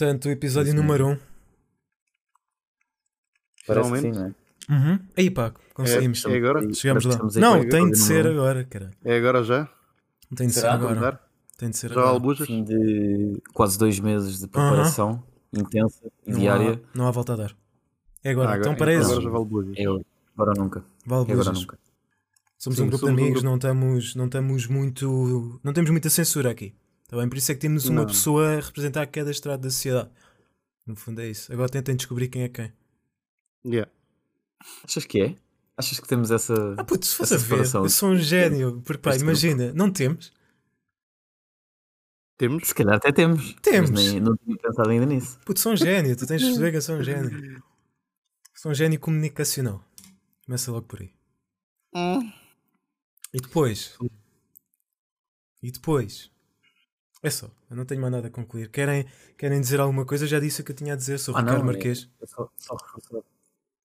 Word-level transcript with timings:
Portanto, 0.00 0.24
o 0.24 0.30
episódio 0.30 0.70
Isso 0.70 0.76
número 0.80 1.08
1. 1.08 1.10
Um. 1.10 1.18
Parece 3.66 3.92
que 3.92 3.98
sim, 4.00 4.12
não 4.12 4.24
é? 4.24 4.34
Uhum. 4.72 4.98
Aí 5.14 5.30
pá, 5.30 5.52
conseguimos. 5.74 6.24
É 6.24 6.36
agora? 6.38 6.72
Chegamos 6.72 7.04
lá. 7.04 7.18
Não, 7.38 7.68
tem 7.68 7.90
de 7.90 7.98
ser 7.98 8.26
um. 8.26 8.30
agora, 8.30 8.64
cara. 8.64 8.90
É 9.04 9.18
agora 9.18 9.44
já? 9.44 9.68
Tem 10.34 10.46
de 10.46 10.54
ser 10.54 10.60
Será? 10.60 10.72
agora. 10.72 10.94
Contar? 10.94 11.30
Tem 11.58 11.68
de 11.68 11.76
ser 11.76 11.92
Já 11.92 12.00
agora. 12.08 12.46
Fim 12.46 12.64
de 12.64 13.42
quase 13.52 13.78
dois 13.78 14.00
meses 14.00 14.38
de 14.40 14.48
preparação 14.48 15.22
intensa 15.52 16.10
e 16.26 16.32
diária. 16.32 16.80
há, 16.82 16.96
não 16.98 17.06
há 17.06 17.10
volta 17.10 17.34
a 17.34 17.36
dar. 17.36 17.56
É 18.24 18.30
agora. 18.30 18.52
Ah, 18.52 18.56
então 18.56 18.72
agora, 18.72 18.78
para 18.78 18.96
agora 18.98 19.12
isso. 19.12 19.20
já 19.20 19.28
vale 19.28 19.44
bujas. 19.44 19.74
É 19.76 19.84
agora 19.84 20.54
nunca. 20.56 20.84
Vale 21.04 21.30
É 21.30 21.32
agora 21.34 21.52
nunca. 21.52 21.78
Somos 22.56 22.78
Sim, 22.78 22.84
um 22.84 22.86
grupo 22.88 23.00
somos 23.04 23.16
de 23.16 23.20
um 23.20 23.24
amigos, 23.24 23.42
grupo. 23.42 23.46
não 23.50 23.56
estamos, 23.56 24.14
não 24.14 24.24
estamos 24.24 24.66
muito. 24.66 25.60
Não 25.62 25.74
temos 25.74 25.90
muita 25.90 26.08
censura 26.08 26.50
aqui. 26.50 26.74
Está 27.10 27.16
bem? 27.16 27.28
Por 27.28 27.38
isso 27.38 27.50
é 27.50 27.56
que 27.56 27.60
temos 27.60 27.86
uma 27.86 28.02
Não. 28.02 28.06
pessoa 28.06 28.58
a 28.58 28.60
representar 28.60 29.04
cada 29.08 29.32
estrado 29.32 29.62
da 29.62 29.68
sociedade. 29.68 30.08
No 30.86 30.94
fundo 30.94 31.20
é 31.20 31.28
isso. 31.28 31.52
Agora 31.52 31.68
tentem 31.68 31.96
descobrir 31.96 32.28
quem 32.28 32.44
é 32.44 32.48
quem. 32.48 32.72
Yeah. 33.66 33.90
Achas 34.84 35.04
que 35.06 35.20
é? 35.20 35.36
Achas 35.76 35.98
que 35.98 36.06
temos 36.06 36.30
essa. 36.30 36.54
Ah, 36.78 36.84
puto, 36.84 37.04
se 37.04 37.16
fosse 37.16 37.34
a 37.34 37.36
ver, 37.36 37.66
eu 37.74 37.88
sou 37.88 38.10
um 38.10 38.16
gênio. 38.16 38.80
Porque, 38.82 39.02
pá, 39.02 39.16
imagina, 39.16 39.72
não 39.72 39.90
temos. 39.90 40.32
Temos? 42.38 42.68
Se 42.68 42.74
calhar 42.76 42.94
até 42.94 43.10
temos. 43.10 43.54
Temos. 43.54 43.90
Mas 43.90 44.12
nem, 44.12 44.20
não 44.20 44.36
tinha 44.36 44.56
pensado 44.56 44.90
ainda 44.90 45.06
nisso. 45.06 45.36
Puto, 45.44 45.58
sou 45.58 45.72
um 45.72 45.76
gênio. 45.76 46.16
Tu 46.16 46.28
tens 46.28 46.40
de 46.40 46.46
perceber 46.46 46.70
que 46.70 46.76
eu 46.76 46.82
sou 46.82 46.94
um 46.94 47.02
gênio. 47.02 47.60
Sou 48.54 48.70
um 48.70 48.74
gênio 48.74 49.00
comunicacional. 49.00 49.84
Começa 50.46 50.70
logo 50.70 50.86
por 50.86 51.00
aí. 51.00 51.12
E 53.34 53.40
depois? 53.40 53.98
E 55.60 55.72
depois? 55.72 56.30
É 57.22 57.28
só, 57.30 57.46
eu 57.70 57.76
não 57.76 57.84
tenho 57.84 58.00
mais 58.00 58.12
nada 58.12 58.28
a 58.28 58.30
concluir. 58.30 58.70
Querem, 58.70 59.04
querem 59.36 59.60
dizer 59.60 59.78
alguma 59.80 60.06
coisa? 60.06 60.24
Eu 60.24 60.28
já 60.28 60.40
disse 60.40 60.62
o 60.62 60.64
que 60.64 60.72
eu 60.72 60.76
tinha 60.76 60.94
a 60.94 60.96
dizer. 60.96 61.18
Sou 61.18 61.34
Ah, 61.36 61.40
Ricardo 61.40 61.58
não, 61.58 61.64
é- 61.70 61.72
Marquês. 61.74 62.08
É 62.20 62.26
só, 62.26 62.48
só 62.56 62.74
reforçar, 62.76 63.20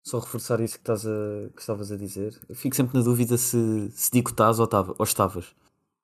só 0.04 0.20
reforçar 0.20 0.60
isso 0.62 0.76
que, 0.76 0.80
estás 0.82 1.06
a, 1.06 1.50
que 1.54 1.60
estavas 1.60 1.92
a 1.92 1.98
dizer. 1.98 2.40
Eu 2.48 2.56
fico 2.56 2.76
sempre 2.76 2.98
na 2.98 3.04
dúvida 3.04 3.38
se, 3.38 3.92
se 3.92 4.10
digo 4.12 4.30
estás 4.30 4.58
ou, 4.60 4.68
tava, 4.68 4.96
ou 4.98 5.04
estavas. 5.04 5.54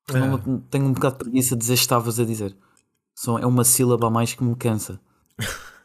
Porque 0.06 0.20
Ah. 0.22 0.28
não- 0.28 0.60
tenho 0.62 0.86
um 0.86 0.94
bocado 0.94 1.18
de 1.18 1.24
preguiça 1.24 1.56
de 1.56 1.62
dizer 1.62 1.76
estavas 1.76 2.20
a 2.20 2.26
dizer. 2.26 2.56
Só 3.16 3.40
é 3.40 3.46
uma 3.46 3.64
sílaba 3.64 4.08
a 4.08 4.10
mais 4.10 4.34
que 4.34 4.44
me 4.44 4.56
cansa. 4.56 5.00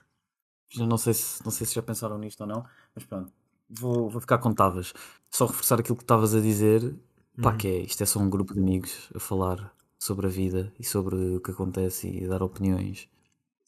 já 0.71 0.85
não 0.87 0.99
sei, 0.99 1.15
se, 1.15 1.45
não 1.45 1.51
sei 1.53 1.67
se 1.67 1.75
já 1.75 1.83
pensaram 1.83 2.19
nisto 2.19 2.41
ou 2.41 2.47
não, 2.47 2.65
mas 2.95 3.05
pronto. 3.05 3.33
Vou, 3.69 4.09
vou 4.11 4.21
ficar 4.21 4.39
com 4.39 4.51
estavas. 4.51 4.93
Só 5.31 5.47
reforçar 5.47 5.79
aquilo 5.81 5.97
que 5.97 6.03
estavas 6.05 6.35
a 6.35 6.41
dizer. 6.41 6.95
Pá, 7.43 7.51
Uhum. 7.53 7.57
que 7.59 7.69
é, 7.69 7.79
isto 7.83 8.03
é 8.03 8.07
só 8.07 8.19
um 8.19 8.31
grupo 8.31 8.55
de 8.55 8.61
amigos 8.61 9.11
a 9.15 9.21
falar 9.21 9.71
sobre 10.07 10.27
a 10.27 10.31
vida 10.31 10.73
e 10.79 10.85
sobre 10.85 11.17
o 11.37 11.41
que 11.41 11.51
acontece 11.51 12.09
e 12.09 12.27
dar 12.29 12.43
opiniões 12.43 13.09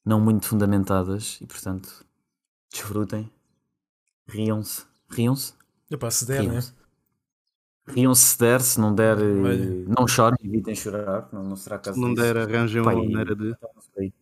não 0.05 0.21
muito 0.21 0.47
fundamentadas 0.47 1.39
e 1.41 1.47
portanto 1.47 2.05
desfrutem, 2.71 3.31
riam-se, 4.27 4.85
riam-se, 5.11 5.55
Epá, 5.91 6.11
se 6.11 6.27
der, 6.27 6.43
né? 6.45 6.51
riam-se. 6.51 6.73
Riam-se 7.89 8.23
se 8.23 8.39
der, 8.39 8.61
se 8.61 8.79
não 8.81 8.95
der, 8.95 9.19
eh, 9.19 9.23
Olha. 9.23 9.85
não 9.89 10.07
chorem, 10.07 10.39
evitem 10.45 10.75
chorar, 10.75 11.29
não, 11.33 11.43
não 11.43 11.57
será 11.57 11.79
caso 11.79 11.95
Se 11.95 12.01
não 12.01 12.13
disso. 12.15 12.23
der, 12.23 12.37
arranjem 12.37 12.83
uma 12.83 12.93
maneira 12.95 13.35
de. 13.35 13.55
Aí. 13.99 14.13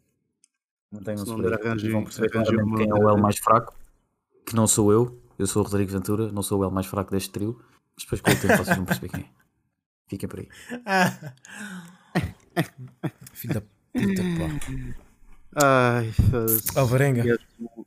Mantenham-se 0.92 1.24
Se 1.24 1.30
não 1.30 1.36
por 1.40 1.50
der, 1.50 1.60
arranjem- 1.66 1.90
vão 1.92 2.04
perceber 2.04 2.30
arranjem 2.36 2.54
claramente 2.56 2.68
uma 2.68 2.94
quem 2.96 3.02
é 3.02 3.04
o 3.04 3.10
L 3.10 3.20
mais 3.20 3.38
fraco, 3.38 3.74
que 4.46 4.54
não 4.54 4.66
sou 4.68 4.92
eu, 4.92 5.20
eu 5.38 5.46
sou 5.48 5.62
o 5.62 5.64
Rodrigo 5.64 5.90
Ventura, 5.90 6.30
não 6.30 6.42
sou 6.42 6.60
o 6.60 6.64
L 6.64 6.72
mais 6.72 6.86
fraco 6.86 7.10
deste 7.10 7.30
trio, 7.30 7.60
mas 7.96 8.04
depois 8.04 8.20
com 8.20 8.30
o 8.30 8.34
tempo 8.40 8.64
vocês 8.64 8.76
vão 8.76 8.86
perceber 8.86 9.08
quem 9.08 9.20
é. 9.22 9.28
Fiquem 10.08 10.28
por 10.28 10.38
aí. 10.38 10.48
Filho 13.32 13.54
da 13.54 13.60
puta, 13.60 14.22
pá. 14.38 15.64
Ai, 15.98 16.12
foda-se. 16.12 16.78
Alvarenga. 16.78 17.22
Gajos 17.24 17.46
com- 17.58 17.84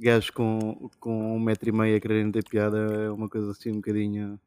Gajos 0.00 0.30
com, 0.30 0.90
com 1.00 1.36
um 1.36 1.40
metro 1.40 1.68
e 1.68 1.72
meio 1.72 1.96
a 1.96 2.00
quererem 2.00 2.30
ter 2.30 2.44
piada 2.48 2.78
é 2.78 3.10
uma 3.10 3.28
coisa 3.28 3.50
assim 3.50 3.70
um 3.72 3.76
bocadinho 3.76 4.38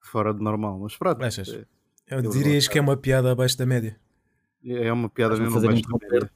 fora 0.00 0.32
de 0.32 0.42
normal. 0.42 0.78
Mas 0.78 0.96
pronto, 0.96 1.22
Achas? 1.22 1.48
é, 1.48 1.64
Eu 2.08 2.22
dirias 2.30 2.66
que 2.68 2.78
é 2.78 2.80
uma 2.80 2.96
piada 2.96 3.30
abaixo 3.30 3.56
da 3.58 3.66
média. 3.66 3.96
é 4.64 4.92
uma 4.92 5.08
piada 5.08 5.36
mesmo 5.36 5.52
fazer 5.52 5.68
abaixo 5.68 5.82
da 5.88 5.98
média. 6.08 6.30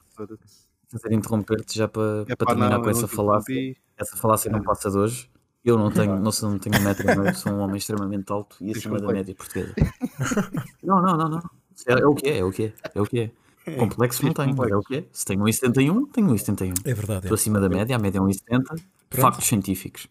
Fazer 0.91 1.13
interromper-te 1.13 1.77
já 1.77 1.87
para, 1.87 2.25
É 2.27 2.35
para 2.35 2.47
terminar 2.47 2.69
não, 2.77 2.81
com 2.83 2.89
essa 2.89 3.01
não 3.01 3.07
falácia. 3.07 3.75
Essa 3.97 4.15
falácia 4.17 4.51
não 4.51 4.61
passa 4.61 4.89
de 4.91 4.97
hoje. 4.97 5.29
Eu 5.63 5.79
não 5.79 5.89
tenho, 5.91 6.19
não, 6.19 6.31
sou, 6.31 6.51
não 6.51 6.59
tenho 6.59 6.77
um 6.79 6.83
metro 6.83 7.09
e 7.09 7.17
meio, 7.17 7.33
sou 7.35 7.51
um 7.51 7.59
homem 7.59 7.77
extremamente 7.77 8.31
alto 8.31 8.55
e 8.61 8.71
acima 8.71 8.99
da 8.99 9.07
média 9.11 9.33
portuguesa. 9.33 9.73
Não, 10.83 11.01
não, 11.01 11.17
não, 11.17 11.27
não. 11.27 11.49
É, 11.87 11.93
é 11.93 12.05
o 12.05 12.15
que 12.15 12.27
é, 12.29 12.37
é 12.39 12.43
o 12.43 12.51
que 12.51 12.63
é, 12.63 12.73
é 12.93 13.01
o 13.01 13.05
que 13.05 13.19
é. 13.19 13.31
Complexo 13.77 14.23
não 14.23 14.33
Tens 14.33 14.45
tenho, 14.45 14.57
mas 14.57 14.71
é 14.71 14.75
o 14.75 14.81
que 14.81 14.95
é. 14.97 15.05
Se 15.11 15.25
tenho 15.25 15.43
1,71, 15.43 16.11
tenho 16.11 16.27
1,71. 16.27 16.73
É 16.85 16.93
verdade. 16.93 17.25
Estou 17.25 17.35
É. 17.35 17.39
acima 17.39 17.59
da 17.59 17.67
média, 17.67 17.95
a 17.95 17.99
média 17.99 18.19
é 18.19 18.21
1,70. 18.21 18.63
Pronto. 18.65 18.81
Factos 19.09 19.47
científicos. 19.47 20.07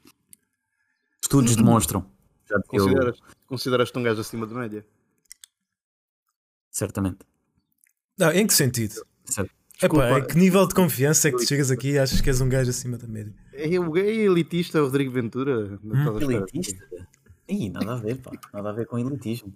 Estudos 1.23 1.55
demonstram. 1.57 2.05
Já 2.49 2.61
que 2.61 2.77
eu, 2.77 2.85
Consideras, 2.85 3.19
consideras-te 3.47 3.99
um 3.99 4.03
gajo 4.03 4.21
acima 4.21 4.47
da 4.47 4.55
média? 4.55 4.85
certamente. 6.71 7.19
Não, 8.19 8.33
em 8.33 8.47
que 8.47 8.55
sentido? 8.55 8.95
Certo. 9.25 9.51
Desculpa. 9.81 10.06
Epá, 10.06 10.17
a 10.19 10.21
que 10.25 10.37
nível 10.37 10.67
de 10.67 10.75
confiança 10.75 11.29
é 11.29 11.31
que 11.31 11.39
tu 11.39 11.47
chegas 11.47 11.71
aqui 11.71 11.93
e 11.93 11.99
achas 11.99 12.21
que 12.21 12.29
és 12.29 12.41
um 12.41 12.49
gajo 12.49 12.71
acima 12.71 12.97
da 12.99 13.06
média? 13.06 13.33
É 13.53 13.79
o 13.79 13.97
é 13.97 14.01
elitista 14.09 14.81
Rodrigo 14.81 15.12
Ventura. 15.12 15.79
Não 15.83 16.17
espera. 16.17 16.33
Elitista? 16.33 16.85
Ih, 17.49 17.71
nada 17.71 17.93
a 17.95 17.97
ver, 17.97 18.17
pá. 18.19 18.33
Nada 18.53 18.71
a 18.71 18.73
ver 18.73 18.87
com 18.87 18.99
elitismo. 18.99 19.53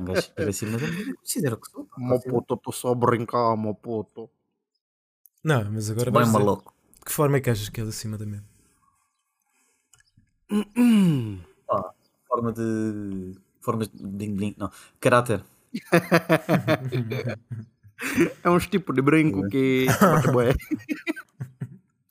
Um 0.00 0.04
gajo 0.04 0.32
acima 0.48 0.78
da 0.78 0.86
média, 0.86 1.14
considero 1.16 1.56
que 1.58 1.70
sou. 1.70 1.88
Mo 1.98 2.20
puto, 2.20 2.54
estou 2.54 2.72
só 2.72 2.92
a 2.92 2.94
brincar, 2.94 3.56
mo 3.56 3.74
puto. 3.74 4.30
Não, 5.44 5.70
mas 5.70 5.90
agora 5.90 6.10
Bem 6.10 6.26
maluco. 6.26 6.72
de 6.98 7.04
que 7.06 7.12
forma 7.12 7.36
é 7.36 7.40
que 7.40 7.50
achas 7.50 7.68
que 7.68 7.80
és 7.80 7.88
acima 7.88 8.16
da 8.16 8.24
média? 8.26 8.46
Pá, 11.66 11.92
forma 12.28 12.52
de. 12.52 13.34
Formas 13.60 13.88
de 13.88 14.06
bling 14.06 14.34
bling. 14.36 14.54
Não. 14.58 14.70
Caráter. 15.00 15.42
É 18.42 18.50
um 18.50 18.58
tipo 18.58 18.92
de 18.92 19.00
brinco 19.00 19.48
que. 19.48 19.86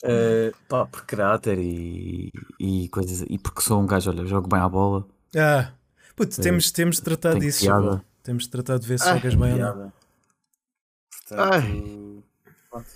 Eh, 0.03 0.51
pá, 0.67 0.87
por 0.87 1.05
caráter 1.05 1.59
e, 1.59 2.31
e 2.59 2.89
coisas. 2.89 3.23
E 3.29 3.37
porque 3.37 3.61
sou 3.61 3.79
um 3.79 3.85
gajo, 3.85 4.09
olha, 4.09 4.25
jogo 4.25 4.47
bem 4.47 4.59
à 4.59 4.67
bola. 4.67 5.05
Ah, 5.37 5.71
puto, 6.15 6.41
temos, 6.41 6.71
temos 6.71 6.95
de 6.97 7.01
tratar 7.03 7.31
Tenho 7.31 7.41
disso, 7.41 7.61
piada. 7.65 8.05
Temos 8.23 8.43
de 8.43 8.49
tratar 8.49 8.77
de 8.79 8.87
ver 8.87 8.99
se 8.99 9.07
Ah, 9.09 9.15
jogas 9.17 9.35
bem 9.35 9.53
ou 9.53 9.59
não. 9.59 9.93
Portanto, 11.27 12.23
pronto. 12.69 12.87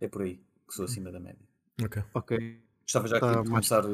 É 0.00 0.08
por 0.08 0.22
aí 0.22 0.36
que 0.68 0.74
sou 0.74 0.84
acima 0.84 1.12
da 1.12 1.20
média. 1.20 1.46
Ok. 1.82 2.02
ok. 2.14 2.62
Gostava 2.82 3.08
já 3.08 3.16
aqui 3.18 3.26
Tá, 3.26 3.42
de 3.42 3.48
começar 3.48 3.84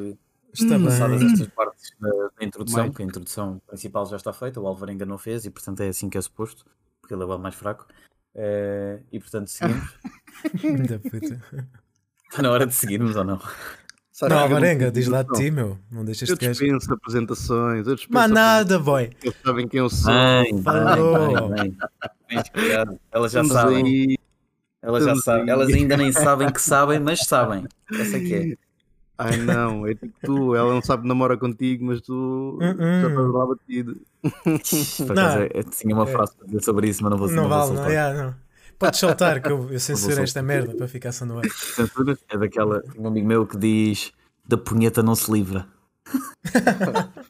Está 0.52 0.78
passadas 0.78 1.20
bem. 1.20 1.32
estas 1.32 1.48
partes 1.48 1.90
da, 2.00 2.08
da 2.38 2.44
introdução, 2.44 2.78
Mais. 2.84 2.96
que 2.96 3.02
a 3.02 3.06
introdução 3.06 3.58
principal 3.66 4.06
já 4.06 4.16
está 4.16 4.32
feita, 4.32 4.60
o 4.60 4.66
Álvaro 4.66 4.90
ainda 4.90 5.04
não 5.04 5.18
fez 5.18 5.44
e 5.44 5.50
portanto 5.50 5.80
é 5.82 5.88
assim 5.88 6.08
que 6.08 6.16
é 6.16 6.20
suposto, 6.22 6.64
porque 7.00 7.14
ele 7.14 7.22
é 7.22 7.26
o 7.26 7.38
mais 7.38 7.54
fraco. 7.54 7.86
Eh, 8.34 9.02
e 9.12 9.18
portanto 9.20 9.48
seguimos. 9.48 9.94
Está 12.30 12.42
na 12.42 12.50
hora 12.50 12.66
de 12.66 12.74
seguirmos 12.74 13.16
ou 13.16 13.24
não? 13.24 13.40
Sabe 14.18 14.32
Não, 14.32 14.48
eu 14.48 14.60
não- 14.78 14.90
diz 14.90 15.08
lá 15.08 15.22
de 15.22 15.30
ti, 15.34 15.50
meu. 15.50 15.76
Não 15.90 16.02
deixas 16.02 16.26
Eu 16.30 16.36
de 16.36 16.46
gajo. 16.46 16.58
dispenso 16.64 16.94
apresentações. 16.94 17.86
Eu 17.86 17.94
dispenso 17.96 18.14
Mas 18.18 18.30
nada, 18.30 18.78
boy. 18.78 19.10
Eles 19.22 19.36
sabem 19.44 19.68
quem 19.68 19.78
eu 19.80 19.90
sou. 19.90 20.10
Bem, 20.10 20.62
Falou. 20.62 21.50
bem, 21.50 21.76
bem. 22.26 22.46
Elas 23.12 23.32
já 23.32 23.42
Estamos 23.42 23.52
sabem. 23.52 23.84
aí. 23.84 24.18
Elas 24.80 25.04
já 25.04 25.16
sabem. 25.16 25.42
aí. 25.42 25.50
Elas 25.50 25.68
ainda 25.68 25.96
nem 25.98 26.12
sabem 26.12 26.50
que 26.50 26.62
sabem, 26.62 26.98
mas 26.98 27.20
sabem. 27.26 27.66
Essa 27.92 28.16
é 28.16 28.20
que 28.20 28.34
é. 28.34 28.56
Ai 29.18 29.36
não, 29.36 29.86
é 29.86 29.94
tipo 29.94 30.14
tu. 30.24 30.54
Ela 30.54 30.72
não 30.72 30.80
sabe 30.82 31.06
namora 31.06 31.36
contigo, 31.36 31.84
mas 31.84 32.00
tu 32.00 32.58
Uh-uh. 32.58 32.76
já 32.78 33.08
estás 33.08 33.28
lá 33.32 33.46
batido. 33.46 33.96
Por 34.22 35.14
Não. 35.14 35.24
acaso, 35.26 35.48
eu 35.52 35.64
tinha 35.64 35.94
uma 35.94 36.04
É. 36.08 36.12
frase 36.12 36.34
para 36.36 36.46
dizer 36.46 36.62
sobre 36.64 36.88
isso, 36.88 37.02
mas 37.02 37.10
não 37.10 37.18
vou, 37.18 37.28
Não 37.28 37.34
não 37.36 37.42
vou 37.42 37.50
vale, 37.50 37.68
não. 37.68 37.76
soltar. 37.76 37.92
yeah, 37.92 38.22
não. 38.24 38.45
Podes 38.78 39.00
soltar 39.00 39.40
que 39.42 39.50
eu, 39.50 39.70
eu 39.72 39.80
censuro 39.80 40.20
esta 40.22 40.42
merda 40.42 40.74
para 40.74 40.86
ficar 40.88 41.12
só 41.12 41.24
no 41.24 41.38
ar. 41.38 41.44
É 42.28 42.36
daquela. 42.38 42.82
Tem 42.82 43.00
um 43.00 43.06
amigo 43.06 43.26
meu 43.26 43.46
que 43.46 43.56
diz: 43.56 44.12
da 44.44 44.56
punheta 44.58 45.02
não 45.02 45.14
se 45.14 45.30
livra. 45.32 45.66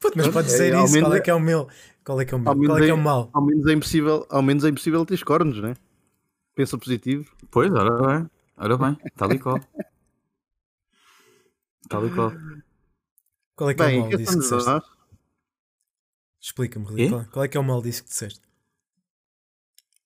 Puto, 0.00 0.16
mas 0.16 0.28
pode 0.28 0.48
É, 0.48 0.50
dizer 0.50 0.74
ao 0.74 0.84
isso. 0.84 0.98
Qual 0.98 1.14
é 1.14 1.18
é- 1.18 1.20
que 1.20 1.30
é 1.30 1.34
o 1.34 1.40
meu? 1.40 1.68
Qual 2.04 2.20
é 2.20 2.24
que 2.24 2.34
é 2.34 2.36
o 2.36 2.40
meu? 2.40 2.48
Ao 2.50 2.56
menos 2.56 2.68
Qual 2.74 2.78
é 2.78 2.84
que 2.86 2.90
é 2.90 2.94
o 2.94 2.98
é- 2.98 3.00
mal? 3.00 3.30
Ao 3.32 3.42
menos 3.42 3.66
é 3.66 3.72
impossível, 3.72 4.26
ao 4.28 4.42
menos 4.42 4.64
é 4.64 4.68
impossível 4.68 5.06
ter 5.06 5.22
cornos, 5.24 5.60
né? 5.62 5.74
Pensa 6.54 6.76
positivo. 6.76 7.30
Pois, 7.50 7.72
ora 7.72 8.18
bem. 8.18 8.30
Ora 8.56 8.76
bem, 8.78 8.98
tal 9.16 9.32
e 9.32 9.38
qual. 9.38 9.60
Tal 11.88 12.06
e 12.06 12.10
qual. 12.10 12.32
Qual 13.56 13.70
é 13.70 13.74
que 13.74 13.82
é 13.82 13.84
o 13.84 13.88
Bem, 13.88 14.00
mal 14.00 14.08
que 14.08 14.16
disso 14.16 14.32
que 14.32 14.38
disseste? 14.40 14.86
Explica-me, 16.40 16.86
qual 17.30 17.44
é 17.44 17.48
que 17.48 17.56
é 17.56 17.60
o 17.60 17.64
mal 17.64 17.80
disso 17.80 18.02
que 18.02 18.08
disseste? 18.08 18.40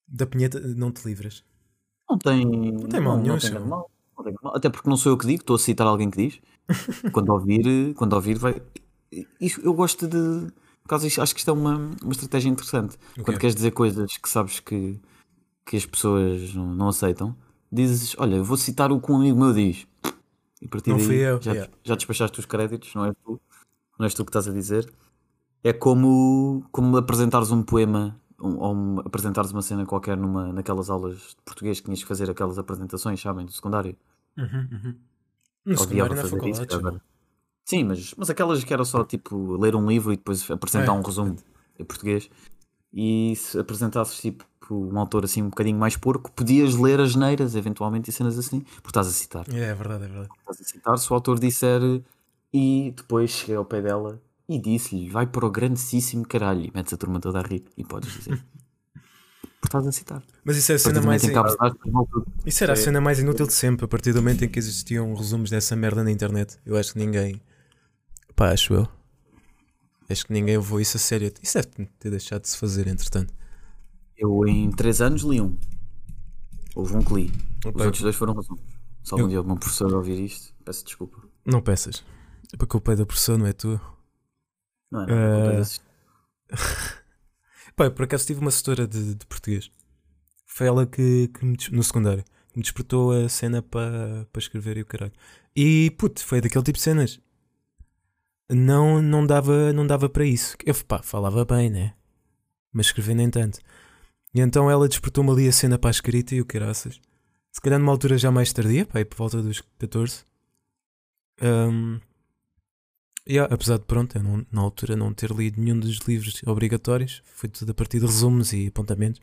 Da 0.09 0.27
pinheta 0.27 0.61
não 0.61 0.93
te 0.93 1.07
livras. 1.07 1.45
Não 2.09 2.19
tem. 2.19 2.45
Não 2.45 2.89
tem 2.89 3.01
mal 3.01 3.17
nenhum, 3.17 3.35
Não 3.35 3.39
tem 3.39 3.51
nada 3.51 3.65
mal. 3.65 3.91
Não 4.17 4.25
tem 4.25 4.35
mal. 4.43 4.57
Até 4.57 4.69
porque 4.69 4.89
não 4.89 4.97
sou 4.97 5.13
eu 5.13 5.19
que 5.19 5.27
digo, 5.27 5.43
estou 5.43 5.57
a 5.57 5.59
citar 5.59 5.87
alguém 5.87 6.11
que 6.11 6.29
diz. 6.29 6.41
quando 7.13 7.31
ouvir, 7.31 7.95
quando 7.95 8.13
ouvir 8.13 8.39
vai. 8.39 8.61
Isso, 9.41 9.61
eu 9.63 9.75
gosto 9.75 10.07
de. 10.07 10.53
Por 10.83 10.91
causa 10.91 11.07
disso, 11.07 11.21
acho 11.21 11.35
que 11.35 11.41
isto 11.41 11.51
é 11.51 11.53
uma, 11.53 11.91
uma 12.01 12.13
estratégia 12.13 12.49
interessante. 12.49 12.97
O 13.19 13.25
Quando 13.25 13.39
queres 13.39 13.57
dizer 13.57 13.73
coisas 13.73 14.17
que 14.17 14.29
sabes 14.29 14.61
que, 14.61 15.01
que 15.65 15.77
as 15.77 15.85
pessoas 15.85 16.55
não, 16.55 16.73
não 16.75 16.89
aceitam, 16.89 17.37
dizes, 17.73 18.15
olha, 18.19 18.37
eu 18.37 18.45
vou 18.45 18.57
citar 18.57 18.93
o 18.93 19.01
que 19.01 19.11
um 19.11 19.17
amigo 19.17 19.37
meu 19.37 19.53
diz. 19.53 19.85
E 20.63 20.67
a 20.67 20.69
partir 20.69 20.91
Não 20.91 20.99
daí 20.99 21.07
fui 21.07 21.17
eu, 21.17 21.43
já, 21.43 21.53
yeah. 21.53 21.73
já 21.83 21.97
despachaste 21.97 22.39
os 22.39 22.47
créditos, 22.47 22.95
não 22.95 23.05
é 23.05 23.13
tu, 23.13 23.41
não 23.99 24.05
és 24.05 24.15
tu 24.15 24.25
que 24.25 24.31
estás 24.31 24.47
a 24.47 24.53
dizer. 24.53 24.89
É 25.65 25.73
como, 25.73 26.65
como 26.71 26.97
apresentares 26.97 27.51
um 27.51 27.65
poema 27.65 28.17
um- 28.41 28.57
ou 28.59 28.75
um- 28.75 28.99
apresentares 29.01 29.51
uma 29.53 29.63
cena 29.63 29.85
qualquer 29.87 30.17
numa, 30.17 30.53
naquelas 30.53 30.91
aulas 30.91 31.17
de 31.19 31.37
português 31.45 31.79
que 31.81 31.85
tinhas 31.87 32.01
que 32.03 32.07
fazer 32.09 32.31
aquelas 32.31 32.59
apresentações, 32.59 33.21
sabem, 33.21 33.47
do 33.47 33.53
secundário. 33.53 33.97
Uhum, 34.37 34.69
uhum. 34.73 34.95
No 35.65 35.79
secundário 35.79 36.15
na 36.15 36.23
isso, 36.23 36.31
faculdade. 36.31 36.75
agora. 36.75 37.03
Sim, 37.65 37.85
mas, 37.85 38.15
mas 38.17 38.31
aquelas 38.31 38.63
que 38.63 38.73
era 38.73 38.85
só 38.85 39.03
tipo 39.05 39.57
ler 39.57 39.75
um 39.75 39.87
livro 39.89 40.13
e 40.13 40.17
depois 40.17 40.49
apresentar 40.51 40.93
É. 40.93 40.97
um 40.97 41.03
resumo 41.03 41.35
em 41.79 41.85
português. 41.85 42.31
E 42.93 43.35
se 43.37 43.59
apresentasses 43.59 44.21
tipo 44.21 44.45
um 44.71 44.99
autor 44.99 45.25
assim 45.25 45.43
um 45.43 45.49
bocadinho 45.51 45.79
mais 45.79 45.97
porco, 45.97 46.31
podias 46.33 46.75
ler 46.77 47.01
as 47.01 47.15
neiras 47.15 47.55
eventualmente 47.55 48.11
e 48.11 48.13
cenas 48.13 48.37
assim, 48.39 48.61
porque 48.61 48.89
estás 48.89 49.07
a 49.09 49.11
citar. 49.11 49.45
É, 49.53 49.59
é 49.71 49.75
verdade, 49.75 50.05
é 50.05 50.09
verdade. 50.09 50.29
Estás 50.41 50.61
a 50.61 50.65
citar, 50.65 50.99
se 50.99 51.11
o 51.11 51.15
autor 51.15 51.39
disser 51.39 51.81
e 52.53 52.93
depois 52.97 53.31
cheguei 53.31 53.57
ao 53.57 53.65
pé 53.65 53.81
dela 53.83 54.21
e 54.49 54.59
disse-lhe 54.61 55.09
vai 55.09 55.27
para 55.27 55.45
o 55.47 55.51
grandíssimo 55.51 56.27
caralho 56.27 56.65
e 56.65 56.71
metes 56.75 56.93
a 56.93 56.97
turma 56.97 57.21
toda 57.21 57.41
a 57.41 57.43
rir 57.43 57.65
e 57.77 57.85
podes 57.85 58.13
dizer. 58.13 58.45
porque 59.61 59.67
estás 59.69 59.87
a 59.87 59.93
citar. 59.93 60.23
Mas 60.45 60.57
isso 60.57 60.71
é 60.73 60.75
a 60.75 60.77
A 60.77 60.79
cena 60.79 61.03
mais. 61.03 61.23
volta- 61.27 62.25
Isso 62.45 62.63
era 62.65 62.73
a 62.75 62.77
cena 62.77 63.01
mais 63.01 63.19
inútil 63.19 63.47
de 63.47 63.53
sempre, 63.53 63.85
a 63.85 63.89
partir 63.89 64.13
do 64.13 64.21
momento 64.23 64.45
em 64.45 64.49
que 64.49 64.59
existiam 64.59 65.13
resumos 65.15 65.51
dessa 65.51 65.75
merda 65.75 66.05
na 66.05 66.11
internet. 66.11 66.57
Eu 66.65 66.77
acho 66.77 66.93
que 66.93 66.99
ninguém. 66.99 67.41
Pá, 68.37 68.53
acho 68.53 68.75
eu. 68.75 68.89
Acho 70.09 70.27
que 70.27 70.33
ninguém 70.33 70.57
levou 70.57 70.81
isso 70.81 70.97
a 70.97 71.01
sério. 71.01 71.33
Isso 71.43 71.55
deve 71.61 71.89
ter 71.99 72.11
deixado 72.11 72.43
de 72.43 72.49
se 72.49 72.57
fazer, 72.59 72.87
entretanto. 72.87 73.35
Eu 74.17 74.47
em 74.47 74.71
3 74.71 75.01
anos 75.01 75.23
li 75.23 75.41
um. 75.41 75.57
Houve 76.77 76.95
um 76.97 77.03
que 77.03 77.15
li. 77.15 77.33
Os 77.65 77.67
Opa, 77.71 77.85
outros 77.85 78.03
dois 78.03 78.15
foram 78.15 78.35
resumos. 78.35 78.63
Se 79.03 79.13
algum 79.15 79.25
Eu- 79.25 79.29
dia 79.29 79.39
algum 79.39 79.57
professor 79.57 79.93
ouvir 79.93 80.21
isto, 80.21 80.55
peço 80.65 80.85
desculpa. 80.85 81.19
Não 81.45 81.61
peças. 81.61 82.05
É 82.53 82.57
para 82.57 82.67
culpa 82.69 82.93
é 82.93 82.97
da 82.97 83.07
pessoa, 83.07 83.37
não 83.37 83.47
é 83.47 83.53
tua. 83.53 83.81
Não 84.91 85.03
é? 85.03 85.07
Pá, 87.77 87.85
eu 87.85 87.93
por 87.93 88.05
acaso 88.05 88.27
tive 88.27 88.41
uma 88.41 88.51
setora 88.51 88.87
de, 88.87 89.15
de 89.15 89.27
português. 89.27 89.71
Foi 90.47 90.67
ela 90.67 90.87
que, 90.87 91.29
que 91.29 91.45
me, 91.45 91.57
no 91.71 91.83
secundário, 91.83 92.25
me 92.55 92.63
despertou 92.63 93.13
a 93.13 93.29
cena 93.29 93.61
para 93.61 94.27
para 94.33 94.41
escrever 94.41 94.79
e 94.79 94.83
o 94.83 94.87
caralho. 94.87 95.13
E 95.55 95.91
puto, 95.99 96.25
foi 96.25 96.41
daquele 96.41 96.65
tipo 96.65 96.79
de 96.79 96.83
cenas. 96.83 97.21
Não, 98.49 99.03
não 99.03 99.27
dava 99.27 99.73
não 99.73 99.87
dava 99.87 100.09
para 100.09 100.25
isso. 100.25 100.57
Eu 100.65 100.75
pá, 100.87 101.03
falava 101.03 101.45
bem, 101.45 101.69
né? 101.69 101.95
Mas 102.73 102.87
escrever 102.87 103.15
nem 103.15 103.29
tanto. 103.31 103.59
E 104.35 104.41
então 104.41 104.71
ela 104.71 104.89
despertou-me 104.89 105.31
ali 105.31 105.49
a 105.49 105.53
cena 105.53 105.79
para 105.79 105.91
a 105.91 105.93
escrita 105.93 106.35
e 106.35 106.41
o 106.41 106.47
caraças. 106.47 107.01
Se 107.53 107.61
calhar 107.61 107.79
numa 107.79 107.93
altura 107.93 108.19
já 108.19 108.31
mais 108.31 108.53
tardia, 108.53 108.87
pá, 108.87 108.99
aí 108.99 109.05
por 109.05 109.17
volta 109.17 109.43
dos 109.43 109.63
14. 109.79 110.25
Ahm, 111.41 112.01
yeah, 113.29 113.53
apesar 113.53 113.79
de 113.79 113.85
pronto, 113.85 114.17
eu 114.17 114.23
não- 114.23 114.47
na 114.53 114.61
altura 114.61 114.97
não 114.97 115.13
ter 115.13 115.31
lido 115.31 115.61
nenhum 115.61 115.79
dos 115.79 115.99
livros 116.07 116.41
obrigatórios, 116.47 117.23
foi 117.25 117.49
tudo 117.49 117.71
a 117.71 117.75
partir 117.75 118.01
de 118.01 118.07
resumos 118.07 118.53
e 118.53 118.67
apontamentos. 118.69 119.21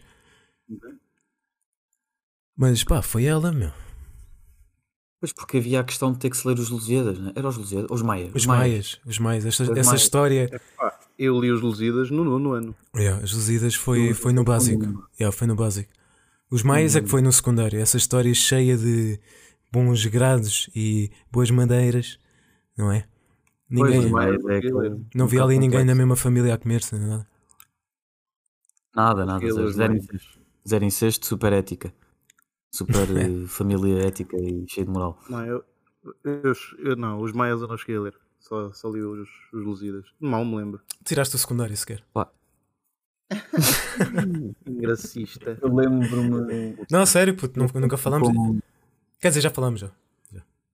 Mas 2.55 2.83
pá, 2.83 3.01
foi 3.01 3.25
ela, 3.25 3.51
meu. 3.51 3.71
Pois 5.19 5.31
porque 5.31 5.57
havia 5.57 5.79
a 5.79 5.83
questão 5.83 6.11
de 6.11 6.19
ter 6.19 6.29
que 6.29 6.35
se 6.37 6.45
ler 6.47 6.59
os 6.59 6.69
Lusíadas, 6.69 7.17
né? 7.17 7.31
Era 7.35 7.47
os 7.47 7.55
Lusíadas? 7.57 7.89
Os 7.89 8.01
Maias? 8.01 8.31
Os 8.35 8.45
Maias, 8.45 8.99
os 9.05 9.19
Maias, 9.19 9.45
esta, 9.45 9.63
Os 9.63 9.69
essa 9.69 9.89
Maias. 9.91 10.01
história. 10.01 10.61
Pá, 10.77 10.99
eu 11.17 11.39
li 11.39 11.49
os 11.49 11.61
Lusíadas 11.61 12.11
no 12.11 12.23
nono 12.25 12.51
ano. 12.51 12.75
Yeah, 12.95 13.23
as 13.23 13.31
Lusíadas 13.31 13.73
foi, 13.75 14.13
foi 14.13 14.33
no 14.33 14.43
básico. 14.43 14.83
Yeah, 15.19 15.31
foi 15.35 15.47
no 15.47 15.55
básico. 15.55 15.89
Os 16.51 16.61
Maias 16.61 16.95
é 16.95 17.01
que 17.01 17.07
foi 17.07 17.21
no 17.21 17.31
secundário. 17.31 17.79
Essa 17.79 17.97
história 17.97 18.33
cheia 18.33 18.77
de 18.77 19.17
bons 19.71 20.05
grados 20.05 20.69
e 20.75 21.09
boas 21.31 21.49
madeiras, 21.49 22.19
não 22.77 22.91
é? 22.91 23.05
Pois, 23.75 23.91
Ninguém, 23.91 24.05
os 24.05 24.11
Maias 24.11 24.45
é 24.45 24.47
Não 24.47 24.55
aquele- 24.57 25.05
não 25.15 25.27
vi 25.27 25.39
ali 25.39 25.57
ninguém 25.57 25.85
da 25.85 25.95
mesma 25.95 26.15
família 26.15 26.53
a 26.53 26.57
comer-se, 26.57 26.95
nem 26.95 27.07
nada. 27.07 27.27
Nada, 28.95 29.25
nada. 29.25 29.39
Zero, 29.71 29.89
Maias. 29.89 30.03
incesto, 30.05 30.39
zero 30.67 30.85
incesto, 30.85 31.25
super 31.25 31.53
ética. 31.53 31.93
Super 32.71 33.07
eh, 33.17 33.47
família 33.47 34.05
ética 34.07 34.37
e 34.37 34.65
cheio 34.69 34.85
de 34.85 34.91
moral. 34.91 35.19
Não, 35.29 35.43
eu, 35.45 35.63
eu, 36.23 36.53
eu- 36.79 36.95
não, 36.95 37.19
os 37.21 37.31
Maias 37.31 37.61
eu 37.61 37.67
não 37.67 37.77
cheguei 37.77 37.95
a 37.97 38.01
ler. 38.01 38.15
Só, 38.39 38.71
só 38.73 38.89
li 38.89 39.01
os, 39.01 39.27
os 39.53 39.63
Lusíadas. 39.63 40.05
Mal 40.19 40.43
me 40.45 40.57
lembro. 40.57 40.81
Tiraste 41.03 41.35
o 41.35 41.39
secundário 41.39 41.75
sequer. 41.77 42.03
Engracista. 44.67 45.57
Eu 45.61 45.73
lembro-me. 45.73 46.75
Não, 46.91 47.05
sério, 47.05 47.35
puto, 47.35 47.57
nunca, 47.59 47.79
nunca 47.79 47.97
falámos. 47.97 48.29
Quer 49.19 49.29
dizer, 49.29 49.41
já 49.41 49.49
falámos 49.49 49.79
já. 49.79 49.91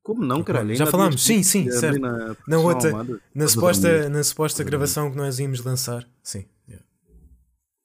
Como 0.04 0.26
não, 0.26 0.44
caralho? 0.44 0.76
Já 0.76 0.86
falámos, 0.88 1.22
sim, 1.22 1.44
sim, 1.44 1.70
certo. 1.72 2.00
Na, 2.48 2.58
outra-. 2.58 2.92
Na 3.36 3.48
suposta, 3.48 4.10
na 4.10 4.24
suposta 4.24 4.64
gravação 4.64 5.12
que 5.12 5.18
nós 5.18 5.40
íamos 5.40 5.64
lançar. 5.64 6.10
Sim. 6.24 6.46
yeah. 6.68 6.86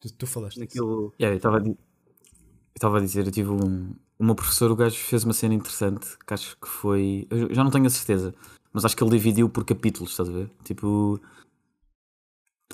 Tu, 0.00 0.12
tu 0.12 0.26
falaste. 0.26 0.58
Naquele. 0.58 1.11
Yeah, 1.20 1.34
eu 1.34 1.37
estava 1.37 1.56
a, 1.56 1.61
di- 1.61 1.70
eu 1.70 1.76
estava 2.76 2.99
a 2.99 3.00
dizer, 3.00 3.26
eu 3.26 3.32
tive 3.32 3.50
um, 3.50 3.94
o 4.19 4.25
meu 4.25 4.34
professor, 4.34 4.70
o 4.70 4.76
gajo 4.76 4.96
fez 4.96 5.25
uma 5.25 5.32
cena 5.34 5.55
interessante 5.55 6.16
que 6.26 6.32
acho 6.34 6.56
que 6.56 6.69
foi. 6.69 7.26
Eu 7.31 7.52
já 7.55 7.62
não 7.62 7.70
tenho 7.70 7.87
a 7.87 7.90
certeza, 7.90 8.34
mas 8.72 8.84
acho 8.84 8.96
que 8.96 9.02
ele 9.05 9.11
dividiu 9.11 9.49
por 9.49 9.64
capítulos, 9.64 10.11
estás 10.12 10.28
a 10.28 10.32
ver? 10.32 10.50
Tipo. 10.64 11.20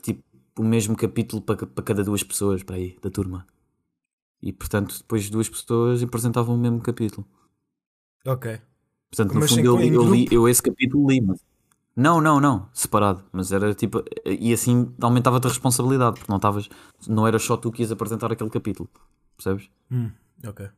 Tipo, 0.02 0.22
o 0.58 0.62
mesmo 0.64 0.96
capítulo 0.96 1.42
para, 1.42 1.66
para 1.66 1.84
cada 1.84 2.04
duas 2.04 2.22
pessoas 2.22 2.62
para 2.62 2.76
aí, 2.76 2.96
da 3.02 3.10
turma. 3.10 3.46
E 4.42 4.52
portanto, 4.52 4.96
depois 4.98 5.28
duas 5.28 5.48
pessoas 5.48 6.02
apresentavam 6.02 6.54
o 6.54 6.58
mesmo 6.58 6.80
capítulo. 6.80 7.26
Ok. 8.26 8.60
Portanto, 9.10 9.34
no 9.34 9.40
Mas 9.40 9.50
fundo, 9.50 9.64
eu, 9.64 9.80
eu, 9.80 10.14
li, 10.14 10.28
eu 10.30 10.48
esse 10.48 10.62
capítulo 10.62 11.10
li, 11.10 11.20
mas. 11.20 11.40
Não, 11.96 12.20
não, 12.20 12.40
não, 12.40 12.68
separado. 12.72 13.24
Mas 13.32 13.50
era 13.50 13.74
tipo. 13.74 14.02
E 14.24 14.52
assim 14.52 14.92
aumentava-te 15.00 15.46
a 15.46 15.50
responsabilidade, 15.50 16.18
porque 16.18 16.30
não 16.30 16.36
estavas. 16.36 16.68
Não 17.08 17.26
era 17.26 17.38
só 17.38 17.56
tu 17.56 17.72
que 17.72 17.82
ias 17.82 17.90
apresentar 17.90 18.30
aquele 18.30 18.50
capítulo. 18.50 18.88
Percebes? 19.36 19.68
Hum, 19.90 20.10
ok. 20.46 20.68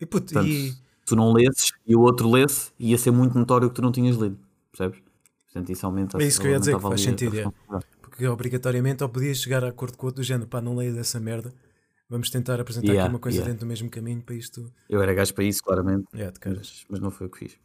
E 0.00 0.06
puto, 0.06 0.32
Portanto, 0.32 0.48
e. 0.48 0.74
tu 1.06 1.16
não 1.16 1.32
lesses 1.32 1.72
e 1.86 1.96
o 1.96 2.00
outro 2.00 2.30
lesse, 2.30 2.70
ia 2.78 2.96
ser 2.98 3.10
muito 3.10 3.36
notório 3.36 3.68
que 3.68 3.74
tu 3.74 3.82
não 3.82 3.90
tinhas 3.90 4.16
lido. 4.16 4.38
Percebes? 4.70 5.00
Portanto, 5.46 5.72
isso 5.72 5.86
aumenta 5.86 6.22
É 6.22 6.26
isso 6.26 6.40
que 6.40 6.46
eu 6.46 6.52
ia 6.52 6.60
dizer, 6.60 6.76
que 6.76 6.82
faz 6.82 7.00
sentido, 7.00 7.38
é. 7.38 7.50
Porque 8.02 8.26
obrigatoriamente 8.26 9.02
ou 9.02 9.08
podias 9.08 9.38
chegar 9.38 9.64
a 9.64 9.68
acordo 9.68 9.96
com 9.96 10.06
o 10.06 10.08
outro 10.08 10.22
do 10.22 10.26
género, 10.26 10.48
pá, 10.48 10.60
não 10.60 10.76
leio 10.76 10.94
dessa 10.94 11.18
merda. 11.18 11.52
Vamos 12.08 12.30
tentar 12.30 12.60
apresentar 12.60 12.86
Yeah, 12.86 13.04
aqui 13.04 13.14
uma 13.14 13.18
coisa 13.18 13.38
yeah. 13.38 13.52
dentro 13.52 13.66
do 13.66 13.68
mesmo 13.68 13.90
caminho 13.90 14.22
para 14.22 14.34
isto. 14.34 14.72
Eu 14.88 15.02
era 15.02 15.12
gajo 15.12 15.34
para 15.34 15.44
isso, 15.44 15.62
claramente. 15.62 16.06
É, 16.14 16.30
de 16.30 16.40
caras. 16.40 16.58
Mas, 16.58 16.86
mas 16.88 17.00
não 17.00 17.10
foi 17.10 17.26
o 17.26 17.30
que 17.30 17.38
fiz. 17.38 17.58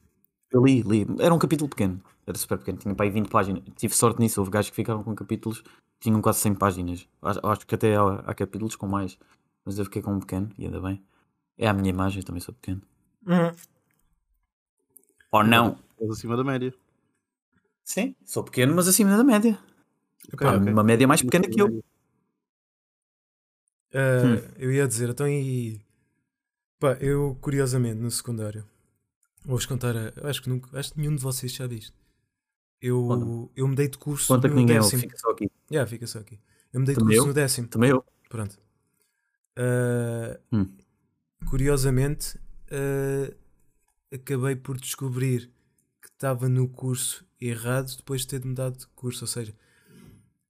Eu 0.51 0.65
li, 0.65 0.81
li. 0.81 1.07
Era 1.19 1.33
um 1.33 1.39
capítulo 1.39 1.69
pequeno. 1.69 2.01
Era 2.27 2.37
super 2.37 2.57
pequeno. 2.57 2.77
Tinha 2.77 2.93
para 2.93 3.05
aí 3.05 3.09
20 3.11 3.29
páginas. 3.29 3.63
Tive 3.75 3.95
sorte 3.95 4.19
nisso. 4.19 4.41
Houve 4.41 4.51
gajos 4.51 4.69
que 4.69 4.75
ficaram 4.75 5.03
com 5.03 5.15
capítulos 5.15 5.61
que 5.61 5.69
tinham 6.01 6.21
quase 6.21 6.39
100 6.39 6.55
páginas. 6.55 7.07
Acho, 7.21 7.39
acho 7.47 7.67
que 7.67 7.75
até 7.75 7.95
há, 7.95 8.15
há 8.25 8.33
capítulos 8.33 8.75
com 8.75 8.85
mais. 8.85 9.17
Mas 9.65 9.79
eu 9.79 9.85
fiquei 9.85 10.01
com 10.01 10.13
um 10.13 10.19
pequeno 10.19 10.49
e 10.57 10.65
ainda 10.65 10.81
bem. 10.81 11.01
É 11.57 11.67
a 11.67 11.73
minha 11.73 11.89
imagem, 11.89 12.19
eu 12.19 12.25
também 12.25 12.41
sou 12.41 12.53
pequeno. 12.53 12.81
Uhum. 13.25 13.51
Ou 15.31 15.43
não? 15.43 15.77
Estás 15.93 16.11
acima 16.11 16.35
da 16.35 16.43
média. 16.43 16.73
Sim, 17.83 18.15
sou 18.25 18.43
pequeno, 18.43 18.75
mas 18.75 18.87
acima 18.87 19.17
da 19.17 19.23
média. 19.23 19.57
Ok, 20.33 20.47
Pá, 20.47 20.55
ok. 20.55 20.71
Uma 20.71 20.83
média 20.83 21.07
mais 21.07 21.21
pequena 21.21 21.47
que 21.47 21.61
eu. 21.61 21.83
Ah, 23.93 24.23
Hum. 24.25 24.51
Eu 24.57 24.71
ia 24.71 24.87
dizer, 24.87 25.09
então 25.09 25.27
e. 25.27 25.79
Pá, 26.79 26.93
eu 26.99 27.37
curiosamente 27.41 27.95
no 27.99 28.09
secundário. 28.11 28.65
Vou-vos 29.45 29.65
contar, 29.65 29.95
a- 29.95 30.13
eu 30.15 30.27
acho 30.27 30.41
que 30.41 30.49
nunca, 30.49 30.77
acho 30.79 30.93
que 30.93 30.99
nenhum 30.99 31.15
de 31.15 31.21
vocês 31.21 31.51
já 31.53 31.67
disse. 31.67 31.91
Eu, 32.81 33.49
eu 33.55 33.67
mudei 33.67 33.87
de 33.87 33.97
curso 33.97 34.27
Conta 34.27 34.47
que 34.49 34.53
no 34.55 34.59
ninguém 34.59 34.77
décimo. 34.77 35.01
fica 35.01 35.17
só 35.17 35.31
aqui. 35.31 35.49
Yeah, 35.71 35.89
fica 35.89 36.05
só 36.07 36.19
aqui. 36.19 36.37
Eu 36.73 36.79
mudei 36.81 36.95
de 36.95 36.99
Também 36.99 37.15
curso 37.15 37.23
eu? 37.23 37.27
no 37.27 37.33
décimo. 37.33 37.67
Também 37.67 37.89
eu. 37.91 38.05
Pronto. 38.29 38.57
Ah, 39.55 40.39
Hum. 40.51 40.67
Curiosamente, 41.49 42.37
ah, 42.71 43.33
acabei 44.13 44.55
por 44.55 44.77
descobrir 44.79 45.51
que 46.01 46.07
estava 46.09 46.47
no 46.49 46.67
curso 46.67 47.25
errado 47.39 47.95
depois 47.97 48.21
de 48.21 48.27
ter 48.27 48.45
mudado 48.45 48.77
de 48.77 48.87
curso. 48.87 49.23
Ou 49.23 49.27
seja, 49.27 49.53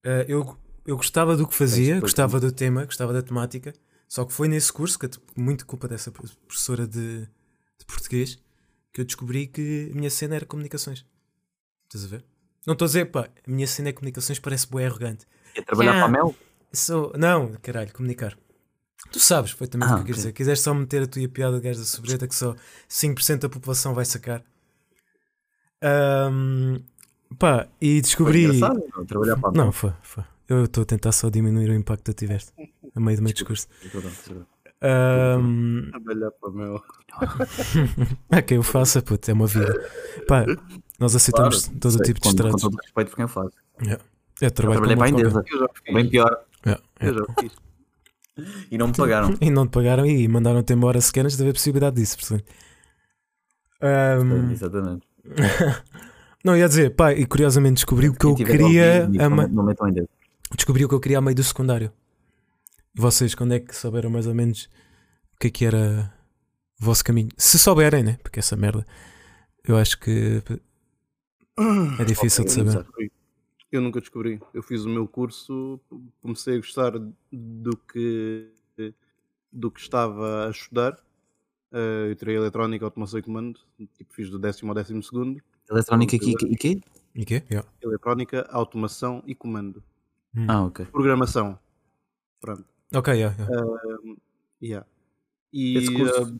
ah, 0.05 0.25
eu, 0.27 0.57
eu 0.85 0.95
gostava 0.97 1.35
do 1.37 1.47
que 1.47 1.55
fazia, 1.55 1.99
gostava 1.99 2.39
do 2.39 2.51
tema, 2.51 2.85
gostava 2.85 3.13
da 3.13 3.21
temática, 3.21 3.73
só 4.07 4.25
que 4.25 4.33
foi 4.33 4.47
nesse 4.47 4.71
curso, 4.71 4.97
que 4.99 5.05
é 5.05 5.09
muito 5.35 5.65
culpa 5.65 5.87
dessa 5.87 6.11
professora 6.11 6.85
de, 6.87 7.21
de 7.21 7.85
português, 7.87 8.37
que 8.91 9.01
eu 9.01 9.05
descobri 9.05 9.47
que 9.47 9.89
a 9.91 9.95
minha 9.95 10.09
cena 10.09 10.35
era 10.35 10.45
comunicações. 10.45 11.05
Estás 11.85 12.05
a 12.05 12.07
ver? 12.07 12.25
Não 12.65 12.73
estou 12.73 12.85
a 12.85 12.87
dizer, 12.87 13.05
pá, 13.11 13.27
a 13.47 13.51
minha 13.51 13.67
cena 13.67 13.89
é 13.89 13.93
comunicações, 13.93 14.39
parece 14.39 14.67
bué 14.67 14.85
arrogante. 14.85 15.25
Ia 15.55 15.63
trabalhar 15.63 15.91
Yeah. 15.93 16.11
para 16.13 16.19
a 16.21 16.23
Mel? 16.25 16.35
Sou... 16.71 17.13
Não, 17.17 17.53
caralho, 17.61 17.91
comunicar. 17.93 18.37
Tu 19.11 19.19
sabes 19.19 19.51
perfeitamente 19.51 19.91
Ah, 19.91 19.95
o 19.95 19.97
que 19.97 20.03
ok. 20.11 20.13
dizer. 20.15 20.31
Quiseres 20.31 20.61
só 20.61 20.73
meter 20.73 21.03
a 21.03 21.07
tua 21.07 21.27
piada 21.27 21.57
de 21.59 21.63
gajo 21.67 21.79
da 21.79 21.85
sobreta 21.85 22.27
que 22.27 22.33
só 22.35 22.55
5% 22.89 23.39
da 23.39 23.49
população 23.49 23.93
vai 23.93 24.05
sacar. 24.05 24.43
Ahm, 25.81 26.77
pá, 27.37 27.67
e 27.81 27.95
Foi 27.95 28.01
descobri. 28.01 28.43
engraçado, 28.45 28.83
não? 28.95 29.05
Trabalhar 29.05 29.37
para 29.37 29.49
a 29.49 29.51
Mel. 29.51 29.65
Não, 29.65 29.71
foi, 29.71 29.93
foi. 30.01 30.23
Eu 30.47 30.65
estou 30.65 30.81
a 30.83 30.85
tentar 30.85 31.11
só 31.11 31.29
diminuir 31.29 31.69
o 31.69 31.73
impacto 31.73 32.03
que 32.03 32.13
tu 32.13 32.17
tiveste 32.17 32.51
a 32.95 32.99
meio 32.99 33.17
do 33.17 33.23
meu 33.23 33.33
discurso. 33.33 33.67
Ahm, 34.81 35.89
Trabalhar 35.91 36.31
para 36.31 36.49
o 36.49 36.53
meu. 36.53 36.81
Há 38.29 38.41
quem 38.41 38.57
o 38.57 38.63
faça, 38.63 39.01
puto, 39.01 39.31
é 39.31 39.33
uma 39.33 39.47
vida. 39.47 39.73
Pá, 40.27 40.45
nós 40.99 41.15
aceitamos 41.15 41.65
Claro, 41.65 41.79
todo 41.79 41.95
o 41.95 41.99
tipo 41.99 42.13
de 42.15 42.19
com, 42.19 42.21
com 42.21 42.29
estratos. 42.29 42.61
todo 42.61 42.73
o 42.73 42.77
respeito 42.81 43.09
por 43.09 43.15
quem 43.15 43.27
faz. 43.27 43.49
É 44.41 44.49
trabalho 44.49 44.81
Trabalhei 44.81 44.97
para 44.97 45.05
a 45.05 45.09
Endesa, 45.09 45.43
Eu 45.49 45.69
fiz. 45.85 45.93
bem 45.93 46.09
pior. 46.09 46.43
É, 46.65 46.71
é. 46.71 46.79
Eu 47.09 47.13
já 47.13 47.25
fiz. 47.39 47.51
E 48.69 48.77
não 48.77 48.87
me 48.87 48.93
pagaram. 48.93 49.33
E 49.39 49.49
não 49.49 49.65
te 49.67 49.71
pagaram 49.71 50.05
e 50.05 50.27
mandaram-te 50.27 50.73
embora 50.73 50.99
sequer 50.99 51.23
antes 51.23 51.37
de 51.37 51.43
haver 51.43 51.53
possibilidade 51.53 51.95
disso, 51.95 52.17
portanto. 52.19 52.43
Ahm, 53.81 54.51
Exatamente. 54.51 55.07
não, 56.43 56.57
ia 56.57 56.67
dizer, 56.67 56.93
pá, 56.95 57.13
e 57.13 57.25
curiosamente 57.25 57.75
descobri 57.75 58.09
o 58.09 58.13
que 58.13 58.25
eu 58.25 58.35
queria. 58.35 59.03
ouvido, 59.05 59.23
a 59.23 59.29
Não 59.47 59.63
metam 59.63 59.87
em 59.87 59.93
dedo. 59.93 60.09
Descobri 60.55 60.85
o 60.85 60.89
que 60.89 60.95
eu 60.95 60.99
queria 60.99 61.17
a 61.17 61.21
meio 61.21 61.35
do 61.35 61.43
secundário. 61.43 61.91
E 62.95 63.01
vocês, 63.01 63.33
quando 63.33 63.53
é 63.53 63.59
que 63.59 63.75
souberam 63.75 64.09
mais 64.09 64.27
ou 64.27 64.35
menos 64.35 64.69
o 65.35 65.39
que 65.39 65.47
é 65.47 65.49
que 65.49 65.65
era 65.65 66.13
o 66.79 66.85
vosso 66.85 67.03
caminho? 67.03 67.29
Se 67.37 67.57
souberem, 67.57 68.03
né? 68.03 68.17
Porque 68.21 68.39
essa 68.39 68.55
merda 68.55 68.85
eu 69.63 69.77
acho 69.77 69.99
que 69.99 70.43
é 71.99 72.03
difícil 72.05 72.43
de 72.45 72.51
Eu 72.51 72.57
nunca 72.57 72.71
saber. 72.71 72.83
descobri. 72.83 73.11
Eu 73.71 73.81
nunca 73.81 73.99
descobri. 73.99 74.41
Eu 74.53 74.61
fiz 74.61 74.85
o 74.85 74.89
meu 74.89 75.07
curso, 75.07 75.79
comecei 76.21 76.55
a 76.55 76.57
gostar 76.57 76.91
do 77.31 77.77
que, 77.91 78.51
do 79.51 79.71
que 79.71 79.79
estava 79.79 80.47
a 80.47 80.51
estudar. 80.51 80.99
Eh, 81.71 82.11
eu 82.11 82.15
tirei 82.15 82.35
eletrónica, 82.35 82.85
automação 82.85 83.19
e 83.19 83.23
comando. 83.23 83.59
Tipo, 83.97 84.13
fiz 84.13 84.29
do 84.29 84.37
décimo 84.37 84.71
ao 84.71 84.75
décimo 84.75 85.01
segundo. 85.01 85.41
Eletrónica 85.69 86.15
e 86.15 86.19
quê? 86.55 86.81
E 87.15 87.25
quê? 87.25 87.43
Yeah. 87.49 87.67
Eletrónica, 87.81 88.47
automação 88.51 89.23
e 89.25 89.33
comando. 89.33 89.83
Hum. 90.35 90.45
Ah, 90.49 90.65
ok. 90.65 90.85
Programação. 90.87 91.59
Pronto. 92.39 92.65
Ok, 92.93 93.13
yeah, 93.13 93.35
yeah. 93.37 93.65
Yeah. 94.61 94.87
E 95.51 95.77
Esse 95.77 95.93
eh, 95.93 95.97
curso, 95.97 96.39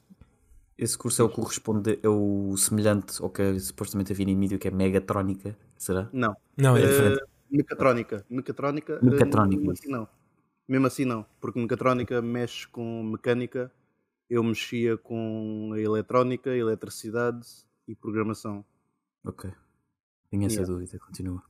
esse 0.78 0.98
curso 0.98 1.22
é 1.22 1.26
o 1.26 1.30
corresponde, 1.30 2.00
é 2.02 2.10
o 2.10 2.56
semelhante 2.58 3.22
ao 3.22 3.30
que 3.30 3.60
supostamente 3.60 4.12
havia 4.12 4.26
em 4.30 4.36
mídia, 4.36 4.58
que 4.58 4.68
é 4.68 4.72
Megatrónica, 4.72 5.58
será? 5.78 6.10
não. 6.14 6.36
não, 6.58 6.76
é 6.78 6.82
Eh, 6.84 6.88
diferente. 6.88 7.24
Mecatrónica. 7.50 8.26
Mecatrónica. 8.30 8.94
eh, 9.02 9.06
Mecatrónica, 9.06 9.58
Mesmo 9.58 9.72
assim 9.72 9.90
não. 9.90 10.08
Mesmo 10.68 10.88
assim 10.88 11.06
não. 11.06 11.26
Porque 11.40 11.60
mecatrónica 11.60 12.22
mexe 12.22 12.68
com 12.68 13.04
mecânica. 13.04 13.72
Eu 14.30 14.44
mexia 14.44 14.98
com 14.98 15.72
a 15.74 15.80
eletrónica, 15.80 16.50
eletricidade 16.56 17.46
e 17.88 17.94
programação. 17.94 18.66
Ok. 19.24 19.52
Tinha 20.32 20.48
essa 20.48 20.62
Yeah. 20.62 20.74
dúvida, 20.74 20.98
continua. 21.00 21.44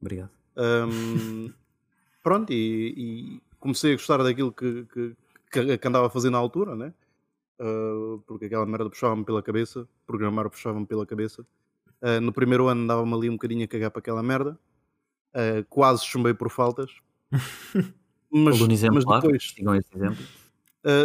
Obrigado. 0.00 0.30
Ahm, 0.56 1.54
pronto, 2.28 2.52
e, 2.52 2.94
e 2.94 3.42
comecei 3.58 3.92
a 3.92 3.96
gostar 3.96 4.22
daquilo 4.22 4.52
que, 4.52 4.84
que, 4.92 5.78
que, 5.78 5.88
andava 5.88 6.08
a 6.08 6.10
fazer 6.10 6.28
na 6.28 6.36
altura, 6.36 6.76
né? 6.76 6.92
Ah, 7.58 8.18
porque 8.26 8.44
aquela 8.44 8.66
merda 8.66 8.90
puxava-me 8.90 9.24
pela 9.24 9.42
cabeça, 9.42 9.88
programar 10.06 10.50
puxava-me 10.50 10.84
pela 10.84 11.06
cabeça. 11.06 11.46
Ah, 12.02 12.20
no 12.20 12.30
primeiro 12.30 12.68
ano 12.68 12.82
andava-me 12.82 13.14
ali 13.14 13.30
um 13.30 13.32
bocadinho 13.32 13.64
a 13.64 13.66
cagar 13.66 13.90
para 13.90 14.00
aquela 14.00 14.22
merda, 14.22 14.58
Ah, 15.32 15.64
quase 15.70 16.04
chumbei 16.04 16.34
por 16.34 16.50
faltas. 16.50 16.90
mas, 18.30 18.56
Aluno 18.56 18.68
mas 18.68 18.72
exemplar, 18.72 19.22
depois, 19.22 19.50
sigam 19.50 19.74
esse 19.74 19.88
exemplo. 19.96 20.22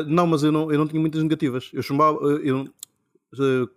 não, 0.05 0.27
mas 0.27 0.43
eu 0.43 0.51
não, 0.51 0.69
eu 0.73 0.77
não 0.77 0.87
tinha 0.87 0.99
muitas 0.99 1.23
negativas. 1.23 1.71
Eu 1.71 1.81
chumbava, 1.81 2.19
eu 2.21 2.67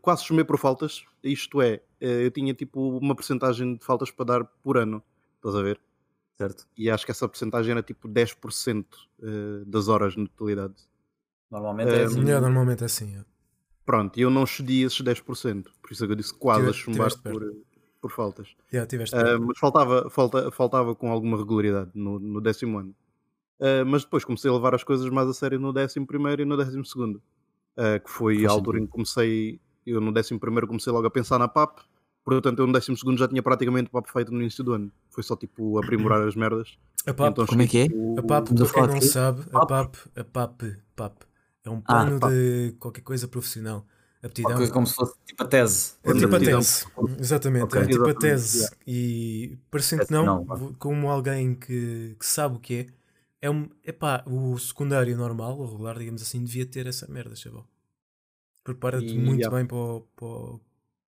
quase 0.03 0.25
chumbei 0.25 0.45
por 0.45 0.59
faltas, 0.59 1.05
isto 1.23 1.63
é, 1.63 1.81
eu 2.01 2.31
tinha 2.33 2.53
tipo 2.55 2.99
uma 2.99 3.15
porcentagem 3.15 3.77
de 3.77 3.85
faltas 3.85 4.11
para 4.11 4.25
dar 4.25 4.45
por 4.45 4.77
ano, 4.77 5.01
estás 5.39 5.55
a 5.55 5.63
ver? 5.63 5.81
Certo. 6.39 6.67
e 6.77 6.91
acho 6.91 7.05
que 7.07 7.11
essa 7.11 7.27
porcentagem 7.29 7.73
era 7.73 7.83
tipo 7.83 8.07
10% 8.09 8.85
eh, 9.23 9.65
das 9.67 9.89
horas 9.89 10.15
na 10.17 10.27
totalidade. 10.27 10.75
Normalmente 11.51 11.89
é 11.91 12.01
Eh, 12.01 12.05
assim. 12.05 12.21
Yeah, 12.23 12.41
normalmente 12.41 12.83
é 12.83 12.87
assim. 12.87 13.07
yeah. 13.09 13.27
Pronto, 13.85 14.19
e 14.19 14.23
eu 14.23 14.31
não 14.31 14.45
cedi 14.45 14.83
esses 14.83 15.01
10%, 15.01 15.71
por 15.81 15.93
isso 15.93 16.03
é 16.05 16.07
que 16.07 16.13
eu 16.13 16.17
disse 16.17 16.35
quase 16.35 16.69
a 16.69 16.73
chumbar 16.73 17.09
tiveste 17.11 17.23
perto. 17.23 17.39
por, 17.39 17.57
por 18.01 18.11
faltas. 18.11 18.49
Yeah, 18.73 18.89
Eh, 18.93 19.39
mas 19.39 19.59
faltava, 19.59 20.11
falta, 20.11 20.51
faltava 20.51 20.95
com 20.95 21.11
alguma 21.11 21.37
regularidade 21.39 21.91
no, 21.95 22.19
no 22.19 22.41
décimo 22.41 22.79
ano. 22.79 22.95
Eh, 23.61 23.85
mas 23.85 24.03
depois 24.05 24.25
comecei 24.25 24.51
a 24.51 24.55
levar 24.55 24.75
as 24.75 24.85
coisas 24.85 25.09
mais 25.09 25.29
a 25.29 25.33
sério 25.33 25.59
no 25.59 25.73
décimo 25.73 26.07
primeiro 26.07 26.43
e 26.43 26.45
no 26.45 26.57
décimo 26.57 26.85
segundo. 26.85 27.23
Eh, 27.77 27.99
que 28.01 28.11
foi 28.11 28.37
Faz 28.41 28.49
a 28.49 28.53
altura 28.53 28.79
em 28.81 28.87
que 28.87 28.93
comecei, 28.93 29.61
eu 29.87 30.01
no 30.01 30.13
décimo 30.13 30.39
primeiro 30.41 30.67
comecei 30.67 30.93
logo 30.93 31.07
a 31.07 31.11
pensar 31.11 31.39
na 31.39 31.47
PAP, 31.49 31.79
portanto 32.35 32.59
eu 32.59 32.67
no 32.67 32.73
décimo 32.73 32.97
segundo 32.97 33.19
já 33.19 33.29
tinha 33.29 33.43
praticamente 33.43 33.89
PAP 33.89 34.07
feito 34.09 34.33
no 34.33 34.41
início 34.41 34.65
do 34.65 34.73
ano. 34.73 34.93
Foi 35.11 35.23
só 35.23 35.37
tipo 35.37 35.79
aprimorar 35.79 36.27
as 36.27 36.35
merdas. 36.35 36.77
A 37.07 37.15
PAP, 37.15 37.31
Então, 37.33 37.47
como 37.47 37.63
é 37.63 37.67
que 37.67 37.79
é? 37.79 37.89
tipo, 37.89 38.19
a 38.19 38.23
PAP 38.23 38.49
para 38.49 38.73
quem 38.73 38.87
não 38.87 39.01
sabe, 39.01 39.43
a 39.53 39.67
PAP, 39.67 39.95
a 40.17 40.25
PAP, 40.25 40.63
PAP 40.97 41.23
é 41.65 41.71
um 41.71 41.79
Ah, 41.79 41.93
plano 41.93 42.21
PAP. 42.21 42.33
de 42.33 42.75
qualquer 42.79 43.03
coisa 43.03 43.29
profissional. 43.29 43.87
Aptidão. 44.23 44.51
Uma 44.51 44.57
coisa 44.59 44.73
como 44.73 44.87
se 44.87 44.95
fosse 44.95 45.15
tipo 45.25 45.43
a 45.43 45.47
tese. 45.47 45.93
É 46.03 46.13
tipo 46.15 46.35
a 46.35 46.39
tese, 46.41 46.87
exatamente, 47.21 47.65
Ok. 47.65 47.81
é 47.81 47.87
tipo 47.87 48.09
a 48.09 48.15
tese. 48.15 48.69
E 48.87 49.57
parecendo 49.71 50.05
não, 50.11 50.45
vou- 50.45 50.75
como 50.79 51.09
alguém 51.09 51.55
que, 51.55 52.17
que 52.19 52.27
sabe 52.27 52.57
o 52.57 52.59
que 52.59 52.75
é, 52.75 52.87
é 53.47 53.51
um, 53.51 53.69
epá, 53.85 54.25
o 54.27 54.59
secundário 54.59 55.17
normal, 55.17 55.59
o 55.59 55.71
regular, 55.71 55.99
digamos 55.99 56.23
assim, 56.23 56.43
devia 56.43 56.67
ter 56.67 56.87
essa 56.87 57.07
merda, 57.07 57.37
chaval. 57.37 57.67
Prepara-te 58.65 59.15
muito 59.17 59.41
yeah. 59.41 59.57
bem 59.57 59.65
para 59.65 59.77
o, 59.77 60.01
para 60.17 60.27
o, 60.27 60.61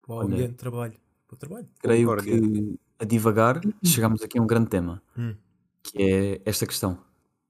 para 0.03 0.15
o 0.15 0.21
ambiente 0.21 0.51
de 0.51 0.57
trabalho. 0.57 0.95
Trabalho. 1.37 1.69
Creio 1.81 2.09
Concordo, 2.09 2.25
que 2.25 2.79
a 2.99 3.05
divagar 3.05 3.61
chegamos 3.85 4.23
aqui 4.23 4.39
a 4.39 4.43
um 4.43 4.47
grande 4.47 4.69
tema, 4.71 5.03
Hum. 5.17 5.35
que 5.83 6.03
é 6.03 6.41
esta 6.45 6.67
questão. 6.67 6.99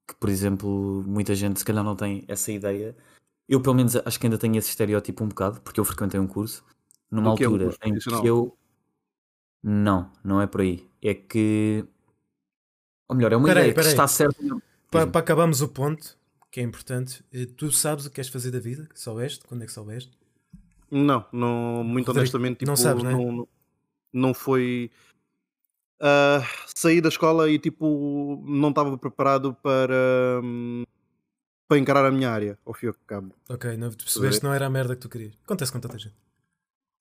Que, 0.06 0.14
por 0.14 0.28
exemplo, 0.28 1.04
muita 1.06 1.34
gente 1.34 1.58
se 1.58 1.64
calhar 1.64 1.84
não 1.84 1.94
tem 1.94 2.24
essa 2.28 2.50
ideia. 2.50 2.96
Eu, 3.48 3.60
pelo 3.60 3.74
menos, 3.74 3.94
acho 3.96 4.18
que 4.18 4.26
ainda 4.26 4.38
tenho 4.38 4.56
esse 4.56 4.68
estereótipo 4.70 5.22
um 5.24 5.28
bocado, 5.28 5.60
porque 5.60 5.78
eu 5.80 5.84
frequentei 5.84 6.18
um 6.20 6.26
curso 6.26 6.64
numa 7.10 7.34
que 7.36 7.44
é 7.44 7.48
um 7.48 7.52
altura 7.52 7.64
curso 7.70 7.78
em 7.84 8.20
que 8.20 8.26
eu. 8.28 8.56
Não, 9.62 10.10
não 10.22 10.40
é 10.40 10.46
por 10.46 10.60
aí. 10.60 10.86
É 11.02 11.14
que. 11.14 11.84
Ou 13.08 13.16
melhor, 13.16 13.32
é 13.32 13.36
uma 13.36 13.46
Peraí, 13.48 13.62
ideia 13.70 13.72
que 13.72 13.76
peraí. 13.76 13.90
está 13.90 14.06
certa. 14.06 14.36
Para, 14.90 15.06
para 15.06 15.20
acabarmos 15.20 15.60
o 15.60 15.68
ponto, 15.68 16.16
que 16.50 16.60
é 16.60 16.62
importante, 16.62 17.24
eh, 17.32 17.46
tu 17.56 17.70
sabes 17.72 18.06
o 18.06 18.08
que 18.10 18.16
queres 18.16 18.30
fazer 18.30 18.50
da 18.50 18.58
vida? 18.60 18.86
Que 18.92 19.00
soubeste? 19.00 19.44
Quando 19.46 19.62
é 19.62 19.66
que 19.66 19.72
soubeste? 19.72 20.10
Não, 20.90 21.24
não 21.32 21.84
muito 21.84 22.06
Rodrigo, 22.06 22.20
honestamente, 22.20 22.64
não 22.64 22.74
tipo, 22.74 22.82
sabes, 22.88 23.02
né? 23.02 23.12
não, 23.12 23.46
não 24.12 24.32
foi. 24.34 24.90
saí 26.74 27.00
da 27.00 27.08
escola 27.08 27.50
e 27.50 27.58
tipo 27.58 28.42
não 28.46 28.68
estava 28.70 28.96
preparado 28.98 29.54
para, 29.54 30.40
hum, 30.42 30.84
para 31.68 31.78
encarar 31.78 32.06
a 32.06 32.10
minha 32.10 32.30
área, 32.30 32.58
ao 32.64 32.72
fim 32.74 32.86
e 32.86 32.88
ao 32.88 32.94
cabo. 33.06 33.34
Ok, 33.48 33.76
não, 33.76 33.90
percebeste 33.92 34.40
que 34.40 34.46
não 34.46 34.54
era 34.54 34.66
a 34.66 34.70
merda 34.70 34.94
que 34.94 35.02
tu 35.02 35.08
querias. 35.08 35.34
Acontece 35.44 35.72
com 35.72 35.80
tanta 35.80 35.98
gente. 35.98 36.14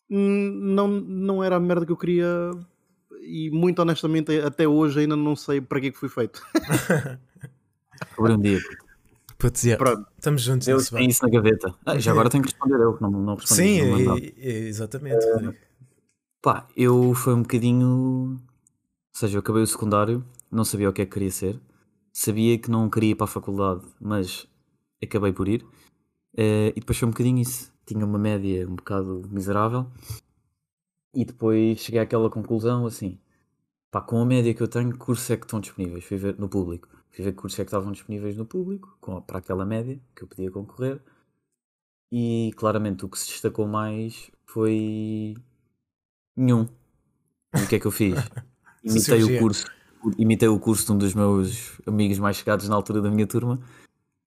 Hum, 0.09 0.51
Não, 0.73 0.87
não 0.87 1.43
era 1.43 1.57
a 1.57 1.59
merda 1.59 1.85
que 1.85 1.91
eu 1.91 1.97
queria 1.97 2.25
e 3.21 3.49
muito 3.51 3.81
honestamente 3.81 4.39
até 4.39 4.65
hoje 4.67 5.01
ainda 5.01 5.15
não 5.17 5.35
sei 5.35 5.59
para 5.59 5.81
que 5.81 5.87
é 5.87 5.91
que 5.91 5.97
fui 5.97 6.07
feito. 6.09 6.41
Sobre 8.15 8.31
um 8.33 8.39
dia. 8.39 8.59
Putz, 9.37 9.63
yeah. 9.65 9.83
Pronto. 9.83 10.07
Estamos 10.17 10.41
juntos 10.41 10.67
Eu 10.67 10.83
tenho 10.83 11.09
isso 11.09 11.23
na 11.23 11.29
gaveta. 11.29 11.75
Ah, 11.85 11.99
já 11.99 12.11
agora 12.11 12.29
tenho 12.29 12.43
que 12.43 12.49
responder 12.49 12.81
eu, 12.81 12.95
que 12.95 13.01
não, 13.03 13.11
não 13.11 13.35
respondi. 13.35 13.61
Sim, 13.61 13.85
não 14.05 14.17
e- 14.17 14.33
e- 14.37 14.49
exatamente. 14.67 15.23
Rodrigo. 15.25 15.55
Pá, 16.41 16.67
eu 16.75 17.13
foi 17.13 17.33
um 17.33 17.41
bocadinho. 17.41 18.33
Ou 18.35 18.39
seja, 19.13 19.37
eu 19.37 19.39
acabei 19.39 19.63
o 19.63 19.67
secundário, 19.67 20.25
não 20.51 20.63
sabia 20.63 20.89
o 20.89 20.93
que 20.93 21.01
é 21.01 21.05
que 21.05 21.11
queria 21.11 21.31
ser, 21.31 21.59
sabia 22.13 22.57
que 22.59 22.69
não 22.69 22.89
queria 22.89 23.11
ir 23.11 23.15
para 23.15 23.25
a 23.25 23.27
faculdade, 23.27 23.83
mas 23.99 24.47
acabei 25.03 25.33
por 25.33 25.47
ir. 25.47 25.65
Eh, 26.37 26.69
e 26.75 26.79
depois 26.79 26.97
foi 26.97 27.07
um 27.07 27.11
bocadinho 27.11 27.39
isso. 27.41 27.73
Tinha 27.85 28.05
uma 28.05 28.19
média 28.19 28.67
um 28.69 28.75
bocado 28.75 29.23
miserável. 29.31 29.87
E 31.13 31.25
depois 31.25 31.79
cheguei 31.79 31.99
àquela 31.99 32.29
conclusão 32.29 32.85
assim: 32.85 33.19
pá, 33.91 34.01
com 34.01 34.21
a 34.21 34.25
média 34.25 34.53
que 34.53 34.61
eu 34.61 34.67
tenho, 34.67 34.91
que 34.91 34.97
cursos 34.99 35.29
é 35.31 35.37
que 35.37 35.45
estão 35.45 35.59
disponíveis? 35.59 36.03
Fui 36.05 36.17
ver 36.17 36.37
no 36.39 36.49
público. 36.49 36.89
Fui 37.11 37.25
ver 37.25 37.31
que 37.31 37.37
cursos 37.41 37.59
é 37.59 37.63
que 37.63 37.69
estavam 37.69 37.91
disponíveis 37.91 38.37
no 38.37 38.45
público, 38.45 38.97
com, 39.01 39.21
para 39.21 39.39
aquela 39.39 39.65
média 39.65 39.99
que 40.15 40.23
eu 40.23 40.27
podia 40.27 40.51
concorrer. 40.51 41.01
E 42.11 42.51
claramente 42.55 43.05
o 43.05 43.09
que 43.09 43.19
se 43.19 43.27
destacou 43.27 43.67
mais 43.67 44.31
foi 44.45 45.35
nenhum. 46.37 46.67
E 47.55 47.63
o 47.63 47.67
que 47.67 47.75
é 47.75 47.79
que 47.79 47.87
eu 47.87 47.91
fiz? 47.91 48.13
Imitei 48.83 49.01
Sociologia. 49.01 49.37
o 49.37 49.39
curso, 49.39 49.65
imitei 50.17 50.47
o 50.47 50.59
curso 50.59 50.85
de 50.85 50.91
um 50.93 50.97
dos 50.97 51.13
meus 51.13 51.81
amigos 51.85 52.19
mais 52.19 52.37
chegados 52.37 52.69
na 52.69 52.75
altura 52.75 53.01
da 53.01 53.09
minha 53.09 53.27
turma, 53.27 53.59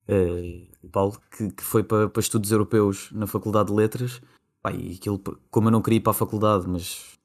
eh, 0.07 0.67
o 0.83 0.89
Paulo, 0.89 1.19
que, 1.35 1.49
que 1.51 1.63
foi 1.63 1.83
para, 1.83 2.09
para 2.09 2.19
estudos 2.19 2.51
europeus 2.51 3.09
na 3.11 3.25
Faculdade 3.25 3.69
de 3.69 3.75
Letras. 3.75 4.21
Pá, 4.61 4.71
e 4.71 4.95
aquilo, 4.95 5.19
como 5.49 5.67
eu 5.67 5.71
não 5.71 5.81
queria 5.81 5.97
ir 5.97 6.01
para 6.01 6.11
a 6.11 6.13
faculdade, 6.13 6.67
mas 6.67 7.17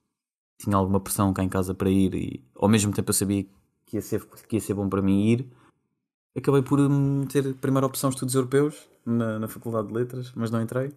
tinha 0.58 0.76
alguma 0.76 1.00
pressão 1.00 1.32
cá 1.34 1.42
em 1.42 1.48
casa 1.48 1.74
para 1.74 1.90
ir, 1.90 2.14
e 2.14 2.44
ao 2.54 2.68
mesmo 2.68 2.92
tempo 2.92 3.10
eu 3.10 3.14
sabia 3.14 3.44
que 3.84 3.96
ia 3.96 4.02
ser, 4.02 4.24
que 4.48 4.56
ia 4.56 4.60
ser 4.60 4.74
bom 4.74 4.88
para 4.88 5.02
mim 5.02 5.26
ir, 5.26 5.46
acabei 6.36 6.62
por 6.62 6.80
hum, 6.80 7.26
ter 7.26 7.54
primeira 7.54 7.86
opção 7.86 8.10
estudos 8.10 8.34
europeus 8.34 8.88
na, 9.04 9.38
na 9.38 9.48
Faculdade 9.48 9.88
de 9.88 9.94
Letras, 9.94 10.32
mas 10.34 10.50
não 10.50 10.62
entrei. 10.62 10.92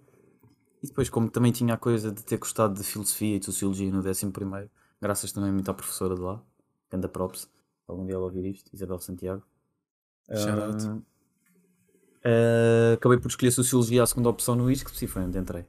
E 0.82 0.88
depois, 0.88 1.10
como 1.10 1.30
também 1.30 1.52
tinha 1.52 1.74
a 1.74 1.78
coisa 1.78 2.12
de 2.12 2.24
ter 2.24 2.38
gostado 2.38 2.74
de 2.74 2.84
filosofia 2.84 3.36
e 3.36 3.40
de 3.40 3.46
sociologia 3.46 3.92
no 3.92 4.00
11 4.00 4.32
primeiro, 4.32 4.70
graças 5.02 5.32
também 5.32 5.52
muito 5.52 5.70
à 5.70 5.74
professora 5.74 6.16
de 6.16 6.22
lá, 6.22 6.42
Ganda 6.90 7.10
Props, 7.10 7.50
algum 7.88 8.06
dia 8.06 8.16
ela 8.16 8.24
ouvir 8.24 8.46
isto, 8.46 8.70
Isabel 8.74 9.00
Santiago. 9.00 9.44
Shout 10.32 10.62
out. 10.62 10.86
Ah, 10.86 11.20
Uh, 12.20 12.96
acabei 12.96 13.18
por 13.18 13.30
escolher 13.30 13.52
Sociologia 13.52 14.04
a 14.04 14.06
segunda 14.06 14.28
opção 14.28 14.54
no 14.54 14.70
ISC, 14.70 14.90
sim, 14.94 15.08
foi 15.08 15.24
onde 15.24 15.38
entrei. 15.38 15.66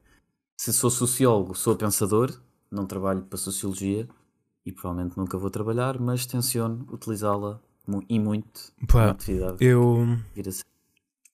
Se 0.56 0.72
sou 0.72 0.90
sociólogo, 0.90 1.54
sou 1.54 1.76
pensador, 1.76 2.32
não 2.70 2.86
trabalho 2.86 3.22
para 3.22 3.38
Sociologia 3.38 4.08
e 4.66 4.72
provavelmente 4.72 5.16
nunca 5.16 5.38
vou 5.38 5.48
trabalhar, 5.48 5.98
mas 6.00 6.26
tenciono 6.26 6.86
utilizá-la 6.90 7.60
e 8.08 8.18
muito 8.18 8.72
Pá, 8.88 9.06
na 9.06 9.10
atividade. 9.12 9.56
eu, 9.64 10.02
a 10.36 10.40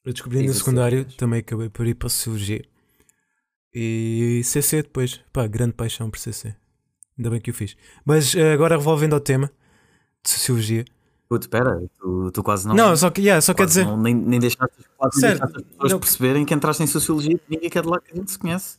eu 0.04 0.12
descobri 0.12 0.46
no 0.46 0.52
secundário, 0.52 1.06
também 1.16 1.40
acabei 1.40 1.68
por 1.70 1.86
ir 1.86 1.94
para 1.94 2.08
Sociologia. 2.08 2.64
E 3.78 4.40
CC 4.42 4.82
depois, 4.82 5.20
pá, 5.30 5.46
grande 5.46 5.74
paixão 5.74 6.08
por 6.10 6.18
CC. 6.18 6.54
Ainda 7.18 7.28
bem 7.28 7.40
que 7.40 7.50
o 7.50 7.54
fiz. 7.54 7.76
Mas 8.06 8.34
eh, 8.34 8.54
agora 8.54 8.76
revolvendo 8.78 9.14
ao 9.14 9.20
tema 9.20 9.50
de 10.24 10.30
Sociologia. 10.30 10.82
Puto, 11.28 11.44
espera, 11.46 11.82
tu, 11.98 12.30
tu 12.32 12.42
quase 12.42 12.66
não. 12.66 12.74
Não, 12.74 12.96
só, 12.96 13.10
que, 13.10 13.20
yeah, 13.20 13.40
só 13.42 13.52
quer 13.52 13.66
dizer. 13.66 13.84
não- 13.84 14.00
nem, 14.00 14.14
nem 14.14 14.40
deixaste, 14.40 14.76
quase 14.96 15.20
nem 15.20 15.28
Certo, 15.30 15.40
deixaste 15.40 15.56
as 15.58 15.72
pessoas 15.72 15.92
não- 15.92 16.00
perceberem 16.00 16.44
que 16.46 16.54
entraste 16.54 16.82
em 16.82 16.86
Sociologia 16.86 17.34
e 17.34 17.40
ninguém 17.54 17.68
quer 17.68 17.82
de 17.82 17.88
lá 17.88 18.00
que 18.00 18.12
a 18.12 18.14
gente 18.16 18.30
se 18.30 18.38
conhece. 18.38 18.78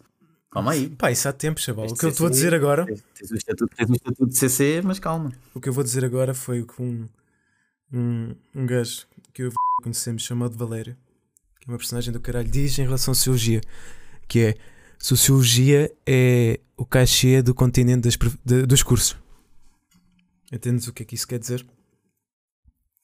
Calma 0.50 0.72
aí. 0.72 0.90
Pá, 0.90 1.12
isso 1.12 1.28
há 1.30 1.34
tempo, 1.34 1.60
chaval. 1.60 1.86
O 1.86 1.94
que 1.94 2.06
eu 2.06 2.12
te 2.12 2.18
vou 2.20 2.30
CC 2.30 2.40
dizer 2.40 2.54
agora, 2.56 2.86
Tens, 2.86 3.04
tens 3.14 3.32
o 3.32 3.36
estatuto, 3.36 3.76
tens 3.76 3.90
o 3.90 3.94
estatuto 3.94 4.28
de 4.28 4.38
CC, 4.38 4.82
mas 4.84 4.98
calma. 4.98 5.32
o 5.54 5.60
que 5.62 5.70
eu 5.70 5.74
vou 5.74 5.84
dizer 5.84 6.04
agora 6.06 6.34
foi 6.34 6.62
o 6.62 6.66
que 6.66 6.82
um, 6.82 7.08
um, 7.94 8.36
um 8.56 8.66
gajo 8.66 9.06
que 9.34 9.44
eu 9.44 9.52
conhecemos 9.84 10.24
chamado 10.24 10.58
Valério, 10.58 10.96
que 11.60 11.70
é 11.70 11.72
uma 11.72 11.78
personagem 11.78 12.12
do 12.12 12.20
caralho, 12.20 12.50
diz 12.50 12.80
em 12.80 12.84
relação 12.84 13.12
à 13.12 13.16
Sociologia, 13.16 13.62
que 14.28 14.40
é 14.40 14.56
Sociologia 14.98 15.92
é 16.06 16.60
o 16.76 16.86
cachê 16.86 17.42
do 17.42 17.54
continente 17.54 18.02
das 18.02 18.18
de- 18.44 18.66
dos 18.66 18.84
cursos. 18.84 19.16
Entendes 20.52 20.88
o 20.88 20.94
que 20.94 21.04
é 21.04 21.06
que 21.06 21.16
isso 21.16 21.28
quer 21.28 21.40
dizer? 21.40 21.66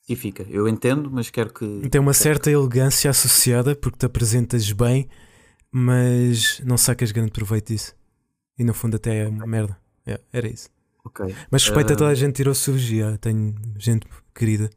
E 0.07 0.15
fica. 0.15 0.43
Eu 0.50 0.67
entendo, 0.67 1.09
mas 1.12 1.29
quero 1.29 1.53
que. 1.53 1.88
Tem 1.89 2.01
uma 2.01 2.13
certa 2.13 2.51
elegância 2.51 3.09
associada 3.09 3.75
porque 3.75 3.97
te 4.00 4.05
apresentas 4.05 4.69
bem, 4.71 5.07
mas 5.71 6.59
não 6.65 6.77
sacas 6.77 7.12
grande 7.12 7.31
proveito 7.31 7.67
disso. 7.71 7.95
E 8.57 8.63
no 8.63 8.73
fundo 8.73 8.95
até 8.97 9.23
é 9.23 9.27
uma 9.27 9.47
merda. 9.47 9.77
É, 10.05 10.19
era 10.31 10.47
isso. 10.47 10.69
Ok. 11.05 11.25
Mas 11.50 11.63
respeito 11.65 11.91
a 11.91 11.93
Ah. 11.93 11.97
toda 11.97 12.09
a 12.12 12.15
gente 12.15 12.31
que 12.31 12.38
tirou 12.38 12.53
Sociologia. 12.53 13.17
Tenho 13.19 13.55
gente 13.77 14.05
querida 14.35 14.69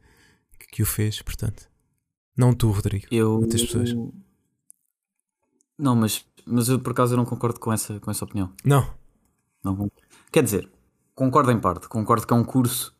que, 0.59 0.67
que 0.67 0.81
o 0.83 0.85
fez, 0.85 1.21
portanto. 1.21 1.69
Não 2.37 2.53
tu, 2.53 2.69
Rodrigo. 2.71 3.07
Eu. 3.11 3.39
Muitas 3.39 3.61
pessoas. 3.61 3.93
Não, 5.77 5.95
mas, 5.95 6.25
mas 6.47 6.69
eu 6.69 6.79
por 6.79 6.91
acaso 6.91 7.13
eu 7.13 7.17
não 7.17 7.25
concordo 7.25 7.59
com 7.59 7.71
essa, 7.71 7.99
com 7.99 8.09
essa 8.09 8.25
opinião. 8.25 8.51
Não. 8.63 8.87
Não 9.63 9.89
Quer 10.31 10.43
dizer, 10.43 10.69
concordo 11.13 11.51
em 11.51 11.59
parte. 11.59 11.87
Concordo 11.87 12.25
que 12.25 12.33
é 12.33 12.35
um 12.35 12.43
curso 12.43 12.95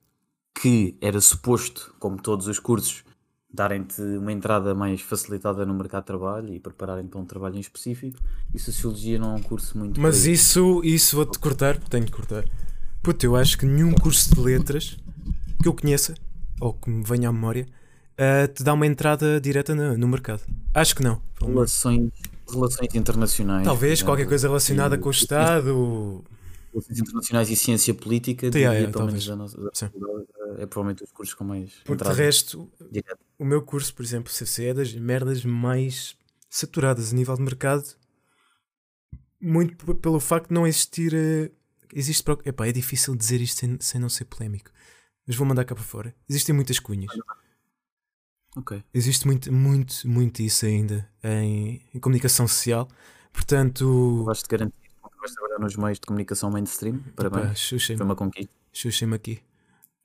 que 0.59 0.97
era 1.01 1.19
suposto, 1.21 1.95
como 1.99 2.21
todos 2.21 2.47
os 2.47 2.59
cursos, 2.59 3.03
darem-te 3.51 4.01
uma 4.01 4.31
entrada 4.31 4.75
mais 4.75 5.01
facilitada 5.01 5.65
no 5.65 5.73
mercado 5.73 6.03
de 6.03 6.07
trabalho 6.07 6.53
e 6.53 6.59
prepararem-te 6.59 7.09
para 7.09 7.19
um 7.19 7.25
trabalho 7.25 7.55
em 7.55 7.59
específico. 7.59 8.19
E 8.53 8.59
Sociologia 8.59 9.19
não 9.19 9.33
é 9.33 9.35
um 9.35 9.41
curso 9.41 9.77
muito. 9.77 9.99
Mas 9.99 10.25
aí. 10.25 10.33
isso, 10.33 10.81
isso 10.83 11.15
vou-te 11.15 11.39
cortar, 11.39 11.77
tenho 11.77 12.05
de 12.05 12.11
cortar. 12.11 12.43
Puto, 13.01 13.25
eu 13.25 13.35
acho 13.35 13.57
que 13.57 13.65
nenhum 13.65 13.93
curso 13.93 14.33
de 14.33 14.41
letras 14.41 14.97
que 15.61 15.67
eu 15.67 15.73
conheça, 15.73 16.15
ou 16.59 16.73
que 16.73 16.89
me 16.89 17.03
venha 17.03 17.29
à 17.29 17.31
memória, 17.31 17.65
ah, 18.17 18.47
te 18.47 18.63
dá 18.63 18.73
uma 18.73 18.85
entrada 18.85 19.39
direta 19.39 19.75
no, 19.75 19.97
no 19.97 20.07
mercado. 20.07 20.41
Acho 20.73 20.95
que 20.95 21.03
não. 21.03 21.21
Relações, 21.39 22.11
relações 22.51 22.93
internacionais. 22.95 23.65
Talvez 23.65 24.01
qualquer 24.01 24.27
coisa 24.27 24.47
relacionada 24.47 24.95
e- 24.95 24.99
com 24.99 25.07
o 25.09 25.11
Estado. 25.11 26.23
Relações 26.73 26.99
internacionais 26.99 27.49
e 27.49 27.55
ciência 27.55 27.93
política, 27.93 28.49
diria, 28.51 28.71
yeah, 28.73 28.91
pelo 28.91 29.05
menos 29.07 29.25
da 29.25 29.35
nossa 29.35 29.57
Sim. 29.73 29.89
é 30.57 30.65
provavelmente 30.65 31.03
os 31.03 31.11
cursos 31.11 31.33
com 31.33 31.43
mais 31.43 31.71
Porque 31.85 32.03
de 32.03 32.09
resto, 32.11 32.69
direta. 32.91 33.17
o 33.39 33.45
meu 33.45 33.61
curso, 33.63 33.93
por 33.95 34.03
exemplo, 34.03 34.31
CC, 34.31 34.65
é 34.65 34.73
das 34.75 34.93
merdas 34.93 35.43
mais 35.43 36.15
saturadas 36.49 37.11
a 37.11 37.15
nível 37.15 37.35
de 37.35 37.41
mercado. 37.41 37.83
Muito 39.41 39.95
pelo 39.95 40.19
facto 40.19 40.49
de 40.49 40.53
não 40.53 40.65
existir. 40.67 41.13
eh, 41.13 41.51
existe. 41.93 42.23
Epá, 42.45 42.67
é 42.67 42.71
difícil 42.71 43.15
dizer 43.15 43.39
isto 43.41 43.59
sem, 43.59 43.77
sem 43.79 44.01
não 44.01 44.09
ser 44.09 44.25
polémico. 44.25 44.69
Mas 45.25 45.35
vou 45.35 45.47
mandar 45.47 45.63
cá 45.65 45.73
para 45.75 45.83
fora. 45.83 46.15
Existem 46.29 46.53
muitas 46.55 46.79
cunhas. 46.79 47.11
Ok. 48.57 48.83
Existe 48.93 49.27
muito, 49.27 49.53
muito, 49.53 50.07
muito 50.07 50.41
isso 50.41 50.65
ainda 50.65 51.07
em, 51.23 51.81
em 51.93 51.99
comunicação 51.99 52.47
social. 52.47 52.87
Portanto, 53.31 54.23
Vais 54.25 54.41
te 54.41 54.49
garantir 54.49 54.73
que 54.81 55.19
vais 55.19 55.31
trabalhar 55.31 55.59
nos 55.59 55.75
meios 55.75 55.99
de 55.99 56.07
comunicação 56.07 56.49
mainstream. 56.49 56.99
Parabéns. 57.15 57.59
xuxem-me. 57.59 57.97
Foi 57.97 58.05
uma 58.05 58.15
conquista. 58.15 58.51
Xuxem-me 58.73 59.15
aqui. 59.15 59.39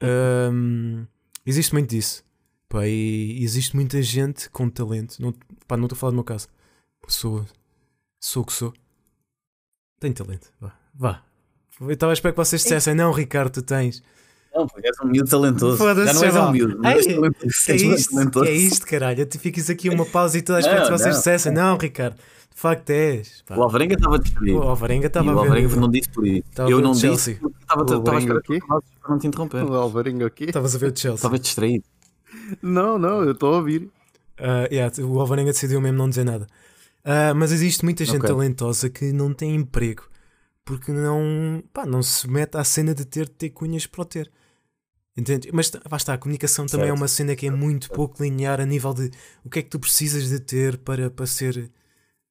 Ahm, 0.03 1.07
existe 1.47 1.73
muito 1.73 1.91
disso. 1.91 2.23
Pá, 2.69 2.87
e 2.87 3.43
existe 3.43 3.75
muita 3.75 4.03
gente 4.03 4.51
com 4.51 4.69
talento. 4.69 5.21
Não, 5.21 5.33
pá, 5.67 5.77
não 5.77 5.85
estou 5.85 5.97
a 5.97 5.99
falar 5.99 6.11
do 6.11 6.17
meu 6.17 6.25
caso. 6.25 6.49
Sou, 7.09 7.47
sou 8.21 8.43
o 8.43 8.47
que 8.47 8.53
sou. 8.53 8.73
Tenho 10.01 10.15
talento. 10.15 10.53
Vá. 10.61 10.75
Vá. 10.95 11.25
Eu 11.81 11.91
estava 11.91 12.12
a 12.12 12.15
esperar 12.15 12.33
que 12.33 12.38
vocês 12.38 12.62
dissessem: 12.62 12.95
Não, 12.95 13.12
Ricardo, 13.12 13.53
tu 13.53 13.62
tens. 13.62 14.03
Não, 14.55 14.67
porque 14.67 14.87
és 14.87 14.97
um 15.03 15.09
miúdo 15.09 15.31
talentoso. 15.31 15.77
Foda-se, 15.79 16.07
Já 16.07 16.12
não 16.15 16.25
és 16.25 16.37
um 16.37 16.53
miúdo, 16.53 16.87
és 16.87 17.07
talentoso. 17.07 17.71
É 17.71 17.77
isto, 17.77 18.11
talentoso. 18.15 18.45
é 18.47 18.53
isto, 18.53 18.87
caralho. 18.87 19.27
Tu 19.27 19.38
ficas 19.38 19.71
aqui 19.71 19.88
uma 19.88 20.05
pausa 20.07 20.38
e 20.38 20.43
toda 20.43 20.59
a 20.59 20.61
espera 20.61 20.83
que 20.85 20.91
Não, 20.91 20.99
vocês 20.99 21.17
dissessem: 21.17 21.53
Não, 21.53 21.77
Ricardo, 21.79 22.17
de 22.17 22.61
facto 22.61 22.91
és. 22.91 23.43
Pá. 23.47 23.57
O 23.57 23.62
Alvarenga 23.62 23.95
estava 23.95 24.19
distraído. 24.19 24.59
O 24.59 24.62
Alvarenga 24.62 25.07
estava 25.07 25.27
o 25.27 25.31
a 25.31 25.35
ver. 25.35 25.41
Alvarenga 25.41 25.77
não 25.77 25.88
disse 25.91 26.09
por 26.11 26.27
isso. 26.27 26.45
Estava 26.51 26.69
a 26.69 26.71
Eu 26.73 26.77
ver 26.79 26.83
o 26.83 26.87
não 26.87 26.93
disse 26.93 27.31
estava 27.31 27.81
a 27.81 27.95
Alvarenga 27.95 28.21
esperar 28.21 28.38
aqui? 28.38 28.61
para 29.01 29.11
não 29.11 29.19
te 29.19 29.27
interromper. 29.27 29.65
O 29.65 29.75
Alvarinho 29.75 30.27
aqui? 30.27 30.45
Estavas 30.45 30.75
a 30.75 30.79
ver 30.79 30.93
o 30.93 30.97
Chelsea. 30.99 31.15
Estava 31.17 31.38
distraído. 31.38 31.85
Não, 32.61 32.99
não, 32.99 33.23
eu 33.23 33.33
estou 33.33 33.55
a 33.55 33.57
ouvir. 33.59 33.88
Ah, 34.38 34.67
yeah, 34.71 34.93
o 35.05 35.21
Alvarenga 35.21 35.53
decidiu 35.53 35.81
mesmo 35.81 35.97
não 35.99 36.09
dizer 36.09 36.25
nada. 36.25 36.47
Ah, 37.05 37.33
mas 37.35 37.53
existe 37.53 37.85
muita 37.85 38.05
gente 38.05 38.19
Ok. 38.19 38.29
talentosa 38.29 38.88
que 38.91 39.12
não 39.12 39.33
tem 39.33 39.55
emprego 39.55 40.05
porque 40.65 40.93
não, 40.93 41.62
pá, 41.73 41.85
não 41.85 42.03
se 42.03 42.29
mete 42.31 42.57
à 42.57 42.62
cena 42.62 42.95
de 42.95 43.05
ter 43.05 43.25
de 43.27 43.33
ter 43.33 43.51
cunhas 43.51 43.87
para 43.87 44.03
o 44.03 44.05
ter. 44.05 44.31
Entende? 45.16 45.51
Mas 45.53 45.70
basta, 45.88 46.14
a 46.14 46.18
comunicação 46.18 46.66
também 46.66 46.88
é 46.88 46.92
uma 46.92 47.09
cena 47.09 47.37
que 47.37 47.46
é 47.46 47.51
muito 47.51 47.90
pouco 47.90 48.22
linear 48.22 48.61
a 48.61 48.66
nível 48.66 48.94
de 48.94 49.11
o 49.44 49.51
que 49.51 49.59
é 49.59 49.62
que 49.62 49.68
tu 49.68 49.79
precisas 49.79 50.29
de 50.29 50.40
ter 50.40 50.79
para, 50.79 51.11
para 51.11 51.27
ser 51.27 51.70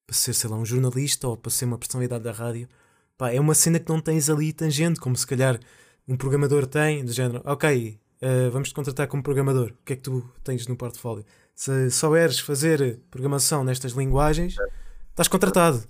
para 0.06 0.15
ser, 0.15 0.34
sei 0.34 0.50
lá, 0.50 0.58
um 0.58 0.65
jornalista 0.65 1.28
ou 1.28 1.38
para 1.38 1.52
ser 1.52 1.65
uma 1.65 1.78
personalidade 1.78 2.24
da 2.24 2.32
rádio. 2.32 2.67
Pá, 3.17 3.32
é 3.32 3.39
uma 3.39 3.54
cena 3.54 3.80
que 3.80 3.89
não 3.89 4.02
tens 4.02 4.30
ali 4.30 4.52
tangente, 4.52 5.00
como 5.00 5.15
se 5.15 5.26
calhar 5.26 5.60
um 6.08 6.17
programador 6.17 6.67
tem, 6.67 7.06
do 7.06 7.13
género, 7.13 7.41
ok, 7.46 7.98
eh, 8.20 8.50
vamos 8.50 8.70
te 8.70 8.76
contratar 8.76 9.08
como 9.08 9.24
programador. 9.24 9.72
O 9.72 9.86
que 9.86 9.94
é 9.94 9.96
que 9.96 10.02
tu 10.02 10.28
tens 10.44 10.67
no 10.67 10.76
portfólio? 10.76 11.26
Se 11.56 11.89
souberes 11.89 12.39
fazer 12.39 13.00
programação 13.10 13.63
nestas 13.63 13.94
linguagens, 13.94 14.56
estás 15.10 15.28
contratado. 15.28 15.84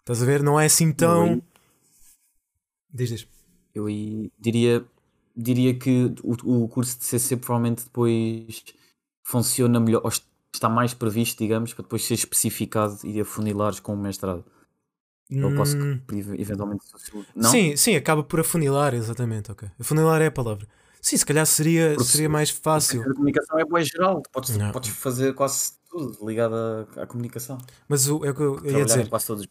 Estás 0.00 0.22
a 0.22 0.26
ver? 0.26 0.42
Não 0.42 0.58
é 0.58 0.66
assim 0.66 0.92
tão. 0.92 1.42
Diz, 2.92 3.08
diz. 3.08 3.26
Eu 3.74 3.86
diria, 4.38 4.84
diria 5.36 5.74
que 5.74 6.14
o, 6.22 6.64
o 6.64 6.68
curso 6.68 6.98
de 6.98 7.04
CC 7.04 7.36
provavelmente 7.36 7.84
depois 7.84 8.64
funciona 9.24 9.80
melhor, 9.80 10.02
ou 10.04 10.10
está 10.54 10.68
mais 10.68 10.92
previsto, 10.94 11.38
digamos, 11.38 11.72
para 11.72 11.82
depois 11.82 12.04
ser 12.04 12.14
especificado 12.14 12.98
e 13.04 13.20
afunilares 13.20 13.80
com 13.80 13.94
o 13.94 13.96
mestrado. 13.96 14.44
Eu 15.30 15.54
posso 15.54 15.76
Hum, 15.78 15.98
eventualmente. 16.38 16.84
Não? 17.34 17.50
Sim, 17.50 17.74
sim, 17.74 17.96
acaba 17.96 18.22
por 18.22 18.40
afunilar, 18.40 18.94
exatamente, 18.94 19.50
ok. 19.50 19.66
Afunilar 19.80 20.20
é 20.20 20.26
a 20.26 20.30
palavra. 20.30 20.68
Sim, 21.00 21.16
se 21.16 21.24
calhar 21.24 21.46
seria, 21.46 21.94
Porque 21.94 22.04
seria 22.04 22.28
mais 22.28 22.50
fácil. 22.50 23.02
A 23.02 23.14
comunicação 23.14 23.58
é 23.58 23.64
boa 23.64 23.82
geral, 23.82 24.22
podes, 24.30 24.56
Não. 24.56 24.70
podes 24.70 24.90
fazer 24.90 25.34
quase 25.34 25.72
tudo 25.90 26.16
ligado 26.26 26.54
à, 26.54 27.02
à 27.02 27.06
comunicação. 27.06 27.58
Mas 27.88 28.08
o, 28.08 28.24
é 28.24 28.30
o 28.30 28.34
que 28.34 28.42
eu, 28.42 28.58
eu 28.64 28.78
ia 28.78 28.84
dizer. 28.84 29.08
quase 29.08 29.26
todos 29.26 29.46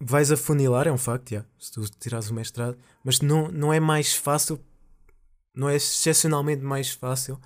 vais 0.00 0.32
afunilar, 0.32 0.88
é 0.88 0.92
um 0.92 0.98
facto, 0.98 1.30
já, 1.30 1.44
se 1.58 1.72
tu 1.72 1.84
tirares 2.00 2.30
o 2.30 2.34
mestrado, 2.34 2.76
mas 3.04 3.20
não, 3.20 3.48
não 3.48 3.72
é 3.72 3.78
mais 3.78 4.14
fácil, 4.14 4.58
não 5.58 5.68
é 5.68 5.76
excepcionalmente 5.76 6.62
mais 6.62 6.90
fácil 6.90 7.38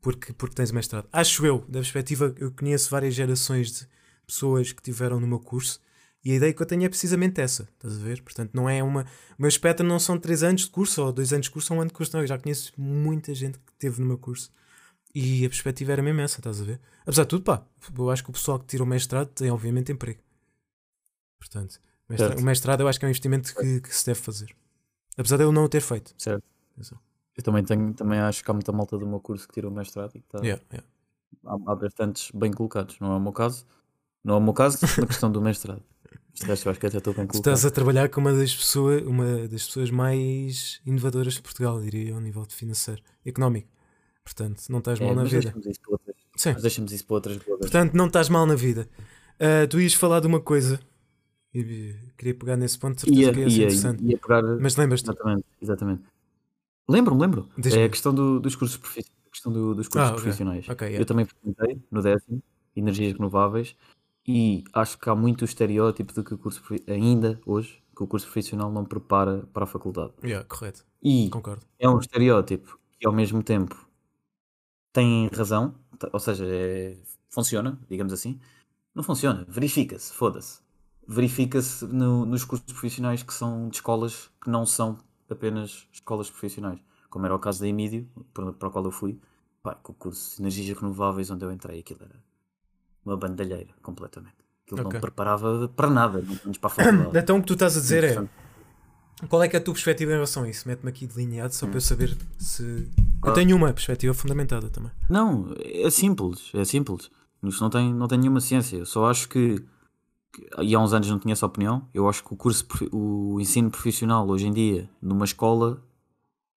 porque, 0.00 0.32
porque 0.32 0.54
tens 0.54 0.72
mestrado. 0.72 1.08
Acho 1.12 1.44
eu, 1.46 1.58
da 1.68 1.78
perspectiva, 1.80 2.34
eu 2.38 2.50
conheço 2.50 2.90
várias 2.90 3.14
gerações 3.14 3.70
de 3.72 3.86
pessoas 4.26 4.72
que 4.72 4.82
tiveram 4.82 5.20
no 5.20 5.26
meu 5.26 5.38
curso 5.38 5.80
e 6.24 6.32
a 6.32 6.36
ideia 6.36 6.52
que 6.52 6.62
eu 6.62 6.66
tenho 6.66 6.84
é 6.84 6.88
precisamente 6.88 7.40
essa, 7.40 7.64
estás 7.74 7.96
a 7.96 7.98
ver? 8.00 8.22
Portanto, 8.22 8.50
não 8.54 8.68
é 8.68 8.82
uma. 8.82 9.02
O 9.38 9.42
meu 9.42 9.48
espectro 9.48 9.84
não 9.86 9.98
são 9.98 10.18
3 10.18 10.42
anos 10.44 10.62
de 10.62 10.70
curso 10.70 11.02
ou 11.04 11.12
2 11.12 11.32
anos 11.32 11.46
de 11.46 11.50
curso 11.52 11.72
ou 11.72 11.78
um 11.78 11.82
ano 11.82 11.88
de 11.90 11.94
curso, 11.94 12.12
não. 12.14 12.22
Eu 12.22 12.26
já 12.26 12.38
conheço 12.38 12.72
muita 12.78 13.34
gente 13.34 13.58
que 13.58 13.72
teve 13.78 14.00
no 14.00 14.06
meu 14.06 14.18
curso 14.18 14.50
e 15.14 15.44
a 15.44 15.48
perspectiva 15.48 15.92
era 15.92 16.02
mesmo 16.02 16.20
essa, 16.20 16.38
estás 16.38 16.60
a 16.60 16.64
ver? 16.64 16.80
Apesar 17.02 17.24
de 17.24 17.28
tudo, 17.28 17.44
pá, 17.44 17.64
eu 17.98 18.10
acho 18.10 18.22
que 18.24 18.30
o 18.30 18.32
pessoal 18.32 18.58
que 18.58 18.66
tira 18.66 18.82
o 18.82 18.86
mestrado 18.86 19.28
tem, 19.28 19.50
obviamente, 19.50 19.92
emprego. 19.92 20.20
Portanto, 21.38 21.80
mestra- 22.08 22.28
Certo. 22.28 22.40
o 22.40 22.44
mestrado 22.44 22.80
eu 22.80 22.88
acho 22.88 22.98
que 22.98 23.04
é 23.04 23.08
um 23.08 23.10
investimento 23.10 23.54
que, 23.54 23.80
que 23.80 23.94
se 23.94 24.06
deve 24.06 24.20
fazer. 24.20 24.54
Apesar 25.18 25.36
de 25.36 25.42
eu 25.42 25.52
não 25.52 25.64
o 25.64 25.68
ter 25.68 25.80
feito. 25.82 26.14
Certo. 26.16 26.44
Atenção. 26.74 26.98
Eu 27.36 27.42
também, 27.42 27.64
tenho, 27.64 27.94
também 27.94 28.18
acho 28.18 28.44
que 28.44 28.50
há 28.50 28.54
muita 28.54 28.72
malta 28.72 28.98
do 28.98 29.06
meu 29.06 29.20
curso 29.20 29.46
que 29.48 29.54
tira 29.54 29.68
o 29.68 29.70
mestrado 29.70 30.10
e 30.14 30.20
que 30.20 30.26
está, 30.26 30.38
Yeah, 30.40 30.62
yeah. 30.72 30.86
há, 31.46 31.72
há 31.72 31.74
bastantes 31.76 32.30
bem 32.34 32.52
colocados. 32.52 32.98
Não 33.00 33.12
é 33.12 33.16
o 33.16 33.20
meu 33.20 33.32
caso. 33.32 33.66
Não 34.22 34.34
é 34.34 34.36
o 34.38 34.40
meu 34.40 34.52
caso 34.52 34.78
na 35.00 35.06
questão 35.06 35.30
do 35.32 35.40
mestrado. 35.40 35.82
De 36.34 36.46
resto, 36.46 36.70
acho 36.70 36.80
que 36.80 36.86
até 36.86 36.96
estou 36.98 37.12
bem 37.14 37.26
Tu 37.26 37.32
colocado. 37.32 37.54
estás 37.54 37.64
a 37.66 37.70
trabalhar 37.70 38.08
com 38.08 38.20
uma 38.20 38.32
das, 38.32 38.54
pessoas, 38.54 39.02
uma 39.02 39.48
das 39.48 39.66
pessoas 39.66 39.90
mais 39.90 40.80
inovadoras 40.86 41.34
de 41.34 41.42
Portugal, 41.42 41.80
diria 41.80 42.10
eu, 42.10 42.16
a 42.16 42.20
nível 42.20 42.46
de 42.46 42.54
financeiro, 42.54 43.02
económico. 43.24 43.68
Portanto, 44.24 44.62
não 44.70 44.78
estás 44.78 45.00
É, 45.00 45.04
mal 45.04 45.14
na 45.14 45.24
vida. 45.24 45.52
isso 45.66 45.80
outras, 45.88 46.16
Sim. 46.36 46.52
Mas 46.54 46.62
deixamos 46.62 46.92
isso 46.92 47.04
para 47.06 47.14
outras. 47.16 47.36
Portanto, 47.38 47.92
não 47.94 48.06
estás 48.06 48.28
mal 48.30 48.46
na 48.46 48.54
vida. 48.54 48.88
Ah, 49.38 49.66
tu 49.68 49.80
ias 49.80 49.92
falar 49.94 50.20
de 50.20 50.26
uma 50.26 50.40
coisa. 50.40 50.78
E 51.54 51.94
queria 52.16 52.34
pegar 52.34 52.56
nesse 52.56 52.78
ponto, 52.78 52.94
de 52.94 53.00
certeza 53.02 53.20
Ia, 53.26 53.32
que 53.32 53.40
ia 53.40 53.50
ser 53.50 53.56
ia, 53.56 53.62
interessante. 53.64 54.04
ia 54.04 54.18
pegar. 54.18 54.42
Mas 54.58 54.76
lembras-te? 54.76 55.04
Exatamente, 55.10 55.44
exatamente. 55.60 56.02
Lembro-me, 56.88 57.20
lembro. 57.20 57.48
Diz-me. 57.56 57.80
É 57.80 57.84
a 57.84 57.88
questão 57.88 58.14
do- 58.14 58.40
dos 58.40 58.56
cursos, 58.56 58.76
profi- 58.76 59.04
questão 59.30 59.52
do- 59.52 59.74
dos 59.74 59.88
cursos 59.88 60.10
Ah, 60.10 60.12
ok. 60.12 60.22
profissionais. 60.22 60.68
Ok, 60.68 60.86
yeah. 60.86 61.00
Eu 61.02 61.06
também 61.06 61.24
frequentei 61.24 61.80
no 61.90 62.02
décimo, 62.02 62.42
energias 62.76 63.12
renováveis, 63.12 63.76
e 64.26 64.64
acho 64.72 64.98
que 64.98 65.08
há 65.08 65.14
muito 65.14 65.42
o 65.42 65.44
estereótipo 65.44 66.12
de 66.12 66.22
que 66.22 66.34
o 66.34 66.38
curso, 66.38 66.62
ainda 66.88 67.40
hoje, 67.46 67.82
que 67.96 68.02
o 68.02 68.06
curso 68.06 68.26
profissional 68.26 68.70
não 68.70 68.84
prepara 68.84 69.46
para 69.52 69.64
a 69.64 69.66
faculdade. 69.66 70.12
Yeah, 70.24 70.46
correto. 70.48 70.84
E 71.02 71.28
Concordo. 71.30 71.64
é 71.78 71.88
um 71.88 71.98
estereótipo 71.98 72.78
que 72.98 73.06
ao 73.06 73.12
mesmo 73.12 73.42
tempo 73.42 73.86
tem 74.92 75.28
razão, 75.32 75.74
ou 76.12 76.20
seja, 76.20 76.44
é- 76.46 76.98
funciona, 77.30 77.78
digamos 77.88 78.12
assim. 78.12 78.38
Não 78.94 79.02
funciona, 79.02 79.46
verifica-se, 79.48 80.12
foda-se. 80.12 80.60
Verifica-se 81.08 81.86
no- 81.86 82.26
nos 82.26 82.44
cursos 82.44 82.66
profissionais 82.72 83.22
que 83.22 83.32
são 83.32 83.68
de 83.68 83.76
escolas 83.76 84.30
que 84.42 84.50
não 84.50 84.66
são 84.66 84.98
apenas 85.32 85.86
escolas 85.92 86.30
profissionais, 86.30 86.78
como 87.10 87.24
era 87.26 87.34
o 87.34 87.38
caso 87.38 87.60
da 87.60 87.68
Emídio, 87.68 88.08
para, 88.32 88.48
o 88.68 88.70
qual 88.70 88.84
eu 88.84 88.90
fui, 88.90 89.18
pá, 89.62 89.74
com 89.74 89.92
o 89.92 89.94
curso 89.94 90.36
de 90.36 90.42
energias 90.42 90.78
renováveis 90.78 91.30
onde 91.30 91.44
eu 91.44 91.52
entrei, 91.52 91.80
aquilo 91.80 92.00
era 92.02 92.22
uma 93.04 93.16
bandalheira 93.16 93.70
completamente. 93.82 94.36
Aquilo 94.64 94.80
não 94.80 94.86
Ok. 94.86 94.96
me 94.98 95.00
preparava 95.00 95.68
para 95.68 95.90
nada, 95.90 96.20
não 96.22 96.36
menos 96.44 96.58
para 96.58 96.68
a 96.68 96.74
faculdade. 96.74 97.10
Então 97.18 97.36
o 97.38 97.40
que 97.40 97.46
tu 97.48 97.52
estás 97.54 97.76
a 97.76 97.80
dizer 97.80 98.04
é. 98.04 98.28
Qual 99.28 99.40
é 99.42 99.48
que 99.48 99.54
é 99.54 99.58
a 99.60 99.62
tua 99.62 99.74
perspectiva 99.74 100.10
em 100.10 100.14
relação 100.14 100.42
a 100.42 100.48
isso? 100.48 100.66
Mete-me 100.66 100.88
aqui 100.88 101.06
delineado 101.06 101.54
só 101.54 101.66
para 101.66 101.74
eu 101.76 101.78
Hum. 101.78 101.80
saber 101.80 102.16
se. 102.38 102.88
Eu 103.24 103.30
Ah. 103.30 103.32
tenho 103.32 103.54
uma 103.56 103.72
perspectiva 103.72 104.12
fundamentada 104.14 104.68
também. 104.68 104.90
Não, 105.08 105.54
é 105.60 105.88
simples, 105.90 106.50
é 106.54 106.64
simples. 106.64 107.08
Isto 107.44 107.60
não 107.62 107.70
tem, 107.70 107.94
não 107.94 108.08
tem 108.08 108.18
nenhuma 108.18 108.40
ciência. 108.40 108.76
Eu 108.78 108.86
só 108.86 109.08
acho 109.08 109.28
que- 109.28 109.62
e 110.60 110.74
há 110.74 110.80
uns 110.80 110.92
anos 110.92 111.08
não 111.10 111.18
tinha 111.18 111.32
essa 111.32 111.46
opinião, 111.46 111.88
eu 111.92 112.08
acho 112.08 112.24
que 112.24 112.32
o 112.32 112.36
curso, 112.36 112.66
o 112.92 113.38
ensino 113.40 113.70
profissional 113.70 114.26
hoje 114.28 114.46
em 114.46 114.52
dia, 114.52 114.88
numa 115.00 115.24
escola 115.24 115.82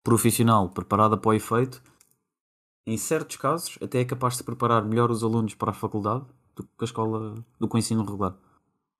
profissional 0.03 0.69
preparada 0.69 1.17
para 1.17 1.29
o 1.29 1.33
efeito, 1.33 1.81
em 2.87 2.97
certos 2.97 3.37
casos, 3.37 3.77
até 3.81 3.99
é 4.01 4.05
capaz 4.05 4.37
de 4.37 4.43
preparar 4.43 4.83
melhor 4.85 5.09
os 5.09 5.23
alunos 5.23 5.55
para 5.55 5.71
a 5.71 5.73
faculdade 5.73 6.23
do 6.55 6.63
que 6.63 6.69
a 6.81 6.85
escola, 6.85 7.43
do 7.59 7.67
que 7.67 7.75
o 7.75 7.77
ensino 7.79 8.03
regular. 8.03 8.35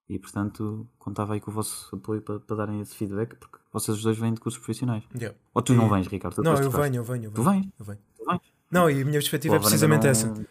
E 0.08 0.18
portanto, 0.18 0.86
contava 0.98 1.34
aí 1.34 1.40
com 1.40 1.50
o 1.50 1.54
vosso 1.54 1.94
apoio 1.94 2.20
para, 2.20 2.38
para 2.40 2.56
darem 2.56 2.80
esse 2.80 2.94
feedback, 2.94 3.34
porque 3.36 3.58
vocês 3.72 3.96
os 3.96 4.02
dois 4.02 4.18
vêm 4.18 4.32
de 4.34 4.40
cursos 4.40 4.58
profissionais. 4.60 5.02
Yeah. 5.14 5.36
Ou 5.54 5.62
tu 5.62 5.74
não 5.74 5.88
vens, 5.88 6.06
Ricardo? 6.06 6.34
Tu 6.36 6.42
Não, 6.42 6.54
eu 6.54 6.70
venho, 6.70 6.96
eu 6.96 7.04
venho, 7.04 7.24
eu 7.24 7.30
Tu 7.32 7.42
venho. 7.42 7.60
vens? 7.62 7.72
Eu 7.78 7.84
venho. 7.84 7.98
Tu 8.16 8.24
vens? 8.24 8.40
Não, 8.70 8.90
e 8.90 8.94
a 8.94 9.04
minha 9.04 9.12
perspectiva 9.12 9.56
é 9.56 9.58
Pô, 9.58 9.64
Vanessa 9.64 9.86
precisamente 9.86 10.02
não- 10.04 10.10
essa. 10.10 10.46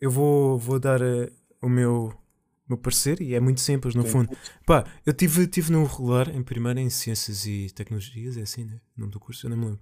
Eu 0.00 0.10
vou, 0.10 0.58
vou 0.58 0.78
dar 0.78 1.00
eh, 1.02 1.32
o 1.62 1.68
meu, 1.68 2.12
meu 2.68 2.78
parecer 2.78 3.20
e 3.20 3.34
é 3.34 3.40
muito 3.40 3.60
simples, 3.60 3.94
no 3.94 4.02
Sim. 4.02 4.08
fundo. 4.08 4.36
Pá, 4.66 4.84
eu 5.04 5.12
tive, 5.12 5.46
tive 5.46 5.70
no 5.72 5.84
regular, 5.84 6.28
em 6.34 6.42
primeiro, 6.42 6.78
em 6.80 6.88
Ciências 6.90 7.46
e 7.46 7.68
Tecnologias, 7.74 8.36
é 8.36 8.42
assim, 8.42 8.64
né? 8.64 8.80
O 8.96 9.00
nome 9.00 9.12
do 9.12 9.20
curso, 9.20 9.46
eu 9.46 9.50
não 9.50 9.56
me 9.56 9.64
lembro. 9.66 9.80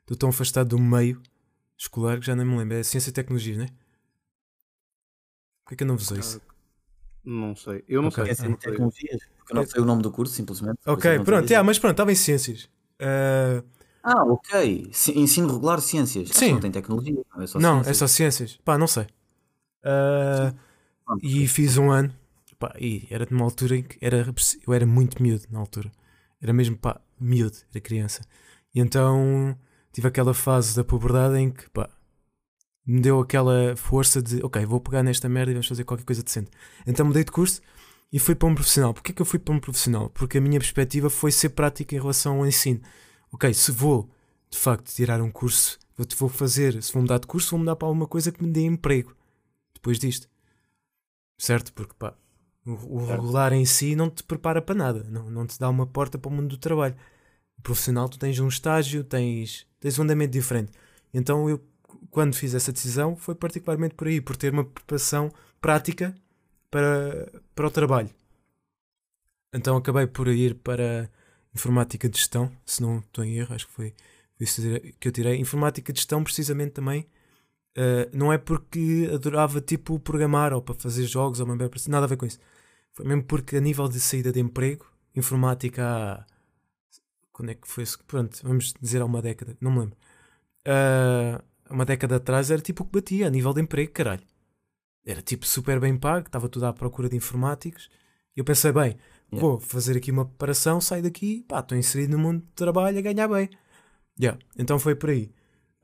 Estou 0.00 0.16
tão 0.16 0.28
afastado 0.30 0.68
do 0.70 0.78
meio 0.78 1.20
escolar 1.78 2.18
que 2.20 2.26
já 2.26 2.34
nem 2.36 2.44
me 2.46 2.56
lembro. 2.56 2.76
É 2.76 2.82
Ciência 2.82 3.10
e 3.10 3.12
Tecnologias, 3.12 3.58
né? 3.58 3.68
Porquê 5.64 5.76
que 5.76 5.82
eu 5.84 5.86
não 5.88 5.96
vos 5.96 6.10
ouço? 6.10 6.40
Não 7.24 7.54
sei. 7.56 7.82
Eu 7.88 8.02
não 8.02 8.08
Ok. 8.08 8.22
sei. 8.22 8.32
É 8.32 8.34
ciência 8.34 8.54
e 8.56 8.60
sei. 8.60 8.70
tecnologias, 8.72 9.20
porque 9.38 9.52
eu 9.52 9.56
não 9.56 9.66
sei 9.66 9.80
o 9.80 9.84
nome 9.84 10.02
do 10.02 10.10
curso, 10.10 10.34
simplesmente. 10.34 10.78
ok, 10.86 11.20
pronto, 11.20 11.48
yeah, 11.48 11.64
mas 11.64 11.78
pronto, 11.78 11.92
estava 11.92 12.12
em 12.12 12.14
Ciências. 12.14 12.68
Ah, 13.00 13.62
Ah, 14.02 14.22
ok. 14.24 14.90
Ensino 15.16 15.50
regular 15.50 15.80
ciências. 15.80 16.28
Que 16.30 16.36
Sim. 16.36 16.52
Não 16.52 16.60
tem 16.60 16.70
tecnologia. 16.70 17.14
não, 17.34 17.42
É 17.42 17.46
só 17.46 17.58
não, 17.58 17.74
ciências. 17.82 17.88
é 17.88 17.94
só 17.94 18.06
Ciências. 18.06 18.56
Pá, 18.64 18.76
não 18.76 18.86
sei. 18.86 19.06
Ah, 19.82 20.52
e 21.22 21.46
fiz 21.48 21.78
um 21.78 21.90
ano. 21.90 22.14
Pá, 22.64 22.74
e 22.80 23.06
era 23.10 23.26
numa 23.30 23.44
altura 23.44 23.76
em 23.76 23.82
que 23.82 23.98
era, 24.00 24.26
eu 24.66 24.72
era 24.72 24.86
muito 24.86 25.22
miúdo 25.22 25.44
na 25.50 25.58
altura. 25.58 25.92
Era 26.40 26.50
mesmo, 26.50 26.78
pá, 26.78 26.98
miúdo, 27.20 27.58
era 27.70 27.78
criança. 27.78 28.22
E 28.74 28.80
então 28.80 29.54
tive 29.92 30.08
aquela 30.08 30.32
fase 30.32 30.74
da 30.74 30.82
puberdade 30.82 31.36
em 31.36 31.50
que, 31.50 31.68
pá, 31.68 31.90
me 32.86 33.02
deu 33.02 33.20
aquela 33.20 33.76
força 33.76 34.22
de, 34.22 34.42
ok, 34.42 34.64
vou 34.64 34.80
pegar 34.80 35.02
nesta 35.02 35.28
merda 35.28 35.50
e 35.50 35.54
vamos 35.54 35.68
fazer 35.68 35.84
qualquer 35.84 36.04
coisa 36.04 36.22
decente. 36.22 36.50
Então 36.86 37.04
mudei 37.04 37.22
de 37.22 37.32
curso 37.32 37.60
e 38.10 38.18
fui 38.18 38.34
para 38.34 38.48
um 38.48 38.54
profissional. 38.54 38.94
Porquê 38.94 39.12
que 39.12 39.20
eu 39.20 39.26
fui 39.26 39.38
para 39.38 39.54
um 39.54 39.60
profissional? 39.60 40.08
Porque 40.08 40.38
a 40.38 40.40
minha 40.40 40.58
perspectiva 40.58 41.10
foi 41.10 41.32
ser 41.32 41.50
prática 41.50 41.94
em 41.94 41.98
relação 41.98 42.38
ao 42.38 42.46
ensino. 42.46 42.80
Ok, 43.30 43.52
se 43.52 43.70
vou, 43.70 44.10
de 44.48 44.56
facto, 44.56 44.90
tirar 44.90 45.20
um 45.20 45.30
curso, 45.30 45.78
vou, 45.98 46.06
vou 46.16 46.28
fazer, 46.30 46.82
se 46.82 46.90
vou 46.94 47.02
mudar 47.02 47.18
de 47.18 47.26
curso, 47.26 47.50
vou 47.50 47.58
mudar 47.58 47.76
para 47.76 47.88
alguma 47.88 48.06
coisa 48.06 48.32
que 48.32 48.42
me 48.42 48.50
dê 48.50 48.62
emprego 48.62 49.14
depois 49.74 49.98
disto. 49.98 50.28
Certo? 51.36 51.72
Porque, 51.74 51.92
pá, 51.98 52.16
o, 52.66 52.96
o 52.96 53.06
regular 53.06 53.52
em 53.52 53.64
si 53.64 53.94
não 53.94 54.08
te 54.08 54.22
prepara 54.22 54.62
para 54.62 54.74
nada, 54.74 55.06
não, 55.08 55.30
não 55.30 55.46
te 55.46 55.58
dá 55.58 55.68
uma 55.68 55.86
porta 55.86 56.18
para 56.18 56.28
o 56.28 56.32
mundo 56.32 56.48
do 56.48 56.58
trabalho. 56.58 56.96
O 57.58 57.62
profissional, 57.62 58.08
tu 58.08 58.18
tens 58.18 58.38
um 58.38 58.48
estágio, 58.48 59.04
tens, 59.04 59.66
tens 59.78 59.98
um 59.98 60.02
andamento 60.02 60.32
diferente. 60.32 60.72
Então, 61.12 61.48
eu, 61.48 61.60
quando 62.10 62.34
fiz 62.34 62.54
essa 62.54 62.72
decisão, 62.72 63.16
foi 63.16 63.34
particularmente 63.34 63.94
por 63.94 64.08
aí, 64.08 64.20
por 64.20 64.36
ter 64.36 64.52
uma 64.52 64.64
preparação 64.64 65.30
prática 65.60 66.14
para, 66.70 67.30
para 67.54 67.66
o 67.66 67.70
trabalho. 67.70 68.10
Então, 69.52 69.76
acabei 69.76 70.06
por 70.06 70.26
ir 70.28 70.56
para 70.56 71.08
Informática 71.54 72.08
de 72.08 72.18
Gestão, 72.18 72.50
se 72.66 72.82
não 72.82 72.98
estou 72.98 73.24
em 73.24 73.36
erro, 73.36 73.54
acho 73.54 73.68
que 73.68 73.72
foi, 73.72 73.94
foi 74.36 74.44
isso 74.44 74.60
que 74.98 75.06
eu 75.06 75.12
tirei. 75.12 75.36
Informática 75.36 75.92
de 75.92 76.00
Gestão, 76.00 76.24
precisamente 76.24 76.72
também, 76.72 77.06
Uh, 77.76 78.08
não 78.16 78.32
é 78.32 78.38
porque 78.38 79.10
adorava 79.12 79.60
tipo 79.60 79.98
programar 79.98 80.52
ou 80.52 80.62
para 80.62 80.74
fazer 80.74 81.04
jogos 81.06 81.40
ou 81.40 81.46
uma 81.46 81.56
merda 81.56 81.70
parecida, 81.70 81.92
nada 81.92 82.06
a 82.06 82.08
ver 82.08 82.16
com 82.16 82.26
isso. 82.26 82.38
Foi 82.92 83.04
mesmo 83.04 83.24
porque 83.24 83.56
a 83.56 83.60
nível 83.60 83.88
de 83.88 83.98
saída 83.98 84.30
de 84.30 84.40
emprego, 84.40 84.86
informática 85.14 85.84
há. 85.84 86.26
Quando 87.32 87.50
é 87.50 87.54
que 87.54 87.66
foi 87.66 87.82
isso? 87.82 87.98
Pronto, 88.06 88.38
vamos 88.44 88.72
dizer 88.80 89.02
há 89.02 89.04
uma 89.04 89.20
década, 89.20 89.56
não 89.60 89.72
me 89.72 89.80
lembro. 89.80 89.96
Uh, 90.66 91.42
uma 91.68 91.84
década 91.84 92.16
atrás 92.16 92.50
era 92.50 92.62
tipo 92.62 92.84
o 92.84 92.86
que 92.86 92.92
batia 92.92 93.26
a 93.26 93.30
nível 93.30 93.52
de 93.52 93.60
emprego, 93.60 93.90
caralho. 93.92 94.22
Era 95.04 95.20
tipo 95.20 95.44
super 95.44 95.80
bem 95.80 95.96
pago, 95.96 96.26
estava 96.26 96.48
tudo 96.48 96.66
à 96.66 96.72
procura 96.72 97.08
de 97.08 97.16
informáticos. 97.16 97.90
E 98.36 98.40
eu 98.40 98.44
pensei, 98.44 98.70
bem, 98.72 98.96
Yeah. 99.32 99.40
vou 99.40 99.58
fazer 99.58 99.96
aqui 99.96 100.10
uma 100.10 100.24
preparação, 100.24 100.80
saio 100.80 101.02
daqui, 101.02 101.44
pá, 101.48 101.60
estou 101.60 101.76
inserido 101.76 102.16
no 102.16 102.18
mundo 102.18 102.40
de 102.40 102.52
trabalho 102.54 102.98
a 102.98 103.00
ganhar 103.00 103.28
bem. 103.28 103.48
Yeah, 104.20 104.38
então 104.56 104.78
foi 104.78 104.94
por 104.94 105.10
aí. 105.10 105.32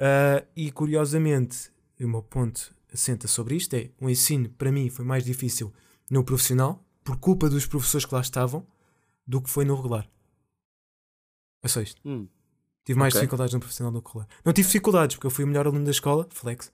Uh, 0.00 0.46
e 0.56 0.70
curiosamente, 0.70 1.70
o 2.04 2.08
meu 2.08 2.22
ponto 2.22 2.74
assenta 2.92 3.28
sobre 3.28 3.54
isto 3.56 3.74
é 3.74 3.90
o 4.00 4.08
ensino 4.08 4.48
para 4.50 4.72
mim 4.72 4.88
foi 4.90 5.04
mais 5.04 5.24
difícil 5.24 5.72
no 6.10 6.24
profissional 6.24 6.84
por 7.04 7.16
culpa 7.18 7.48
dos 7.48 7.66
professores 7.66 8.04
que 8.04 8.14
lá 8.14 8.20
estavam 8.20 8.66
do 9.26 9.40
que 9.40 9.48
foi 9.50 9.64
no 9.64 9.74
regular. 9.76 10.08
É 11.62 11.68
só 11.68 11.80
isto. 11.80 12.00
Hum. 12.04 12.26
Tive 12.84 12.98
mais 12.98 13.12
Ok. 13.14 13.20
dificuldades 13.20 13.54
no 13.54 13.60
profissional 13.60 13.92
do 13.92 14.00
que 14.02 14.08
no 14.08 14.20
regular. 14.20 14.28
Não 14.44 14.52
tive 14.52 14.66
dificuldades 14.66 15.16
porque 15.16 15.26
eu 15.26 15.30
fui 15.30 15.44
o 15.44 15.46
melhor 15.46 15.66
aluno 15.66 15.84
da 15.84 15.90
escola, 15.90 16.26
flex. 16.30 16.72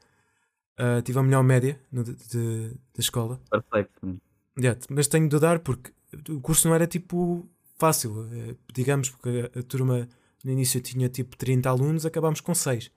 Uh, 0.79 1.03
tive 1.03 1.19
a 1.19 1.23
melhor 1.23 1.43
média 1.43 1.81
no 1.91 2.05
de- 2.05 2.15
de- 2.15 2.69
da 2.71 3.01
escola. 3.01 3.41
Perfeito. 3.51 4.21
Yeah, 4.59 4.81
mas 4.91 5.07
tenho 5.09 5.29
de 5.29 5.39
dar 5.39 5.59
porque 5.61 5.93
o 6.31 6.41
curso 6.41 6.69
não 6.69 6.75
era 6.75 6.87
tipo 6.87 7.47
fácil. 7.79 8.27
eh, 8.33 8.57
Digamos, 8.73 9.11
porque 9.11 9.51
a, 9.55 9.59
a 9.59 9.62
turma 9.62 10.09
no 10.45 10.51
início 10.53 10.81
tinha 10.81 11.09
tipo 11.09 11.37
30 11.37 11.69
alunos, 11.69 12.07
acabámos 12.07 12.41
com 12.41 12.55
6. 12.55 12.91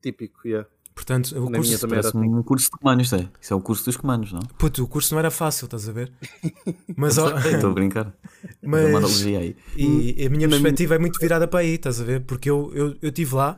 Típico, 0.00 0.46
yeah. 0.46 0.68
Portanto, 0.98 1.30
o 1.38 1.48
Na 1.48 1.58
curso, 1.58 1.86
minha 1.86 2.02
Parece 2.02 2.16
um 2.16 2.42
curso 2.42 2.64
de 2.64 2.70
comandos, 2.72 3.12
é. 3.12 3.28
Isso 3.40 3.52
é 3.52 3.56
o 3.56 3.60
curso 3.60 3.84
dos 3.84 3.96
comandos, 3.96 4.32
não? 4.32 4.40
puto, 4.58 4.82
o 4.82 4.88
curso 4.88 5.14
não 5.14 5.20
era 5.20 5.30
fácil, 5.30 5.66
estás 5.66 5.88
a 5.88 5.92
ver? 5.92 6.12
Mas, 6.96 7.16
Estou 7.46 7.70
a 7.70 7.72
brincar. 7.72 8.12
mas 8.60 8.80
Uma 8.84 8.98
analogia 8.98 9.38
aí. 9.38 9.56
e 9.76 10.26
a 10.26 10.28
minha 10.28 10.48
Na 10.48 10.56
perspectiva 10.56 10.96
é 10.96 10.98
muito 10.98 11.20
virada 11.20 11.46
para 11.46 11.60
aí, 11.60 11.74
estás 11.74 12.00
a 12.00 12.04
ver? 12.04 12.22
Porque 12.22 12.50
eu 12.50 12.72
eu 12.74 12.96
eu 13.00 13.10
estive 13.10 13.32
lá 13.32 13.56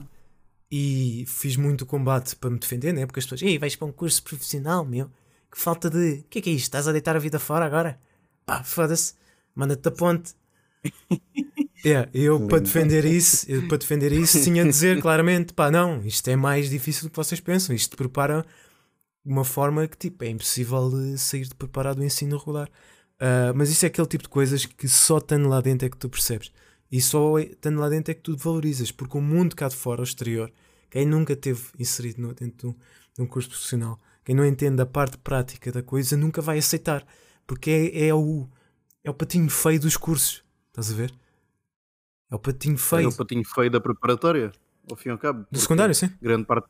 e 0.70 1.24
fiz 1.26 1.56
muito 1.56 1.86
combate 1.86 2.36
para 2.36 2.50
me 2.50 2.58
defender, 2.58 2.92
né? 2.92 3.06
Porque 3.06 3.20
as 3.20 3.24
pessoas, 3.24 3.40
ei, 3.40 3.58
vais 3.58 3.74
para 3.74 3.88
um 3.88 3.92
curso 3.92 4.22
profissional, 4.22 4.84
meu, 4.84 5.06
que 5.50 5.58
falta 5.58 5.88
de. 5.88 6.20
O 6.20 6.24
que 6.28 6.40
é 6.40 6.42
que 6.42 6.50
é 6.50 6.52
isto? 6.52 6.64
Estás 6.64 6.86
a 6.88 6.92
deitar 6.92 7.16
a 7.16 7.18
vida 7.18 7.38
fora 7.38 7.64
agora? 7.64 7.98
Pá, 8.44 8.62
foda-se, 8.62 9.14
manda-te 9.54 9.88
a 9.88 9.90
ponte. 9.90 10.34
É, 11.84 12.08
eu 12.12 12.46
para 12.46 12.58
defender 12.60 13.04
isso, 13.04 13.46
eu, 13.50 13.66
para 13.68 13.76
defender 13.78 14.12
isso 14.12 14.42
tinha 14.44 14.62
de 14.64 14.70
dizer 14.70 15.00
claramente, 15.00 15.52
pá, 15.52 15.70
não, 15.70 16.00
isto 16.02 16.28
é 16.28 16.36
mais 16.36 16.68
difícil 16.68 17.04
do 17.04 17.10
que 17.10 17.16
vocês 17.16 17.40
pensam, 17.40 17.74
isto 17.74 17.96
prepara 17.96 18.44
de 19.24 19.32
uma 19.32 19.44
forma 19.44 19.86
que 19.88 19.96
tipo, 19.96 20.24
é 20.24 20.28
impossível 20.28 20.90
de 20.90 21.18
sair 21.18 21.44
de 21.44 21.54
preparado 21.54 21.96
do 21.98 22.04
ensino 22.04 22.36
regular. 22.38 22.68
Ah, 23.18 23.52
mas 23.54 23.70
isso 23.70 23.84
é 23.84 23.88
aquele 23.88 24.06
tipo 24.06 24.24
de 24.24 24.28
coisas 24.30 24.64
que 24.64 24.88
só 24.88 25.18
estando 25.18 25.48
lá 25.48 25.60
dentro 25.60 25.86
é 25.86 25.90
que 25.90 25.96
tu 25.96 26.08
percebes. 26.08 26.50
E 26.90 27.00
só 27.00 27.38
estando 27.38 27.78
lá 27.78 27.88
dentro 27.88 28.10
é 28.10 28.14
que 28.14 28.22
tu 28.22 28.36
valorizas, 28.36 28.90
porque 28.90 29.16
o 29.16 29.20
mundo 29.20 29.54
cá 29.54 29.68
de 29.68 29.76
fora, 29.76 30.00
o 30.00 30.04
exterior, 30.04 30.50
quem 30.90 31.06
nunca 31.06 31.36
teve 31.36 31.62
inserido 31.78 32.20
no- 32.20 32.34
dentro 32.34 32.56
de 32.58 32.66
um, 32.66 32.72
de 33.14 33.22
um 33.22 33.26
curso 33.26 33.48
profissional, 33.48 33.98
quem 34.24 34.34
não 34.34 34.44
entende 34.44 34.82
a 34.82 34.86
parte 34.86 35.16
prática 35.18 35.70
da 35.70 35.82
coisa, 35.82 36.16
nunca 36.16 36.40
vai 36.42 36.58
aceitar, 36.58 37.06
porque 37.46 37.70
é, 37.94 38.08
é, 38.08 38.14
o, 38.14 38.48
é 39.04 39.10
o 39.10 39.14
patinho 39.14 39.48
feio 39.48 39.78
dos 39.78 39.96
cursos, 39.96 40.42
estás 40.68 40.90
a 40.90 40.94
ver? 40.94 41.14
É 42.30 42.34
o 42.34 42.38
patinho 42.38 42.74
É 42.74 42.78
feio 42.78 43.08
o 43.08 43.16
patinho 43.16 43.44
feio 43.44 43.70
da 43.70 43.80
preparatória, 43.80 44.52
ao 44.88 44.96
fim 44.96 45.08
e 45.08 45.12
ao 45.12 45.18
cabo. 45.18 45.40
do 45.40 45.44
porque 45.46 45.60
secundário, 45.60 45.94
sim. 45.94 46.10
Grande 46.22 46.44
parte, 46.46 46.66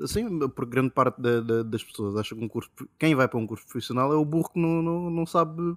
Assim, 0.00 0.48
por 0.48 0.66
grande 0.66 0.90
parte 0.90 1.20
da- 1.20 1.40
da- 1.40 1.62
das 1.62 1.84
pessoas 1.84 2.16
acha 2.16 2.34
que 2.34 2.42
um 2.42 2.48
curso, 2.48 2.70
quem 2.98 3.14
vai 3.14 3.28
para 3.28 3.38
um 3.38 3.46
curso 3.46 3.64
profissional 3.66 4.12
é 4.12 4.16
o 4.16 4.24
burro 4.24 4.50
que 4.52 4.58
não, 4.58 4.82
não, 4.82 5.10
não 5.10 5.26
sabe 5.26 5.76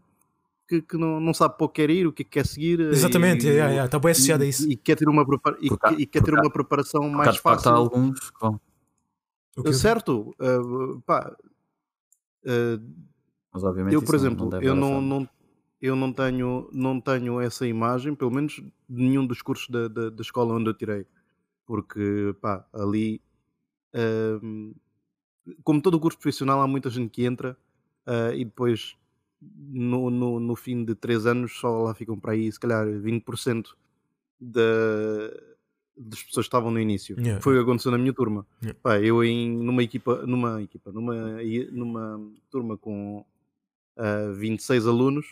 que, 0.67 0.81
que 0.81 0.97
não, 0.97 1.19
não 1.19 1.31
sabe 1.33 1.55
para 1.57 1.65
o 1.65 1.69
que 1.69 1.75
quer 1.81 1.89
ir, 1.91 2.07
o 2.07 2.13
que 2.13 2.23
é 2.23 2.25
que 2.25 2.31
quer 2.31 2.45
seguir. 2.47 2.79
Exatamente, 2.79 3.45
e, 3.45 3.49
yeah, 3.49 3.69
yeah, 3.69 3.85
está 3.85 3.99
bem 3.99 4.11
associado 4.11 4.43
a 4.43 4.47
isso. 4.47 4.67
E, 4.67 4.71
e 4.73 4.77
quer 4.77 4.95
ter 4.95 5.07
uma, 5.07 5.23
prepara- 5.25 5.57
e, 5.61 5.67
Porque 5.69 5.85
há- 5.85 5.91
e 5.91 6.05
quer 6.07 6.23
ter 6.23 6.31
porque 6.31 6.41
uma 6.47 6.49
preparação 6.51 7.01
Porque 7.01 7.15
mais 7.17 7.37
facto 7.37 7.67
há 7.67 7.71
fácil. 7.71 7.75
alguns 7.75 8.31
que 8.31 8.39
vão. 8.39 8.59
O 9.57 9.61
que 9.63 9.69
eu- 9.69 9.73
Certo, 9.73 10.33
uh, 10.41 11.01
pá, 11.01 11.35
uh, 12.45 12.81
Mas 13.53 13.63
obviamente 13.63 13.93
eu, 13.93 14.01
por 14.01 14.15
exemplo, 14.15 14.49
não 14.49 14.61
eu 14.61 14.75
não, 14.75 15.01
não, 15.01 15.29
eu 15.81 15.95
não 15.95 16.11
tenho, 16.11 16.69
não 16.71 16.99
tenho 16.99 17.39
essa 17.39 17.67
imagem, 17.67 18.15
pelo 18.15 18.31
menos 18.31 18.55
de 18.55 19.03
nenhum 19.03 19.25
dos 19.25 19.41
cursos 19.41 19.69
da, 19.69 19.87
da, 19.87 20.09
da 20.09 20.21
escola 20.21 20.53
onde 20.55 20.69
eu 20.69 20.73
tirei. 20.73 21.05
Porque, 21.65 22.35
pá, 22.41 22.65
ali, 22.73 23.21
hum, 24.41 24.73
como 25.63 25.81
todo 25.81 25.95
o 25.95 25.99
curso 25.99 26.17
profissional, 26.17 26.61
há 26.61 26.67
muita 26.67 26.89
gente 26.89 27.09
que 27.09 27.25
entra 27.25 27.57
ah, 28.05 28.33
e 28.33 28.45
depois, 28.45 28.95
no, 29.41 30.09
no, 30.09 30.39
no 30.39 30.55
fim 30.55 30.83
de 30.83 30.95
3 30.95 31.25
anos, 31.25 31.53
só 31.53 31.83
lá 31.83 31.93
ficam 31.93 32.19
para 32.19 32.33
aí, 32.33 32.51
se 32.51 32.59
calhar, 32.59 32.85
20% 32.85 33.67
da, 34.39 35.29
das 35.97 36.23
pessoas 36.23 36.45
que 36.45 36.49
estavam 36.49 36.71
no 36.71 36.79
início. 36.79 37.19
Yeah. 37.19 37.41
Foi 37.41 37.53
o 37.53 37.57
que 37.57 37.63
aconteceu 37.63 37.91
na 37.91 37.97
minha 37.97 38.13
turma. 38.13 38.45
Yeah. 38.61 38.79
Pá, 38.81 38.99
eu 38.99 39.23
em, 39.23 39.57
numa 39.57 39.83
equipa, 39.83 40.25
numa 40.25 40.61
equipa, 40.61 40.91
numa, 40.91 41.15
numa 41.71 42.31
turma 42.49 42.77
com 42.77 43.25
ah, 43.97 44.31
26 44.35 44.87
alunos, 44.87 45.25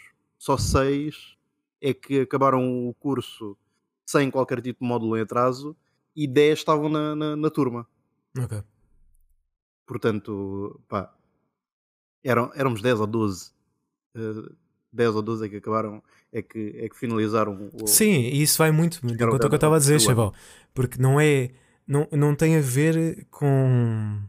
só 0.43 0.57
6 0.57 1.37
é 1.81 1.93
que 1.93 2.19
acabaram 2.19 2.89
o 2.89 2.93
curso 2.95 3.57
sem 4.05 4.29
qualquer 4.29 4.61
tipo 4.61 4.83
de 4.83 4.85
módulo 4.89 5.17
em 5.17 5.21
atraso 5.21 5.73
e 6.13 6.27
10 6.27 6.59
estavam 6.59 6.89
na, 6.89 7.15
na, 7.15 7.35
na 7.37 7.49
turma. 7.49 7.87
Ok. 8.37 8.61
Portanto, 9.85 10.81
pá, 10.89 11.15
eram, 12.21 12.51
éramos 12.55 12.81
10 12.81 12.99
ou 12.99 13.07
12. 13.07 13.53
eh, 14.15 14.51
10 14.91 15.15
ou 15.15 15.21
12 15.21 15.45
é 15.45 15.49
que 15.49 15.55
acabaram, 15.55 16.03
é 16.29 16.41
que, 16.41 16.73
é 16.75 16.89
que 16.89 16.97
finalizaram 16.97 17.69
o. 17.81 17.87
Sim, 17.87 18.11
e 18.11 18.41
isso 18.41 18.57
vai 18.57 18.69
muito 18.69 18.99
ao 19.01 19.15
que 19.15 19.23
eu 19.23 19.55
estava 19.55 19.77
a 19.77 19.79
dizer, 19.79 20.01
Chaval. 20.01 20.33
Porque 20.73 21.01
não 21.01 21.21
é. 21.21 21.51
Não, 21.87 22.05
não 22.11 22.35
tem 22.35 22.57
a 22.57 22.61
ver 22.61 23.25
com. 23.31 24.21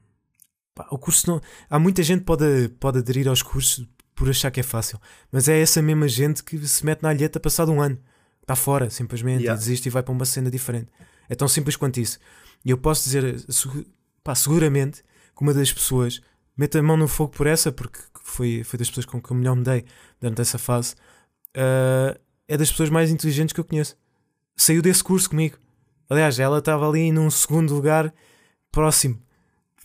Pá, 0.77 0.87
o 0.93 0.99
curso 0.99 1.29
não. 1.29 1.41
Há 1.69 1.77
muita 1.81 2.05
gente 2.05 2.21
que 2.21 2.27
pode, 2.27 2.69
pode 2.79 2.99
aderir 2.99 3.27
aos 3.27 3.43
cursos 3.43 3.85
por 4.15 4.29
achar 4.29 4.51
que 4.51 4.61
é 4.61 4.63
fácil. 4.63 5.01
Mas 5.31 5.49
é 5.49 5.61
essa 5.61 5.83
mesma 5.83 6.09
gente 6.09 6.43
que 6.43 6.59
se 6.67 6.85
mete 6.85 7.03
na 7.03 7.09
alheta 7.09 7.41
passado 7.41 7.73
um 7.73 7.81
ano. 7.81 7.99
Está 8.41 8.55
fora, 8.55 8.91
simplesmente, 8.91 9.43
Yeah. 9.43 9.55
e 9.55 9.59
desiste 9.59 9.89
e 9.89 9.91
vai 9.91 10.03
para 10.03 10.13
uma 10.13 10.25
cena 10.25 10.51
diferente. 10.51 10.89
É 11.29 11.35
tão 11.35 11.49
simples 11.49 11.77
quanto 11.77 11.99
isso. 11.99 12.19
E 12.65 12.71
eu 12.71 12.79
posso 12.79 13.05
dizer, 13.05 13.37
pá, 14.23 14.35
seguramente, 14.35 15.03
que 15.35 15.43
uma 15.43 15.55
das 15.55 15.73
pessoas 15.73 16.21
mete 16.57 16.79
a 16.79 16.83
mão 16.83 16.97
no 16.97 17.09
fogo 17.09 17.33
por 17.33 17.47
essa, 17.47 17.73
porque 17.73 17.99
foi, 18.23 18.63
foi 18.63 18.79
das 18.79 18.89
pessoas 18.89 19.07
com 19.07 19.21
que 19.21 19.31
eu 19.31 19.37
melhor 19.37 19.57
me 19.57 19.65
dei 19.65 19.85
durante 20.21 20.41
essa 20.41 20.59
fase, 20.59 20.95
ah, 21.55 22.19
é 22.47 22.57
das 22.57 22.71
pessoas 22.71 22.91
mais 22.91 23.11
inteligentes 23.11 23.53
que 23.53 23.61
eu 23.61 23.65
conheço. 23.65 23.97
Saiu 24.57 24.83
desse 24.83 25.03
curso 25.03 25.31
comigo. 25.31 25.59
Aliás, 26.09 26.39
ela 26.39 26.59
estava 26.59 26.89
ali 26.89 27.11
num 27.11 27.31
segundo 27.31 27.75
lugar 27.75 28.13
próximo 28.71 29.21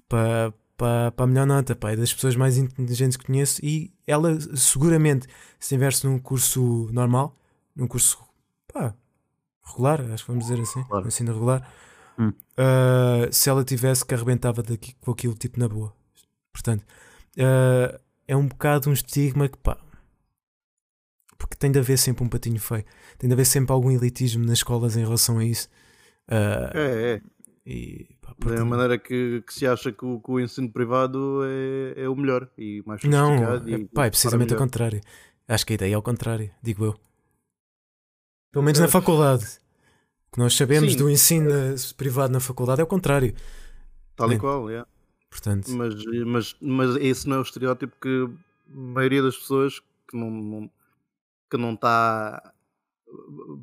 para 0.07 0.53
para 0.79 1.11
para 1.11 1.25
a 1.25 1.27
melhor 1.27 1.45
nota, 1.45 1.75
pá, 1.75 1.91
é 1.91 1.95
das 1.97 2.13
pessoas 2.13 2.35
mais 2.35 2.57
inteligentes 2.57 3.17
que 3.17 3.25
conheço 3.25 3.59
e 3.63 3.93
ela 4.07 4.39
seguramente 4.55 5.27
se 5.59 5.65
estivesse 5.75 6.07
num 6.07 6.17
curso 6.17 6.87
normal, 6.91 7.35
num 7.75 7.85
curso 7.87 8.17
pá, 8.73 8.95
regular, 9.63 9.99
acho 10.11 10.23
que 10.25 10.31
vamos 10.31 10.45
dizer 10.47 10.59
assim, 10.61 10.83
Claro. 10.85 11.05
um 11.05 11.07
ensino 11.09 11.33
regular, 11.33 11.69
Hum. 12.17 12.33
ah, 12.57 13.27
se 13.31 13.49
ela 13.49 13.63
tivesse 13.63 14.05
que 14.05 14.13
arrebentava 14.15 14.63
daqui 14.63 14.95
com 15.01 15.11
aquilo 15.11 15.33
tipo 15.35 15.59
na 15.59 15.67
boa. 15.69 15.93
Portanto, 16.53 16.83
ah, 17.37 17.99
é 18.27 18.35
um 18.35 18.47
bocado 18.47 18.89
um 18.89 18.93
estigma 18.93 19.47
que 19.49 19.57
pá, 19.57 19.77
porque 21.37 21.55
tem 21.55 21.71
de 21.71 21.79
haver 21.79 21.97
sempre 21.97 22.23
um 22.23 22.29
patinho 22.29 22.59
feio, 22.59 22.85
tem 23.17 23.27
de 23.29 23.33
haver 23.33 23.45
sempre 23.45 23.71
algum 23.73 23.91
elitismo 23.91 24.43
nas 24.45 24.59
escolas 24.59 24.95
em 24.97 25.01
relação 25.03 25.37
a 25.39 25.45
isso. 25.45 25.69
Ah, 26.27 26.71
É, 26.73 27.13
é. 27.15 27.21
e, 27.65 28.07
pá, 28.39 28.49
Da 28.49 28.55
porque- 28.55 28.63
maneira 28.69 28.97
que, 28.97 29.41
que 29.45 29.53
se 29.53 29.67
acha 29.67 29.91
que 29.91 30.05
o, 30.05 30.19
que 30.19 30.31
o 30.31 30.39
ensino 30.39 30.71
privado 30.71 31.41
é, 31.45 32.03
é 32.03 32.09
o 32.09 32.15
melhor 32.15 32.49
e 32.57 32.81
mais 32.85 33.03
Não, 33.03 33.27
sofisticado. 33.37 33.69
é, 33.69 33.73
e 33.73 33.85
pá, 33.85 34.05
é 34.05 34.09
precisamente 34.09 34.49
melhor. 34.53 34.59
contrário. 34.65 35.01
Acho 35.47 35.65
que 35.65 35.73
a 35.73 35.75
ideia 35.75 35.91
é 35.93 35.95
ao 35.95 36.01
contrário, 36.01 36.51
digo 36.61 36.85
eu. 36.85 36.99
Pelo 38.51 38.63
menos 38.65 38.79
na 38.79 38.87
faculdade. 38.87 39.45
O 40.27 40.33
que 40.33 40.39
nós 40.39 40.55
sabemos 40.55 40.91
sim. 40.93 40.97
do 40.97 41.09
ensino 41.09 41.49
privado 41.97 42.31
na 42.31 42.39
faculdade 42.39 42.81
é 42.81 42.83
o 42.83 42.87
contrário. 42.87 43.33
Tal 44.15 44.27
e 44.27 44.29
Bem. 44.31 44.39
qual, 44.39 44.69
é. 44.69 44.85
Portanto, 45.29 45.69
mas, 45.71 45.93
mas, 46.25 46.55
mas 46.61 46.95
esse 46.97 47.27
não 47.27 47.37
é 47.37 47.39
o 47.39 47.43
estereótipo 47.43 47.95
que 48.01 48.27
a 48.27 48.75
maioria 48.75 49.21
das 49.21 49.37
pessoas 49.37 49.79
que 49.79 50.17
não, 50.17 50.29
não- 50.31 50.71
que 51.49 51.57
não 51.57 51.73
está 51.73 52.53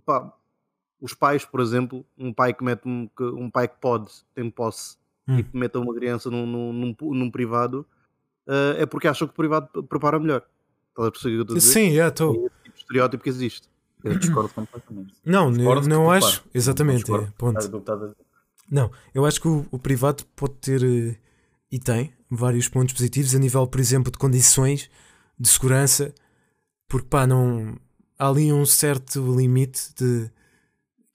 pá, 0.04 0.32
os 1.06 1.14
pais, 1.14 1.44
por 1.44 1.60
exemplo, 1.60 2.04
um 2.18 2.32
pai 2.32 2.52
que 2.52 2.62
mete 2.64 2.86
um, 2.86 3.08
que- 3.16 3.22
um 3.24 3.50
pai 3.50 3.68
que 3.68 3.76
pode, 3.80 4.10
tem 4.34 4.50
posse 4.50 4.96
Hum. 5.28 5.38
e 5.38 5.42
que 5.42 5.56
meta 5.56 5.78
uma 5.80 5.94
criança 5.94 6.30
num, 6.30 6.46
num, 6.46 6.94
num, 7.00 7.30
privado 7.30 7.84
eh, 8.46 8.82
é 8.82 8.86
porque 8.86 9.08
acham 9.08 9.26
que 9.26 9.32
o 9.34 9.36
privado 9.36 9.66
pre- 9.68 9.82
prepara 9.82 10.18
melhor. 10.20 10.42
Estás 10.90 11.08
a 11.08 11.10
perceber 11.10 11.34
o 11.34 11.34
que 11.34 11.38
eu 11.38 11.42
estou 11.42 11.56
a 11.56 11.58
dizer? 11.58 11.72
sim, 11.72 11.94
já 11.94 12.08
estou. 12.08 12.34
É 12.34 12.38
esse 12.46 12.54
tipo 12.62 12.74
de 12.74 12.80
estereótipo 12.80 13.22
que 13.24 13.28
existe. 13.28 13.68
Eu 14.04 14.16
discordo 14.18 14.48
completamente. 14.54 15.14
Não, 15.24 15.50
Discordo 15.50 15.88
não 15.88 16.10
acho. 16.10 16.44
Exatamente, 16.54 16.98
discordo 16.98 17.26
é, 17.26 17.32
ponto. 17.36 17.58
Não, 18.70 18.90
eu 19.14 19.24
acho 19.26 19.40
que 19.40 19.48
o, 19.48 19.66
o 19.70 19.78
privado 19.78 20.24
pode 20.36 20.54
ter 20.54 20.82
eh, 20.84 21.16
e 21.72 21.78
tem 21.78 22.12
vários 22.30 22.68
pontos 22.68 22.94
positivos 22.94 23.34
a 23.34 23.38
nível, 23.38 23.66
por 23.66 23.80
exemplo, 23.80 24.12
de 24.12 24.18
condições 24.18 24.88
de 25.38 25.48
segurança, 25.48 26.14
porque 26.88 27.08
pá, 27.08 27.26
não 27.26 27.76
há 28.18 28.28
ali 28.28 28.52
um 28.52 28.64
certo 28.64 29.20
limite 29.36 29.92
de 29.96 30.30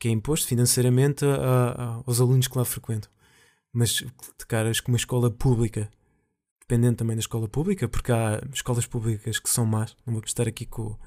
que 0.01 0.07
é 0.07 0.11
imposto 0.11 0.47
financeiramente 0.47 1.23
a- 1.23 1.35
a- 1.77 2.03
aos 2.07 2.19
alunos 2.19 2.47
que 2.47 2.57
lá 2.57 2.65
frequentam. 2.65 3.07
Mas 3.71 3.89
de 3.93 4.45
caras 4.47 4.79
com 4.79 4.91
uma 4.91 4.97
escola 4.97 5.29
pública, 5.29 5.87
dependendo 6.59 6.97
também 6.97 7.15
da 7.15 7.19
escola 7.19 7.47
pública, 7.47 7.87
porque 7.87 8.11
há 8.11 8.41
escolas 8.51 8.87
públicas 8.87 9.37
que 9.37 9.47
são 9.47 9.63
más, 9.63 9.95
não 10.03 10.13
vou 10.15 10.23
estar 10.25 10.47
aqui 10.47 10.65
com. 10.65 10.97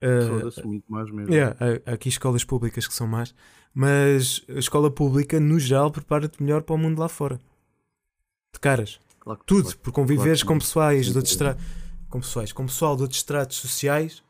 eh, 0.00 0.26
Foda-se 0.28 0.62
muito 0.66 0.90
mais 0.90 1.08
mesmo. 1.12 1.32
Yeah, 1.32 1.56
há, 1.60 1.92
há 1.92 1.94
aqui 1.94 2.08
escolas 2.08 2.42
públicas 2.42 2.88
que 2.88 2.92
são 2.94 3.06
más, 3.06 3.32
mas 3.72 4.44
a 4.48 4.58
escola 4.58 4.90
pública, 4.90 5.38
no 5.38 5.58
geral, 5.60 5.92
prepara-te 5.92 6.42
melhor 6.42 6.62
para 6.62 6.74
o 6.74 6.78
mundo 6.78 6.98
lá 6.98 7.08
fora. 7.08 7.38
De 8.52 8.58
caras. 8.58 8.98
Claro 9.20 9.38
que- 9.38 9.46
Tudo, 9.46 9.62
claro. 9.62 9.78
por 9.78 9.92
conviveres 9.92 10.42
que 10.42 10.48
com 10.48 10.58
pessoais 10.58 11.06
de 11.06 11.16
outros 11.16 11.36
com 12.08 12.18
pessoais, 12.20 12.52
com 12.52 12.66
pessoal 12.66 12.96
de 12.96 13.02
outros 13.02 13.20
estratos 13.20 13.58
sociais. 13.58 14.22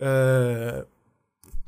ah, 0.00 0.86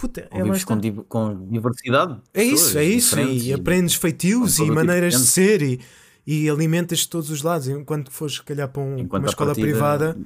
puta, 0.01 0.29
é, 0.31 0.49
está. 0.49 0.67
com, 0.77 1.05
com 1.05 1.49
diversidade. 1.49 2.21
é 2.33 2.43
isso, 2.45 2.79
é 2.79 2.85
isso. 2.85 3.19
E 3.21 3.53
aprendes 3.53 3.95
feitios 3.95 4.59
e 4.59 4.63
tipo 4.63 4.75
maneiras 4.75 5.15
de 5.15 5.27
ser 5.27 5.63
e, 5.63 5.81
e 6.27 6.49
alimentas 6.49 7.01
de 7.01 7.09
todos 7.09 7.31
os 7.31 7.43
lados. 7.43 7.69
Enquanto 7.69 8.11
fores, 8.11 8.37
se 8.37 8.43
calhar, 8.43 8.69
para 8.69 8.83
um- 8.83 8.97
uma 9.07 9.27
escola 9.27 9.51
partida, 9.51 9.67
privada, 9.69 10.17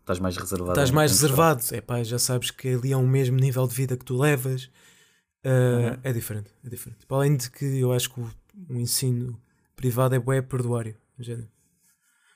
estás 0.00 0.18
mais 0.20 0.36
reservado. 0.36 0.70
estás 0.72 0.90
mais 0.90 1.10
reservado. 1.10 1.62
É 1.72 1.80
pá, 1.80 2.02
já 2.02 2.18
sabes 2.18 2.50
que 2.50 2.68
ali 2.68 2.92
é 2.92 2.96
o 2.96 3.06
mesmo 3.06 3.36
nível 3.36 3.66
de 3.66 3.74
vida 3.74 3.96
que 3.96 4.04
tu 4.04 4.16
levas. 4.16 4.64
Uh, 5.44 5.48
Uhum. 5.94 5.98
É 6.04 6.12
diferente, 6.12 6.50
é 6.64 6.68
diferente. 6.68 7.04
Para 7.04 7.16
além 7.16 7.36
de 7.36 7.50
que 7.50 7.64
eu 7.64 7.92
acho 7.92 8.12
que 8.14 8.20
o, 8.20 8.30
o 8.70 8.76
ensino 8.76 9.36
privado 9.74 10.14
é 10.14 10.18
bué 10.20 10.40
perdoário. 10.40 10.94
género. 11.18 11.48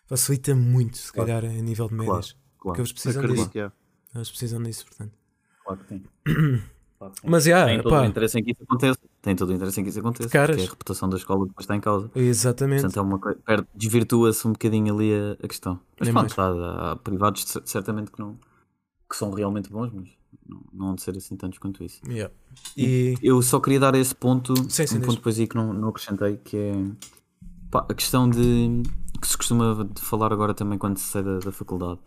Facilita 0.07 0.55
muito, 0.55 0.97
se 0.99 1.13
Claro. 1.13 1.31
calhar, 1.31 1.45
a 1.45 1.63
nível 1.63 1.89
de 1.89 1.95
Claro, 1.97 2.13
médias. 2.15 2.33
Porque 2.33 2.63
Claro, 2.63 2.81
eles 2.81 2.93
precisam 2.93 3.23
Acredito 3.23 3.39
disso. 3.43 3.51
que 3.51 3.59
é. 3.61 3.71
Eles 4.15 4.29
precisam 4.31 4.63
disso, 4.63 4.87
portanto. 4.87 5.13
Claro 5.67 5.81
que 5.81 5.87
tem. 5.87 6.03
Claro 6.99 7.13
que 7.15 7.21
tem. 7.21 7.31
Mas 7.31 7.45
já, 7.45 7.67
tem 7.67 7.83
todo 7.83 7.91
pá, 7.91 8.03
o 8.03 8.05
interesse 8.07 8.39
em 8.39 8.43
que 8.45 8.53
isso 8.53 8.63
aconteça. 8.63 8.99
Tem 9.21 9.37
todo 9.37 9.51
o 9.51 9.53
interesse 9.53 9.81
em 9.81 9.85
que 9.85 9.91
isso 9.91 10.01
aconteça. 10.01 10.29
Caras. 10.31 10.57
Porque 10.57 10.67
a 10.69 10.71
reputação 10.71 11.09
da 11.11 11.17
escola 11.17 11.47
depois 11.47 11.65
está 11.65 11.77
em 11.77 11.81
causa. 11.81 12.11
exatamente. 12.15 12.83
Portanto, 12.83 12.99
é 12.99 13.03
uma 13.03 13.19
coisa. 13.19 13.39
perde- 13.45 13.69
Desvirtua-se 13.75 14.49
um 14.49 14.53
bocadinho 14.53 14.95
ali 14.95 15.13
a, 15.13 15.33
a 15.45 15.49
questão. 15.49 15.79
Mas 15.99 16.09
Nem 16.09 16.15
pronto, 16.15 16.41
há, 16.41 16.93
há 16.93 16.97
privados 16.97 17.45
cer- 17.45 17.63
certamente 17.67 18.11
que 18.11 18.19
não. 18.19 18.39
que 19.11 19.17
são 19.17 19.31
realmente 19.31 19.69
bons, 19.71 19.93
mas 19.93 20.09
não, 20.49 20.61
não 20.73 20.87
hão 20.89 20.95
de 20.95 21.03
ser 21.03 21.17
assim 21.17 21.37
tantos 21.37 21.59
quanto 21.59 21.85
isso. 21.85 22.01
Yeah. 22.09 22.33
E 22.77 23.15
Eu 23.23 23.43
só 23.43 23.61
queria 23.61 23.81
dar 23.81 23.95
esse 23.95 24.15
ponto, 24.15 24.55
Sim, 24.71 24.87
sim, 24.87 24.97
um 24.99 25.01
ponto 25.03 25.17
depois 25.17 25.39
aí 25.39 25.47
que 25.47 25.57
não, 25.57 25.73
não 25.75 25.89
acrescentei, 25.89 26.37
que 26.39 26.57
é 26.57 26.73
pá, 27.71 27.85
a 27.89 27.93
questão 27.95 28.29
de 28.31 28.83
que 29.21 29.27
se 29.29 29.37
costuma 29.37 29.85
de 29.85 30.01
falar 30.01 30.33
agora 30.33 30.55
também 30.55 30.79
quando 30.79 30.97
se 30.99 31.05
sai 31.11 31.23
da, 31.23 31.39
da 31.41 31.53
faculdade, 31.53 31.99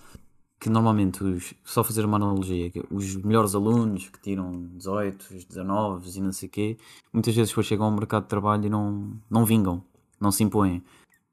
que 0.60 0.69
normalmente 0.69 1.24
os, 1.24 1.54
só 1.63 1.84
fazer 1.84 2.06
uma 2.06 2.17
analogia, 2.17 2.72
os 2.91 3.15
melhores 3.17 3.56
alunos 3.56 4.10
que 4.10 4.19
tiram 4.19 4.52
18, 4.76 5.48
19 5.48 6.17
e 6.17 6.22
não 6.22 6.32
sei 6.32 6.48
o 6.48 6.52
quê, 6.52 6.78
muitas 7.13 7.36
vezes 7.36 7.50
depois 7.52 7.67
chegam 7.67 7.86
ao 7.86 7.91
mercado 7.91 8.24
de 8.24 8.30
trabalho 8.30 8.65
e 8.65 8.69
não, 8.69 9.13
não 9.30 9.45
vingam, 9.45 9.84
não 10.19 10.32
se 10.32 10.43
impõem. 10.43 10.84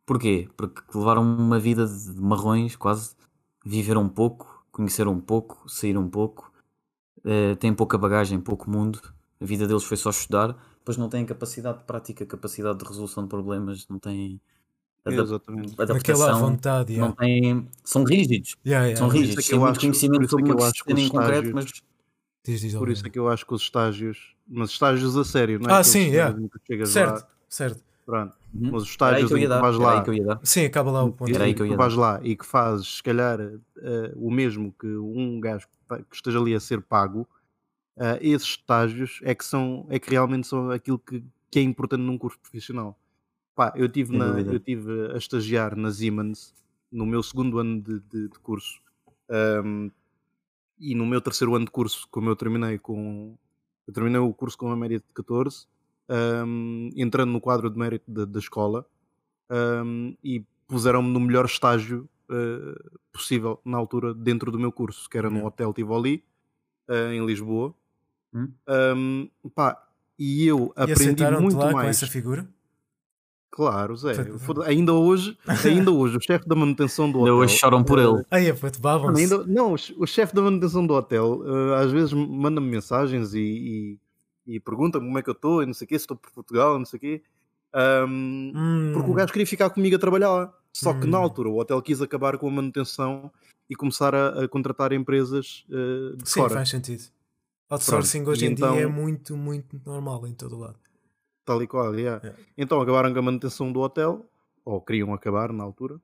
Porquê? 0.05 0.49
Porque 0.57 0.83
levaram 0.97 1.23
uma 1.23 1.59
vida 1.59 1.87
de 1.87 2.21
marrões, 2.21 2.77
quase, 2.77 3.17
viveram 3.65 4.03
um 4.03 4.09
pouco, 4.09 4.65
conheceram 4.71 5.13
um 5.13 5.21
pouco, 5.21 5.69
saíram 5.69 6.03
um 6.03 6.11
pouco, 6.11 6.53
eh, 7.25 7.57
têm 7.57 7.75
pouca 7.75 7.99
bagagem, 7.99 8.41
pouco 8.41 8.71
mundo, 8.71 9.01
a 9.41 9.45
vida 9.45 9.67
deles 9.67 9.85
foi 9.85 9.97
só 9.97 10.11
estudar 10.11 10.57
depois 10.87 10.97
não 10.97 11.09
têm 11.09 11.27
capacidade 11.27 11.79
de 11.79 11.85
prática, 11.85 12.25
capacidade 12.25 12.79
de 12.79 12.85
resolução 12.85 13.25
de 13.25 13.29
problemas, 13.29 13.89
não 13.89 13.99
têm 13.99 14.41
Exatamente. 15.13 15.75
Adaptação, 15.81 16.41
vontade, 16.41 16.93
não 16.97 17.15
yeah. 17.15 17.17
têm, 17.17 17.69
são 17.85 18.05
rígidos, 18.05 18.57
Yeah, 18.67 18.87
yeah. 18.87 18.99
são 18.99 19.09
Por 19.09 19.17
isso 19.17 19.23
rígidos, 19.25 19.45
é 19.45 19.49
que 19.49 19.55
eu 19.55 19.59
muito 19.61 19.71
acho- 19.71 19.81
por 19.81 19.87
conhecimento 19.87 20.23
isso 20.23 20.27
é 20.27 20.31
sobre 20.31 20.45
que 20.45 20.51
uma 20.53 20.61
eu 20.61 20.65
acho 20.65 20.73
que 20.73 20.95
disciplina 20.95 21.01
em 21.01 21.05
os 21.05 21.11
concreto, 21.11 21.47
estágios- 21.49 21.55
mas 21.55 21.83
Diz, 22.47 22.61
diz, 22.61 22.75
Por 22.77 22.89
isso 22.91 23.05
é 23.05 23.11
que 23.11 23.19
eu 23.19 23.29
acho 23.29 23.45
que 23.45 23.55
os 23.55 23.63
estágios, 23.63 24.37
mas 24.47 24.71
estágios 24.71 25.17
a 25.17 25.25
sério, 25.25 25.59
não 25.59 25.69
é? 25.69 25.73
Ah, 25.73 25.77
Aqueles 25.79 25.87
sim, 25.93 26.11
yeah. 26.13 26.37
que 26.65 26.87
Certo, 26.87 27.13
lá, 27.23 27.29
certo. 27.49 27.83
pronto. 28.07 28.37
Uhum. 28.55 28.71
Mas 28.71 28.83
os 28.85 28.89
estágios 28.91 29.33
que 29.33 29.39
que 29.41 29.47
vais 29.49 29.77
lá, 29.77 30.03
que 30.05 30.11
eu 30.11 30.15
ia 30.15 30.25
dar. 30.25 30.41
Sim, 30.45 30.65
acaba 30.65 30.91
lá 30.93 31.03
o 31.03 31.11
ponto. 31.13 31.35
Era 31.35 31.43
aí 31.45 31.55
que 31.55 31.63
eu 31.63 31.67
ia 31.67 31.77
vais 31.77 31.95
lá 31.97 32.21
e 32.23 32.37
que 32.37 32.47
fazes, 32.47 32.99
se 32.99 33.03
calhar, 33.03 33.41
eh, 33.41 34.13
o 34.15 34.31
mesmo 34.31 34.73
que 34.79 34.87
um 34.87 35.41
gajo 35.41 35.67
que 35.67 36.05
que 36.09 36.15
esteja 36.17 36.39
ali 36.39 36.55
a 36.55 36.61
ser 36.61 36.81
pago, 36.83 37.29
eh, 37.99 38.19
esses 38.23 38.47
estágios 38.49 39.19
é 39.25 39.35
que, 39.35 39.45
são, 39.45 39.85
é 39.91 39.99
que 39.99 40.09
realmente 40.09 40.47
são 40.47 40.71
aquilo 40.71 41.01
que, 41.01 41.25
que 41.51 41.59
é 41.59 41.63
importante 41.63 42.03
num 42.03 42.17
curso 42.17 42.39
profissional. 42.39 42.97
Pá, 43.57 43.73
eu 43.75 43.89
tive, 43.89 44.15
na, 44.15 44.41
eu 44.43 44.61
tive 44.61 45.13
a 45.15 45.17
estagiar 45.17 45.75
na 45.77 45.91
Siemens 45.91 46.55
no 46.93 47.07
meu 47.07 47.23
segundo 47.23 47.59
ano 47.59 47.81
de, 47.83 48.01
de- 48.01 48.29
de 48.29 48.39
curso. 48.41 48.81
Ahm, 49.31 49.91
e 50.79 50.95
no 50.95 51.07
meu 51.07 51.21
terceiro 51.23 51.55
ano 51.57 51.65
de 51.65 51.71
curso, 51.73 52.07
como 52.11 52.29
eu 52.31 52.37
terminei 52.37 52.79
com. 52.79 53.37
Eu 53.89 53.95
terminei 53.95 54.21
o 54.21 54.35
curso 54.35 54.59
com 54.59 54.67
uma 54.67 54.77
média 54.77 54.99
de 54.99 55.05
14, 55.15 55.67
ahm, 56.09 56.91
entrando 56.97 57.33
no 57.33 57.41
quadro 57.41 57.71
de 57.71 57.79
mérito 57.79 58.11
da, 58.11 58.27
da 58.27 58.39
escola, 58.39 58.87
ahm, 59.51 60.15
e 60.23 60.45
puseram-me 60.69 61.11
no 61.11 61.21
melhor 61.21 61.47
estágio 61.47 62.09
eh, 62.31 62.75
possível 63.13 63.61
na 63.65 63.79
altura 63.79 64.13
dentro 64.13 64.51
do 64.53 64.59
meu 64.59 64.73
curso, 64.73 65.09
que 65.09 65.17
era 65.17 65.31
no. 65.31 65.47
Hotel 65.47 65.73
Tivoli, 65.73 66.25
eh, 66.89 67.15
em 67.15 67.25
Lisboa. 67.25 67.75
Hum? 68.35 68.53
Pá, 69.55 69.89
e 70.19 70.47
eu 70.47 70.73
E 70.77 70.81
aprendi 70.93 71.25
muito 71.25 71.57
lá 71.57 71.69
com 71.69 71.75
mais. 71.75 71.97
essa 71.97 72.07
figura? 72.07 72.49
Claro, 73.51 73.97
Zé. 73.97 74.13
Ainda 74.67 74.93
hoje, 74.93 75.39
ainda 75.65 75.91
hoje, 75.91 76.17
o 76.19 76.21
chefe 76.21 76.47
da 76.47 76.55
manutenção 76.55 77.11
do 77.11 77.19
Ainda 77.21 77.31
hotel. 77.33 77.45
hoje 77.45 77.57
choram 77.57 77.83
por 77.83 77.99
eh, 77.99 78.03
ele. 78.03 78.23
Aí, 78.31 78.53
puto, 78.53 78.81
babam-se. 78.81 79.23
Ainda, 79.23 79.45
não, 79.47 79.73
o 79.73 79.79
che- 79.79 79.95
o 79.97 80.07
chefe 80.07 80.35
da 80.35 80.43
manutenção 80.43 80.87
do 80.87 80.93
hotel 80.95 81.43
eh, 81.47 81.83
às 81.83 81.91
vezes 81.91 82.13
manda-me 82.13 82.69
mensagens 82.69 83.33
e, 83.35 83.99
e, 84.47 84.55
e 84.57 84.61
pergunta-me 84.61 85.07
como 85.07 85.19
é 85.19 85.23
que 85.23 85.31
eu 85.31 85.33
estou, 85.33 85.63
e 85.63 85.67
não 85.67 85.73
sei 85.73 85.87
o 85.87 85.89
quê, 85.89 85.99
se 85.99 86.03
estou 86.05 86.17
por 86.17 86.31
Portugal, 86.33 86.79
não 86.79 86.85
sei 86.85 86.97
o 86.99 87.01
quê. 87.01 87.23
Ahm, 87.73 88.53
Hum, 88.55 88.91
Porque 88.95 89.11
o 89.11 89.15
gajo 89.15 89.33
queria 89.33 89.47
ficar 89.47 89.71
comigo 89.71 89.97
a 89.97 89.99
trabalhar 89.99 90.31
lá. 90.31 90.53
Só 90.73 90.93
que 90.93 91.07
na 91.07 91.19
Hum. 91.19 91.23
altura 91.23 91.49
o 91.49 91.59
hotel 91.59 91.81
quis 91.81 92.03
acabar 92.03 92.37
com 92.37 92.49
a 92.49 92.51
manutenção 92.51 93.31
e 93.71 93.75
começar 93.75 94.15
a, 94.15 94.45
a 94.45 94.49
contratar 94.49 94.93
empresas 94.93 95.65
eh, 95.71 96.17
de 96.17 96.29
Sim, 96.29 96.41
fora. 96.41 96.55
faz 96.55 96.69
sentido. 96.69 97.05
Outsourcing 97.71 98.19
Pronto, 98.19 98.31
hoje 98.33 98.45
e 98.45 98.49
em 98.51 98.55
dia 98.55 98.67
então- 98.67 98.79
é 98.79 98.87
muito, 98.87 99.35
muito 99.37 99.81
normal 99.85 100.27
em 100.27 100.35
todo 100.35 100.57
o 100.57 100.59
lado. 100.59 100.77
Tal 101.47 101.63
e 101.63 101.67
qual, 101.67 101.95
yeah. 101.99 102.21
Yeah. 102.23 102.43
Então 102.59 102.81
acabaram 102.81 103.13
com 103.13 103.19
a 103.21 103.23
manutenção 103.23 103.73
do 103.73 103.81
hotel, 103.81 104.29
ou 104.65 104.81
queriam 104.83 105.15
acabar 105.15 105.53
na 105.53 105.63
altura, 105.65 105.99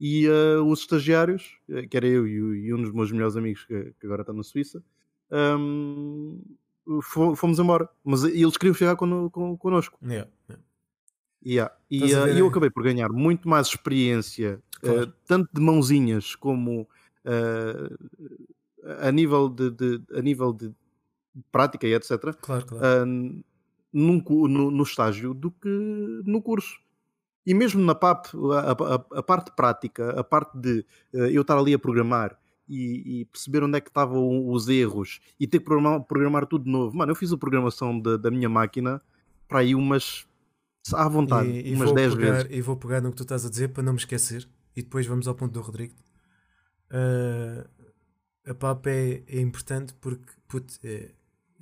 e 0.00 0.26
eh, 0.26 0.56
os 0.58 0.80
estagiários, 0.80 1.56
eh, 1.68 1.86
que 1.86 1.96
era 1.96 2.06
eu 2.08 2.26
e, 2.26 2.66
e 2.66 2.74
um 2.74 2.82
dos 2.82 2.92
meus 2.92 3.12
melhores 3.12 3.36
amigos 3.36 3.64
que, 3.64 3.94
que 4.00 4.06
agora 4.06 4.22
está 4.22 4.32
na 4.32 4.42
Suíça, 4.42 4.82
fo- 7.02 7.36
fomos 7.36 7.58
embora. 7.58 7.88
Mas 8.04 8.24
eles 8.24 8.56
queriam 8.56 8.74
chegar 8.74 8.96
cono, 8.96 9.30
con- 9.30 9.56
connosco. 9.56 9.98
Yeah, 10.04 10.28
yeah. 11.44 11.74
E 11.90 12.12
eh, 12.12 12.24
ver, 12.24 12.36
eu 12.38 12.46
é? 12.46 12.48
acabei 12.48 12.70
por 12.70 12.82
ganhar 12.82 13.10
muito 13.10 13.48
mais 13.48 13.68
experiência, 13.68 14.60
eh, 14.82 14.86
Claro. 14.88 15.12
tanto 15.26 15.48
de 15.52 15.60
mãozinhas 15.60 16.34
como 16.34 16.88
eh, 17.24 17.90
a 19.00 19.12
nível 19.12 19.48
de, 19.48 19.70
de- 19.70 20.02
a 20.14 20.20
nível 20.20 20.52
de 20.52 20.72
prática 21.52 21.86
e 21.86 21.94
etc. 21.94 22.34
Claro, 22.40 22.66
claro. 22.66 22.84
Num 23.92 24.22
no, 24.48 24.70
no 24.70 24.82
estágio 24.82 25.34
do 25.34 25.50
que 25.50 25.68
no 26.24 26.40
curso. 26.42 26.78
E 27.46 27.54
mesmo 27.54 27.82
na 27.82 27.94
PAP, 27.94 28.26
a, 28.52 28.70
a- 28.72 29.18
a 29.18 29.22
parte 29.22 29.50
prática, 29.56 30.10
a 30.18 30.22
parte 30.22 30.56
de 30.58 30.84
eh, 31.12 31.30
eu 31.32 31.42
estar 31.42 31.56
ali 31.58 31.72
a 31.74 31.78
programar 31.78 32.38
e, 32.68 33.20
e 33.22 33.24
perceber 33.24 33.64
onde 33.64 33.78
é 33.78 33.80
que 33.80 33.88
estavam 33.88 34.48
os 34.48 34.68
erros 34.68 35.20
e 35.40 35.46
ter 35.46 35.58
que 35.58 35.64
programar, 35.64 36.00
programar 36.04 36.46
tudo 36.46 36.64
de 36.66 36.70
novo. 36.70 36.96
Mano, 36.96 37.10
eu 37.12 37.16
fiz 37.16 37.32
a 37.32 37.38
programação 37.38 37.98
da, 37.98 38.16
da 38.16 38.30
minha 38.30 38.48
máquina 38.48 39.00
para 39.48 39.60
aí 39.60 39.74
umas 39.74 40.26
à 40.94 41.08
vontade, 41.08 41.48
e, 41.48 41.70
e 41.70 41.74
umas 41.74 41.86
vou 41.88 41.94
10 41.94 42.14
pegar, 42.14 42.32
vezes. 42.32 42.48
e 42.50 42.60
vou 42.60 42.76
pegar 42.76 43.00
no 43.00 43.10
que 43.10 43.16
tu 43.16 43.22
estás 43.22 43.44
a 43.44 43.50
dizer 43.50 43.68
para 43.68 43.82
não 43.82 43.92
me 43.94 43.98
esquecer. 43.98 44.46
E 44.76 44.82
depois 44.82 45.06
vamos 45.06 45.26
ao 45.26 45.34
ponto 45.34 45.52
do 45.52 45.60
Rodrigo. 45.60 45.94
Ah, 46.90 47.66
a 48.46 48.54
PAP 48.54 48.86
é, 48.86 49.22
é 49.26 49.40
importante 49.40 49.94
porque 49.94 50.30
puto, 50.48 50.74
é, 50.84 51.10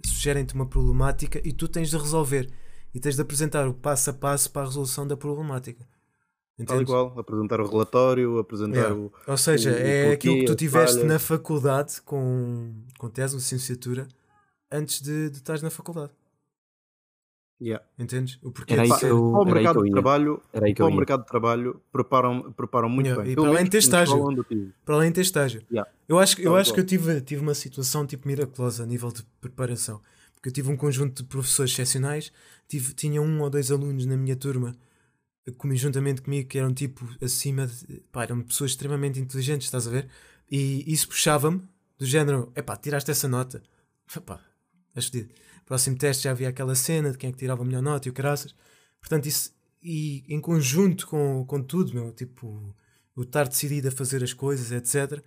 sugerem-te 0.07 0.55
uma 0.55 0.67
problemática 0.67 1.41
e 1.47 1.53
tu 1.53 1.69
tens 1.69 1.91
de 1.91 1.97
resolver. 1.97 2.51
E 2.95 2.99
tens 3.01 3.17
de 3.17 3.23
apresentar 3.23 3.69
o 3.69 3.75
passo 3.75 4.11
a 4.11 4.13
passo 4.15 4.51
para 4.51 4.63
a 4.63 4.65
resolução 4.67 5.07
da 5.07 5.17
problemática. 5.17 5.87
Tal 6.67 6.85
qual, 6.85 7.19
apresentar 7.21 7.61
o 7.61 7.69
relatório, 7.69 8.39
apresentar 8.39 8.77
Yeah. 8.79 8.95
o. 8.97 9.13
Ou 9.29 9.37
seja, 9.37 9.71
o- 9.71 9.75
o 9.75 9.77
é 9.77 10.03
porquê, 10.05 10.15
aquilo 10.15 10.39
que 10.41 10.45
tu 10.47 10.55
tiveste 10.57 11.05
na 11.05 11.19
faculdade 11.21 12.03
com, 12.03 12.75
com 12.99 13.09
tese, 13.09 13.37
licenciatura, 13.37 14.09
antes 14.73 15.01
de, 15.01 15.31
de 15.31 15.37
estares 15.37 15.63
na 15.63 15.71
faculdade. 15.71 16.11
Yeah. 17.61 17.85
Entendes? 17.99 18.39
O 18.43 18.53
porquê 18.53 18.75
Era 18.75 18.85
que 18.85 18.91
eu- 18.91 18.99
Para 18.99 19.15
o 19.15 19.43
era 19.43 19.49
aí 19.49 19.55
mercado 19.55 19.75
que 19.75 19.81
eu 19.81 19.85
de 19.85 19.91
trabalho, 19.91 20.43
Era 20.53 20.67
aí 20.67 20.73
que 20.75 20.81
para 20.83 20.87
o 20.93 20.95
mercado 20.97 21.21
de 21.23 21.27
trabalho 21.27 21.83
preparam, 21.91 22.53
preparam 22.53 22.89
muito 22.89 23.07
Yeah, 23.07 23.23
bem. 23.25 23.33
e 23.33 23.37
para 23.37 23.49
além 23.49 23.65
de 23.65 23.71
ter 23.71 23.79
estágio. 23.79 24.25
Para 24.85 24.95
além 24.95 25.09
de 25.11 25.15
ter 25.17 25.21
estágio. 25.23 25.63
Yeah. 25.71 25.91
Eu 26.09 26.19
acho, 26.21 26.37
que- 26.37 26.43
eu 26.47 26.55
acho 26.55 26.73
que 26.73 26.79
eu 26.81 26.87
tive, 26.87 27.21
tive 27.21 27.43
uma 27.43 27.55
situação 27.55 28.07
tipo 28.07 28.29
miraculosa 28.29 28.85
a 28.85 28.87
nível 28.87 29.11
de 29.11 29.25
preparação. 29.41 30.01
Porque 30.35 30.51
eu 30.51 30.53
tive 30.53 30.71
um 30.71 30.77
conjunto 30.77 31.23
de 31.23 31.29
professores 31.29 31.73
excepcionais, 31.73 32.33
tive, 32.69 32.95
tinha 32.95 33.21
um 33.21 33.41
ou 33.43 33.51
dois 33.51 33.73
alunos 33.73 34.07
na 34.07 34.17
minha 34.17 34.37
turma, 34.37 34.77
eh, 35.45 35.51
comi- 35.51 35.77
juntamente 35.77 36.23
comigo, 36.23 36.49
que 36.49 36.59
eram 36.59 36.73
tipo 36.73 37.05
acima 37.21 37.67
de. 37.67 38.01
Pá, 38.13 38.23
eram 38.23 38.41
pessoas 38.43 38.71
extremamente 38.71 39.19
inteligentes, 39.19 39.67
estás 39.67 39.89
a 39.89 39.91
ver? 39.91 40.07
E 40.49 40.85
isso 40.93 41.09
puxava-me, 41.09 41.61
do 41.99 42.07
género: 42.07 42.53
epá, 42.55 42.77
tiraste 42.77 43.11
essa 43.11 43.27
nota. 43.27 43.61
Epá, 44.17 44.39
és 44.95 45.07
fedido. 45.09 45.35
Próximo 45.69 45.99
teste 45.99 46.25
já 46.25 46.31
havia 46.31 46.49
aquela 46.49 46.75
cena 46.75 47.13
de 47.13 47.19
quem 47.19 47.29
é 47.29 47.33
que 47.33 47.39
tirava 47.39 47.61
a 47.61 47.65
melhor 47.65 47.83
nota 47.83 48.09
e 48.09 48.11
o 48.11 48.15
caraças. 48.15 48.55
Portanto, 48.99 49.27
isso. 49.27 49.53
E 49.83 50.25
em 50.27 50.41
conjunto 50.41 51.07
com, 51.07 51.45
com 51.45 51.63
tudo, 51.63 51.93
meu, 51.93 52.11
tipo, 52.11 52.75
o 53.15 53.21
estar 53.21 53.47
decidido 53.47 53.89
a 53.89 53.91
fazer 53.91 54.25
as 54.25 54.33
coisas, 54.33 54.73
etc. 54.73 55.23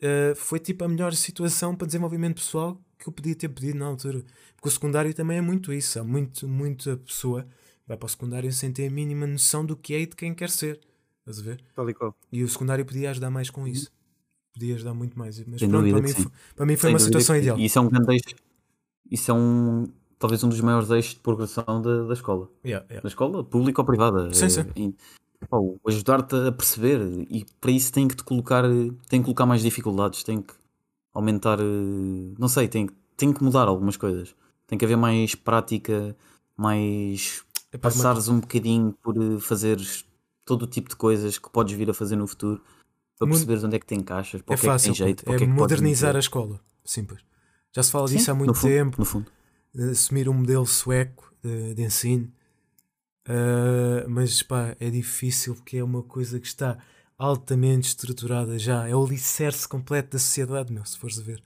Uh, 0.00 0.34
foi 0.36 0.60
tipo 0.60 0.84
a 0.84 0.88
melhor 0.88 1.12
situação 1.12 1.74
para 1.74 1.88
desenvolvimento 1.88 2.36
pessoal 2.36 2.80
que 2.96 3.08
eu 3.08 3.12
podia 3.12 3.34
ter 3.34 3.48
pedido 3.48 3.78
na 3.78 3.86
altura. 3.86 4.22
Porque 4.54 4.68
o 4.68 4.70
secundário 4.70 5.12
também 5.12 5.38
é 5.38 5.40
muito 5.40 5.72
isso. 5.72 5.98
Há 5.98 6.04
muito, 6.04 6.46
muita 6.46 6.96
pessoa 6.98 7.42
que 7.42 7.88
vai 7.88 7.96
para 7.96 8.06
o 8.06 8.08
secundário 8.08 8.52
sem 8.52 8.70
ter 8.70 8.86
a 8.86 8.90
mínima 8.90 9.26
noção 9.26 9.66
do 9.66 9.76
que 9.76 9.92
é 9.92 10.02
e 10.02 10.06
de 10.06 10.14
quem 10.14 10.32
quer 10.32 10.50
ser. 10.50 10.78
Estás 11.18 11.40
a 11.40 11.42
ver? 11.42 11.64
E 12.30 12.44
o 12.44 12.48
secundário 12.48 12.84
podia 12.86 13.10
ajudar 13.10 13.30
mais 13.30 13.50
com 13.50 13.66
isso. 13.66 13.90
Podia 14.54 14.76
ajudar 14.76 14.94
muito 14.94 15.18
mais. 15.18 15.36
Mas 15.46 15.60
pronto, 15.60 15.90
para 15.90 16.00
mim, 16.00 16.14
para 16.54 16.66
mim 16.66 16.76
foi 16.76 16.88
Sem 16.88 16.90
uma 16.90 17.00
situação 17.00 17.34
que 17.34 17.42
ideal. 17.42 17.58
E 17.58 17.64
isso 17.64 17.76
é 17.76 17.82
um 17.82 17.88
grande 17.88 18.12
eixo. 18.12 18.49
Isso 19.10 19.30
é 19.30 19.34
um. 19.34 19.86
Talvez 20.18 20.44
um 20.44 20.48
dos 20.50 20.60
maiores 20.60 20.90
eixos 20.90 21.14
de 21.14 21.20
progressão 21.20 21.64
da, 21.82 22.02
da 22.04 22.12
escola. 22.12 22.48
Yeah, 22.64 22.84
yeah. 22.90 23.02
Da 23.02 23.08
escola 23.08 23.42
pública 23.42 23.80
ou 23.80 23.86
privada. 23.86 24.32
Sim, 24.34 24.44
Eh, 24.44 24.48
sim. 24.50 24.94
Ajudar-te 25.86 26.36
a 26.36 26.52
perceber. 26.52 27.00
E 27.30 27.46
para 27.60 27.70
isso 27.70 27.92
tem 27.92 28.06
que 28.06 28.14
te 28.16 28.22
colocar. 28.22 28.64
Tem 29.08 29.20
que 29.20 29.24
colocar 29.24 29.46
mais 29.46 29.62
dificuldades. 29.62 30.22
Tem 30.22 30.42
que 30.42 30.52
aumentar. 31.14 31.58
eh, 31.60 32.34
Não 32.38 32.48
sei, 32.48 32.68
tem, 32.68 32.86
que- 32.86 32.94
tem 33.16 33.32
que 33.32 33.42
mudar 33.42 33.66
algumas 33.68 33.96
coisas. 33.96 34.34
Tem 34.66 34.78
que 34.78 34.84
haver 34.84 34.96
mais 34.96 35.34
prática, 35.34 36.14
mais. 36.56 37.42
Mas- 37.72 37.80
passares 37.80 38.28
um 38.28 38.40
bocadinho 38.40 38.92
por 39.02 39.16
eh, 39.16 39.38
fazeres 39.40 40.04
todo 40.44 40.62
o 40.62 40.66
tipo 40.66 40.88
de 40.88 40.96
coisas 40.96 41.38
que 41.38 41.48
podes 41.50 41.74
vir 41.76 41.88
a 41.88 41.94
fazer 41.94 42.16
no 42.16 42.26
futuro 42.26 42.60
para 43.18 43.26
Mu- 43.26 43.32
perceberes 43.32 43.62
onde 43.64 43.76
é 43.76 43.78
que 43.78 43.86
tem 43.86 44.00
caixas, 44.00 44.42
para 44.42 44.54
é 44.54 44.58
que 44.58 44.60
é 44.60 44.66
que 44.66 44.72
fácil. 44.72 44.86
tem 44.92 44.94
jeito, 44.94 45.20
é 45.26 45.34
é 45.34 45.38
que 45.38 45.44
podes 45.46 45.56
modernizar 45.56 46.16
a 46.16 46.18
escola. 46.18 46.60
Simples. 46.84 47.20
Já 47.74 47.82
se 47.82 47.92
fala 47.92 48.08
Sim, 48.08 48.16
disso 48.16 48.30
há 48.30 48.34
no 48.34 48.38
muito 48.38 48.54
fundo, 48.54 48.70
tempo. 48.70 48.96
No 48.98 49.04
fundo. 49.04 49.30
de 49.74 49.90
assumir 49.90 50.28
um 50.28 50.34
modelo 50.34 50.66
sueco 50.66 51.32
de, 51.42 51.74
de 51.74 51.82
ensino. 51.82 52.32
Ah, 53.26 54.04
mas 54.08 54.42
pá, 54.42 54.76
é 54.80 54.90
difícil 54.90 55.54
porque 55.54 55.76
é 55.78 55.84
uma 55.84 56.02
coisa 56.02 56.40
que 56.40 56.46
está 56.46 56.78
altamente 57.16 57.88
estruturada 57.88 58.58
já. 58.58 58.88
É 58.88 58.94
o 58.94 59.04
alicerce 59.04 59.68
completo 59.68 60.12
da 60.12 60.18
sociedade, 60.18 60.72
meu, 60.72 60.84
se 60.84 60.98
fores 60.98 61.18
a 61.18 61.22
ver. 61.22 61.42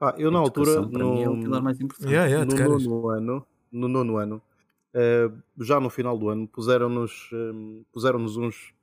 Ah, 0.00 0.14
eu 0.18 0.30
na 0.30 0.38
A 0.38 0.42
altura, 0.42 0.86
para 0.86 1.04
mim, 1.04 1.22
é 1.22 1.28
o 1.30 1.40
pilar 1.40 1.60
no, 1.60 1.64
mais 1.64 1.80
importante. 1.80 2.12
Yeah, 2.12 2.28
yeah, 2.28 2.44
no 2.44 2.78
nono 2.78 3.08
ano, 3.08 3.46
no 3.72 3.88
nono 3.88 4.16
ano, 4.18 4.42
eh, 4.92 5.30
já 5.58 5.80
no 5.80 5.88
final 5.88 6.18
do 6.18 6.28
ano, 6.28 6.46
puseram-nos 6.46 7.30
eh, 7.32 7.84
puseram-nos 7.90 8.36
uns, 8.36 8.74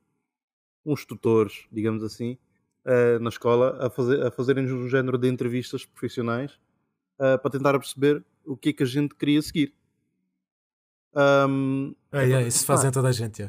uns 0.84 1.04
tutores, 1.04 1.66
digamos 1.70 2.02
assim, 2.02 2.36
eh, 2.86 3.18
na 3.18 3.28
escola 3.28 3.78
a, 3.80 3.90
fazer, 3.90 4.26
a 4.26 4.30
fazerem-nos 4.30 4.72
um 4.72 4.88
género 4.88 5.16
de 5.18 5.28
entrevistas 5.28 5.84
profissionais 5.84 6.58
eh, 7.18 7.38
para 7.38 7.50
tentar 7.50 7.78
perceber 7.78 8.24
o 8.44 8.56
que 8.56 8.70
é 8.70 8.72
que 8.72 8.82
a 8.82 8.86
gente 8.86 9.14
queria 9.14 9.40
seguir. 9.40 9.74
Ahm, 11.14 11.94
Ah, 12.12 12.22
yeah, 12.22 12.46
isso 12.46 12.66
fazem 12.66 12.90
toda 12.90 13.08
a 13.08 13.12
gente. 13.12 13.48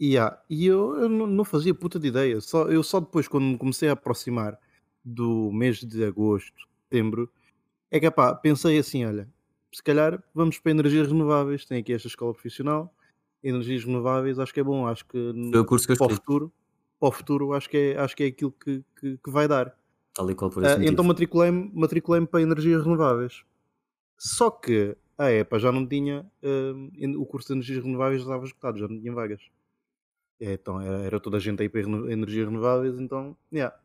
yeah. 0.00 0.40
E 0.48 0.64
e 0.64 0.66
eu, 0.66 0.96
eu 0.96 1.08
não, 1.08 1.44
fazia 1.44 1.74
puta 1.74 1.98
de 1.98 2.08
ideia. 2.08 2.40
Só, 2.40 2.68
eu 2.68 2.82
só 2.82 3.00
depois, 3.00 3.28
quando 3.28 3.44
me 3.44 3.58
comecei 3.58 3.88
a 3.88 3.92
aproximar 3.92 4.58
do 5.04 5.50
mês 5.52 5.78
de 5.78 6.04
agosto, 6.04 6.66
setembro, 6.84 7.30
é 7.90 8.00
que 8.00 8.10
pá, 8.10 8.34
pensei 8.34 8.78
assim: 8.78 9.04
olha, 9.04 9.28
se 9.72 9.82
calhar 9.82 10.22
vamos 10.34 10.58
para 10.58 10.72
energias 10.72 11.08
renováveis. 11.08 11.64
Tem 11.64 11.78
aqui 11.78 11.92
esta 11.92 12.08
escola 12.08 12.32
profissional, 12.32 12.94
energias 13.42 13.84
renováveis, 13.84 14.38
acho 14.38 14.52
que 14.52 14.60
é 14.60 14.64
bom, 14.64 14.86
acho 14.86 15.06
que 15.06 15.32
Foi 15.50 15.60
o 15.60 15.64
curso 15.64 15.86
que 15.86 15.92
eu 15.92 15.96
para 15.96 16.06
o 16.06 16.16
futuro, 16.16 16.52
para 16.98 17.08
o 17.08 17.12
futuro 17.12 17.52
acho 17.52 17.68
que 17.70 17.76
é, 17.76 17.98
acho 17.98 18.16
que 18.16 18.24
é 18.24 18.26
aquilo 18.26 18.52
que, 18.52 18.82
que, 18.98 19.18
que 19.18 19.30
vai 19.30 19.46
dar. 19.48 19.76
Tal 20.14 20.30
e 20.30 20.34
qual 20.34 20.50
por 20.50 20.64
Ah, 20.64 20.66
esse 20.66 20.76
motivo. 20.76 20.92
então 20.92 21.04
matriculei-me 21.04 21.70
matriculei 21.74 22.26
para 22.26 22.42
energias 22.42 22.82
renováveis. 22.82 23.44
Só 24.18 24.50
que 24.50 24.96
a 25.16 25.30
EPA 25.30 25.58
já 25.58 25.70
não 25.72 25.86
tinha 25.86 26.26
en- 26.96 27.16
o 27.16 27.24
curso 27.24 27.48
de 27.48 27.54
energias 27.54 27.84
renováveis 27.84 28.22
já 28.22 28.26
estava 28.28 28.44
esgotado, 28.44 28.78
já 28.78 28.88
não 28.88 28.98
tinha 29.00 29.12
vagas. 29.12 29.40
É, 30.40 30.52
Então 30.54 30.80
era, 30.80 30.98
era 31.04 31.20
toda 31.20 31.36
a 31.36 31.40
gente 31.40 31.60
aí 31.62 31.68
para 31.68 31.80
reno- 31.82 32.10
energias 32.10 32.46
renováveis, 32.48 32.98
então 32.98 33.36
yeah. 33.52 33.76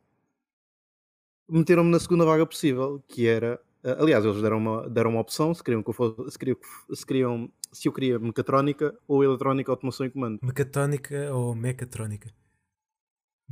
meteram-me 1.50 1.92
na 1.92 2.00
segunda 2.00 2.26
vaga 2.26 2.46
possível, 2.46 3.04
que 3.08 3.28
era 3.28 3.60
ah, 3.84 3.98
aliás, 4.02 4.24
eles 4.24 4.42
deram 4.42 4.58
uma, 4.58 4.90
deram 4.90 5.10
uma 5.12 5.20
opção 5.20 5.54
se 5.54 5.62
queriam 5.64 5.84
que 5.84 5.90
eu 5.90 5.94
fosse, 5.94 6.32
se, 6.32 6.40
queriam, 6.40 6.58
se, 6.94 7.06
queriam, 7.06 7.52
se 7.72 7.88
eu 7.88 7.92
queria 7.94 8.18
mecatrónica 8.18 8.98
ou 9.08 9.24
eletrónica, 9.24 9.72
automação 9.72 10.06
e 10.06 10.10
comando. 10.10 10.40
Mecatónica 10.42 11.34
ou 11.34 11.54
mecatrónica? 11.54 12.32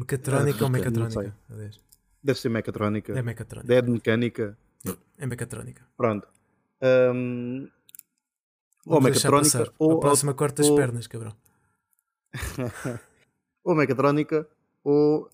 Mecatrónica 0.01 0.57
Ah, 0.59 0.63
ou 0.65 0.69
não 0.69 0.79
mecatrónica? 0.79 1.35
Deve 2.23 2.39
ser 2.39 2.49
mecatrónica. 2.49 3.17
é 3.17 3.21
mecatrónica. 3.21 3.67
Dead 3.67 3.87
mecânica. 3.87 4.57
É 5.17 5.25
mecatrónica. 5.25 5.87
Pronto. 5.97 6.27
Hum, 7.13 7.67
ou 8.85 9.01
mecatrónica 9.01 9.71
ou, 9.77 9.97
a 9.97 9.99
próxima 9.99 10.33
corta 10.33 10.61
as 10.61 10.69
pernas, 10.69 11.07
cabrão. 11.07 11.35
ou 13.63 13.75
mecatrónica 13.75 14.47
ou 14.83 15.29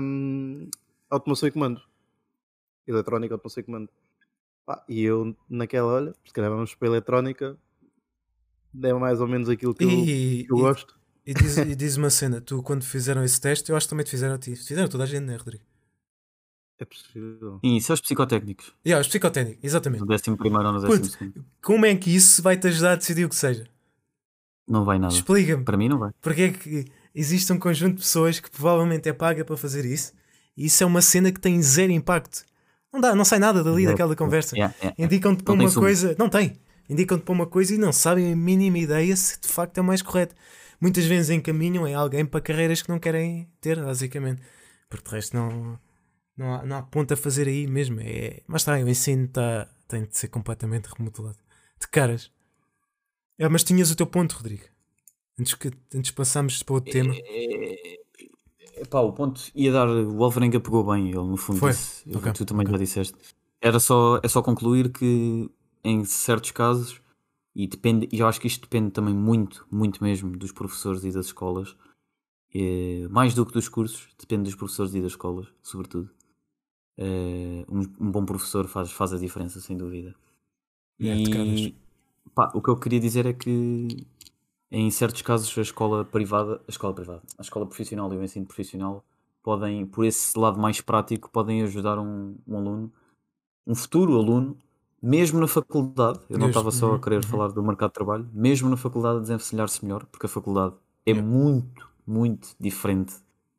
hum, 0.00 0.68
automação 1.10 1.48
e 1.48 1.52
comando. 1.52 1.80
Eletrónica, 2.86 3.34
automação 3.34 3.60
e 3.60 3.64
comando. 3.64 3.88
Pá, 4.66 4.84
e 4.88 5.02
eu 5.02 5.36
naquela, 5.48 5.92
olha, 5.92 6.14
se 6.24 6.32
calhar 6.32 6.50
vamos 6.50 6.74
para 6.74 6.88
a 6.88 6.90
eletrónica, 6.90 7.56
é 8.82 8.92
mais 8.94 9.20
ou 9.20 9.26
menos 9.28 9.48
aquilo 9.48 9.74
que 9.74 9.84
eu, 9.84 9.90
E, 9.90 10.44
que 10.46 10.52
eu 10.52 10.56
e- 10.58 10.60
gosto. 10.60 10.97
E 11.30 11.34
diz, 11.34 11.58
e 11.58 11.74
diz 11.74 11.98
uma 11.98 12.08
cena, 12.08 12.40
tu 12.40 12.62
quando 12.62 12.82
fizeram 12.82 13.22
esse 13.22 13.38
teste, 13.38 13.68
eu 13.70 13.76
acho 13.76 13.86
que 13.86 13.90
também 13.90 14.04
te 14.04 14.10
fizeram 14.10 14.36
a 14.36 14.38
ti. 14.38 14.56
Fizeram 14.56 14.88
toda 14.88 15.04
a 15.04 15.06
gente, 15.06 15.24
né, 15.24 15.36
Rodrigo? 15.36 15.62
É 16.80 16.86
possível. 16.86 17.58
Sim, 17.62 17.76
isso 17.76 17.92
é 17.92 17.94
os 17.94 18.00
psicotécnicos. 18.00 18.72
Yeah, 18.86 18.98
os 18.98 19.08
psicotécnicos, 19.08 19.62
exatamente. 19.62 20.00
No 20.00 20.06
décimo 20.06 20.38
primeiro 20.38 20.66
ou 20.66 20.72
no 20.72 20.80
décimo 20.80 21.04
segundo. 21.04 21.44
Como 21.60 21.84
é 21.84 21.94
que 21.94 22.14
isso 22.14 22.42
vai 22.42 22.56
te 22.56 22.68
ajudar 22.68 22.92
a 22.92 22.96
decidir 22.96 23.26
o 23.26 23.28
que 23.28 23.36
seja? 23.36 23.66
Não 24.66 24.86
vai 24.86 24.98
nada. 24.98 25.12
Explica-me. 25.12 25.64
Para 25.64 25.76
mim 25.76 25.90
não 25.90 25.98
vai. 25.98 26.12
Porque 26.18 26.42
é 26.42 26.50
que 26.50 26.86
existe 27.14 27.52
um 27.52 27.58
conjunto 27.58 27.96
de 27.96 28.02
pessoas 28.02 28.40
que 28.40 28.50
provavelmente 28.50 29.06
é 29.06 29.12
paga 29.12 29.44
para 29.44 29.56
fazer 29.56 29.84
isso 29.84 30.14
e 30.56 30.64
isso 30.64 30.82
é 30.82 30.86
uma 30.86 31.02
cena 31.02 31.30
que 31.30 31.40
tem 31.40 31.60
zero 31.60 31.92
impacto. 31.92 32.42
Não 32.90 33.02
dá, 33.02 33.14
não 33.14 33.24
sai 33.26 33.38
nada 33.38 33.62
dali 33.62 33.82
Zero. 33.82 33.90
daquela 33.90 34.16
conversa. 34.16 34.56
Yeah, 34.56 34.74
yeah. 34.80 34.96
Indicam-te 35.04 35.42
para 35.42 35.52
uma 35.52 35.70
coisa. 35.70 36.16
Não 36.18 36.30
tem. 36.30 36.58
Indicam-te 36.88 37.22
para 37.22 37.32
uma 37.34 37.46
coisa 37.46 37.74
e 37.74 37.78
não 37.78 37.92
sabem 37.92 38.32
a 38.32 38.36
mínima 38.36 38.78
ideia 38.78 39.14
se 39.14 39.38
de 39.38 39.48
facto 39.48 39.76
é 39.76 39.82
o 39.82 39.84
mais 39.84 40.00
correto. 40.00 40.34
Muitas 40.80 41.04
vezes 41.06 41.30
encaminham 41.30 41.86
é 41.86 41.94
alguém 41.94 42.24
para 42.24 42.40
carreiras 42.40 42.80
que 42.82 42.88
não 42.88 42.98
querem 42.98 43.50
ter, 43.60 43.82
basicamente. 43.82 44.40
Porque 44.88 45.08
de 45.08 45.14
resto 45.16 45.36
não, 45.36 45.78
não, 46.36 46.54
há, 46.54 46.64
não 46.64 46.76
há 46.76 46.82
ponto 46.82 47.12
a 47.12 47.16
fazer 47.16 47.48
aí 47.48 47.66
mesmo. 47.66 48.00
É, 48.00 48.42
mas 48.46 48.62
está, 48.62 48.74
o 48.74 48.88
ensino 48.88 49.24
está, 49.24 49.68
tem 49.88 50.04
de 50.04 50.16
ser 50.16 50.28
completamente 50.28 50.86
remodelado. 50.86 51.38
De 51.80 51.88
caras. 51.88 52.30
É, 53.38 53.48
mas 53.48 53.64
tinhas 53.64 53.90
o 53.90 53.96
teu 53.96 54.06
ponto, 54.06 54.32
Rodrigo. 54.36 54.64
Antes 55.38 55.54
que 55.54 55.70
antes 55.94 56.10
passarmos 56.10 56.62
para 56.62 56.74
outro 56.74 56.92
tema. 56.92 57.14
Epá, 58.76 59.00
o 59.00 59.12
ponto 59.12 59.40
ia 59.54 59.72
dar. 59.72 59.88
O 59.88 60.22
Alvarenga 60.22 60.60
pegou 60.60 60.84
bem, 60.84 61.08
ele 61.08 61.16
no 61.16 61.36
fundo 61.36 61.58
Foi? 61.58 61.70
disse. 61.72 62.08
eu- 62.08 62.18
Ok, 62.18 62.32
Tu 62.32 62.44
também 62.44 62.64
ok. 62.64 62.72
já 62.72 62.78
disseste. 62.78 63.14
Era 63.60 63.80
só, 63.80 64.20
é 64.22 64.28
só 64.28 64.40
concluir 64.40 64.90
que 64.92 65.50
em 65.82 66.04
certos 66.04 66.50
casos, 66.52 67.00
e 67.58 67.66
depende, 67.66 68.08
e 68.12 68.20
eu 68.20 68.28
acho 68.28 68.40
que 68.40 68.46
isto 68.46 68.60
depende 68.60 68.92
também 68.92 69.12
muito, 69.12 69.66
muito 69.68 70.00
mesmo 70.00 70.30
dos 70.36 70.52
professores 70.52 71.02
e 71.02 71.10
das 71.10 71.26
escolas, 71.26 71.76
eh, 72.54 73.08
mais 73.10 73.34
do 73.34 73.44
que 73.44 73.52
dos 73.52 73.68
cursos, 73.68 74.06
depende 74.16 74.44
dos 74.44 74.54
professores 74.54 74.94
e 74.94 75.00
das 75.00 75.10
escolas, 75.10 75.48
sobretudo. 75.60 76.08
Eh, 76.96 77.66
um, 77.68 77.80
um 77.98 78.12
bom 78.12 78.24
professor 78.24 78.68
faz, 78.68 78.92
faz 78.92 79.12
a 79.12 79.18
diferença, 79.18 79.60
sem 79.60 79.76
dúvida. 79.76 80.14
É. 81.00 81.16
E 81.16 81.74
pá, 82.32 82.52
o 82.54 82.62
que 82.62 82.70
eu 82.70 82.76
queria 82.76 83.00
dizer 83.00 83.26
é 83.26 83.32
que 83.32 84.06
em 84.70 84.88
certos 84.92 85.22
casos 85.22 85.58
a 85.58 85.60
escola 85.60 86.04
privada, 86.04 86.62
a 86.64 86.70
escola 86.70 86.94
privada, 86.94 87.22
a 87.36 87.42
escola 87.42 87.66
profissional 87.66 88.12
e 88.14 88.16
o 88.16 88.22
ensino 88.22 88.46
profissional 88.46 89.04
podem, 89.42 89.84
por 89.84 90.04
esse 90.04 90.38
lado 90.38 90.60
mais 90.60 90.80
prático, 90.80 91.28
podem 91.28 91.62
ajudar 91.62 91.98
um, 91.98 92.36
um 92.46 92.56
aluno, 92.56 92.92
um 93.66 93.74
futuro 93.74 94.16
aluno, 94.16 94.56
mesmo 95.02 95.38
na 95.40 95.46
faculdade, 95.46 96.20
eu 96.28 96.38
não 96.38 96.48
estava 96.48 96.70
só 96.70 96.86
a 96.86 96.92
uhum, 96.92 97.00
querer 97.00 97.16
uhum. 97.16 97.22
falar 97.22 97.48
do 97.48 97.62
mercado 97.62 97.90
de 97.90 97.94
trabalho, 97.94 98.28
mesmo 98.32 98.68
na 98.68 98.76
faculdade 98.76 99.18
a 99.18 99.20
desenvencilhar-se 99.20 99.84
melhor, 99.84 100.04
porque 100.06 100.26
a 100.26 100.28
faculdade 100.28 100.74
é 101.06 101.10
Yeah. 101.12 101.26
muito, 101.26 101.88
muito 102.06 102.48
diferente 102.60 103.14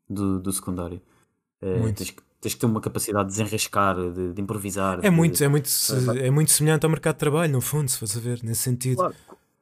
do, 0.10 0.40
do 0.40 0.52
secundário. 0.52 1.02
Muito. 1.62 1.98
Tens, 1.98 2.12
que- 2.12 2.22
tens 2.40 2.54
que 2.54 2.60
ter 2.60 2.66
uma 2.68 2.80
capacidade 2.80 3.30
de 3.30 3.36
desenrascar, 3.38 3.96
de, 4.12 4.34
de 4.34 4.42
improvisar. 4.42 5.00
É 5.00 5.10
de- 5.10 5.10
muito, 5.10 5.44
é, 5.44 5.48
muito, 5.48 5.70
é 6.22 6.30
muito 6.32 6.52
semelhante 6.52 6.86
ao 6.86 6.90
mercado 6.90 7.16
de 7.16 7.20
trabalho, 7.20 7.52
no 7.52 7.60
fundo, 7.62 7.90
se 7.90 7.98
fores 7.98 8.16
a 8.16 8.20
ver, 8.20 8.44
nesse 8.44 8.62
sentido. 8.62 8.98
Claro. 8.98 9.16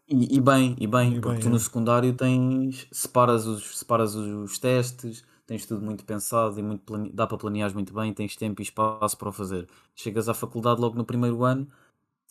E, 0.10 0.38
e 0.38 0.42
bem, 0.42 0.76
e 0.80 0.88
bem, 0.88 1.16
E 1.18 1.20
porque 1.20 1.34
bem, 1.36 1.40
tu 1.42 1.48
é. 1.48 1.52
no 1.52 1.60
secundário 1.60 2.14
tens, 2.14 2.88
separas 2.92 3.46
os, 3.46 3.78
separas 3.80 4.16
os 4.16 4.58
testes, 4.60 5.24
tens 5.48 5.66
tudo 5.66 5.84
muito 5.84 6.04
pensado 6.06 6.60
e 6.60 6.62
muito 6.64 6.82
plane- 6.82 7.10
dá 7.12 7.26
para 7.26 7.38
planear 7.38 7.74
muito 7.74 7.94
bem, 7.94 8.14
tens 8.14 8.36
tempo 8.36 8.62
e 8.62 8.64
espaço 8.64 9.18
para 9.18 9.30
o 9.30 9.32
fazer. 9.32 9.66
Chegas 9.96 10.28
à 10.30 10.34
faculdade 10.34 10.80
logo 10.80 10.96
no 10.98 11.06
primeiro 11.06 11.44
ano, 11.44 11.66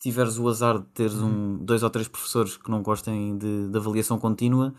tiveres 0.01 0.39
o 0.39 0.47
azar 0.49 0.79
de 0.79 0.85
teres 0.95 1.15
Uhum. 1.15 1.55
um, 1.55 1.65
dois 1.65 1.83
ou 1.83 1.91
três 1.91 2.07
professores 2.07 2.57
que 2.59 2.71
não 2.71 2.83
gostem 2.83 3.37
de, 3.39 3.69
de 3.71 3.77
avaliação 3.77 4.19
contínua, 4.19 4.75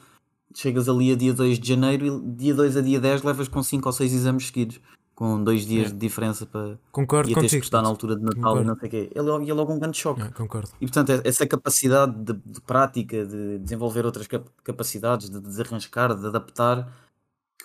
chegas 0.54 0.88
ali 0.88 1.12
a 1.12 1.16
dia 1.16 1.34
2 1.34 1.60
de 1.60 1.68
janeiro 1.68 2.06
e 2.06 2.32
dia 2.36 2.54
2 2.54 2.78
a 2.78 2.82
dia 2.82 3.00
10 3.00 3.24
levas 3.24 3.48
com 3.48 3.62
5 3.64 3.90
ou 3.90 3.92
6 3.92 4.14
exames 4.14 4.46
seguidos, 4.48 4.80
com 5.16 5.44
dois 5.44 5.66
dias 5.66 5.88
É. 5.88 5.90
de 5.92 5.98
diferença 5.98 6.46
para. 6.46 6.78
Concordo 6.92 7.30
E 7.32 7.34
a 7.34 7.36
teres 7.38 7.50
que 7.52 7.58
estudar 7.58 7.82
na 7.82 7.88
altura 7.90 8.16
de 8.16 8.22
Natal 8.22 8.36
Concordo. 8.44 8.62
e 8.62 8.66
não 8.68 8.76
sei 8.78 8.88
o 8.88 8.92
quê. 8.92 9.12
É 9.16 9.22
logo, 9.22 9.50
é 9.50 9.54
logo 9.54 9.74
um 9.74 9.80
grande 9.80 9.98
choque. 9.98 10.22
É, 10.22 10.30
concordo. 10.30 10.70
E 10.80 10.86
portanto, 10.86 11.10
é- 11.10 11.22
essa 11.28 11.48
capacidade 11.48 12.16
de, 12.24 12.34
de 12.34 12.62
prática, 12.62 13.26
de 13.26 13.58
desenvolver 13.58 14.06
outras 14.06 14.28
cap- 14.28 14.48
capacidades, 14.64 15.28
de 15.28 15.40
desarrancar, 15.40 16.16
de 16.16 16.28
adaptar, 16.28 16.88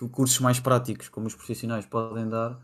que 0.03 0.09
cursos 0.09 0.39
mais 0.39 0.59
práticos, 0.59 1.09
como 1.09 1.27
os 1.27 1.35
profissionais 1.35 1.85
podem 1.85 2.27
dar, 2.27 2.59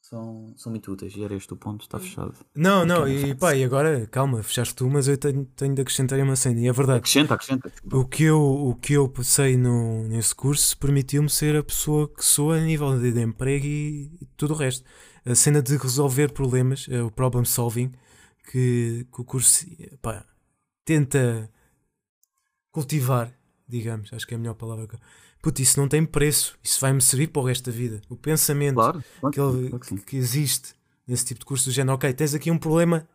são, 0.00 0.52
são 0.56 0.70
muito 0.70 0.92
úteis. 0.92 1.14
E 1.16 1.24
era 1.24 1.34
este 1.34 1.52
o 1.52 1.56
ponto, 1.56 1.82
está 1.82 1.98
fechado. 1.98 2.34
Não, 2.54 2.84
não, 2.84 3.08
e 3.08 3.18
frase. 3.18 3.34
pá, 3.36 3.54
e 3.54 3.64
agora, 3.64 4.06
calma, 4.06 4.42
fechaste 4.42 4.74
tu, 4.74 4.88
mas 4.88 5.08
eu 5.08 5.16
tenho, 5.16 5.44
tenho 5.56 5.74
de 5.74 5.80
acrescentar 5.80 6.18
uma 6.20 6.36
cena, 6.36 6.60
e 6.60 6.68
é 6.68 6.72
verdade. 6.72 6.98
Acrescenta, 6.98 7.34
acrescenta. 7.34 7.72
O 7.90 8.04
que 8.04 8.24
eu, 8.24 8.40
o 8.40 8.74
que 8.74 8.92
eu 8.92 9.08
passei 9.08 9.56
no, 9.56 10.06
nesse 10.08 10.34
curso 10.34 10.76
permitiu-me 10.76 11.30
ser 11.30 11.56
a 11.56 11.62
pessoa 11.62 12.08
que 12.08 12.24
sou 12.24 12.52
a 12.52 12.60
nível 12.60 12.98
de, 12.98 13.12
de 13.12 13.20
emprego 13.22 13.64
e, 13.64 14.18
e 14.20 14.26
tudo 14.36 14.54
o 14.54 14.56
resto. 14.56 14.84
A 15.24 15.34
cena 15.34 15.62
de 15.62 15.76
resolver 15.78 16.32
problemas, 16.32 16.86
eh, 16.90 17.02
o 17.02 17.10
problem 17.10 17.46
solving, 17.46 17.90
que, 18.50 19.06
que 19.10 19.20
o 19.22 19.24
curso 19.24 19.66
pá, 20.02 20.22
tenta 20.84 21.50
cultivar, 22.70 23.32
digamos, 23.68 24.12
acho 24.12 24.26
que 24.26 24.34
é 24.34 24.36
a 24.36 24.40
melhor 24.40 24.54
palavra. 24.54 24.86
que- 24.86 24.98
Puto, 25.42 25.60
isso 25.60 25.78
não 25.78 25.86
tem 25.88 26.04
preço, 26.06 26.56
isso 26.62 26.80
vai-me 26.80 27.00
servir 27.02 27.28
para 27.28 27.42
o 27.42 27.44
resto 27.44 27.70
da 27.70 27.76
vida. 27.76 28.00
O 28.08 28.16
pensamento 28.16 28.76
Claro, 28.76 29.04
claro 29.20 29.32
que, 29.34 29.40
ele- 29.40 29.68
claro 29.70 29.84
que 29.84 29.96
que 29.98 30.16
existe 30.16 30.74
nesse 31.06 31.24
tipo 31.26 31.40
de 31.40 31.46
curso 31.46 31.66
do 31.66 31.72
género, 31.72 31.94
ok, 31.96 32.12
tens 32.14 32.34
aqui 32.34 32.50
um 32.50 32.56
problema, 32.58 33.06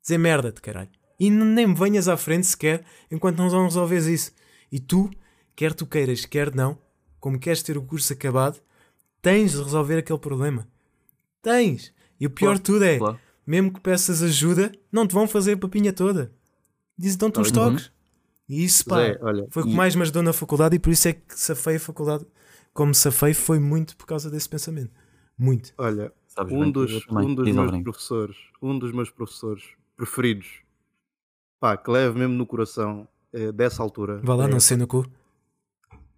dizer 0.00 0.18
merda-te, 0.18 0.60
caralho. 0.60 0.90
E 1.18 1.30
nem 1.30 1.66
me 1.66 1.74
venhas 1.74 2.06
à 2.08 2.16
frente 2.16 2.46
sequer 2.46 2.84
enquanto 3.10 3.38
não 3.38 3.48
resolves 3.64 4.06
isso. 4.06 4.32
E 4.70 4.78
tu, 4.78 5.10
quer 5.56 5.72
tu 5.72 5.84
queiras, 5.86 6.24
quer 6.24 6.54
não, 6.54 6.78
como 7.18 7.38
queres 7.38 7.62
ter 7.62 7.76
o 7.76 7.82
curso 7.82 8.12
acabado, 8.12 8.60
tens 9.22 9.52
de 9.52 9.62
resolver 9.62 9.98
aquele 9.98 10.18
problema. 10.18 10.68
Tens! 11.42 11.92
E 12.20 12.26
o 12.26 12.30
pior 12.30 12.48
Claro, 12.50 12.58
de 12.58 12.64
tudo 12.64 12.84
é, 12.84 12.98
claro. 12.98 13.20
mesmo 13.46 13.72
que 13.72 13.80
peças 13.80 14.22
ajuda, 14.22 14.70
não 14.92 15.06
te 15.06 15.12
vão 15.14 15.26
fazer 15.26 15.52
a 15.52 15.56
papinha 15.56 15.92
toda. 15.92 16.32
Dizem 16.96 17.18
dão-te 17.18 17.40
uns 17.40 17.48
Uhum. 17.48 17.52
toques. 17.54 17.90
E 18.48 18.64
isso, 18.64 18.84
pá, 18.84 18.96
Zé, 18.96 19.18
olha, 19.22 19.46
foi 19.50 19.62
o 19.62 19.66
que 19.66 19.72
e- 19.72 19.76
mais 19.76 19.94
me 19.94 20.02
ajudou 20.02 20.22
na 20.22 20.32
faculdade 20.32 20.76
e 20.76 20.78
por 20.78 20.90
isso 20.90 21.08
é 21.08 21.12
que 21.14 21.38
safei 21.38 21.76
a 21.76 21.80
faculdade. 21.80 22.26
Como 22.72 22.94
safei 22.94 23.32
foi 23.34 23.58
muito 23.58 23.96
por 23.96 24.06
causa 24.06 24.30
desse 24.30 24.48
pensamento. 24.48 24.90
Muito. 25.38 25.72
olha, 25.78 26.12
Sabes 26.28 26.52
um 26.52 26.60
bem 26.60 26.72
dos, 26.72 27.06
um 27.08 27.34
dos 27.34 27.44
Diz, 27.46 27.54
meus 27.54 27.58
Alvarenga. 27.66 27.84
professores, 27.84 28.36
um 28.60 28.78
dos 28.78 28.92
meus 28.92 29.10
professores 29.10 29.62
preferidos, 29.96 30.62
pá, 31.60 31.76
que 31.76 31.90
levo 31.90 32.18
mesmo 32.18 32.34
no 32.34 32.44
coração 32.46 33.06
eh, 33.32 33.50
dessa 33.52 33.82
altura. 33.82 34.20
Vá 34.22 34.34
lá, 34.34 34.44
é, 34.44 34.48
não 34.48 34.60
sei 34.60 34.76
no 34.76 34.86
cu. 34.86 35.06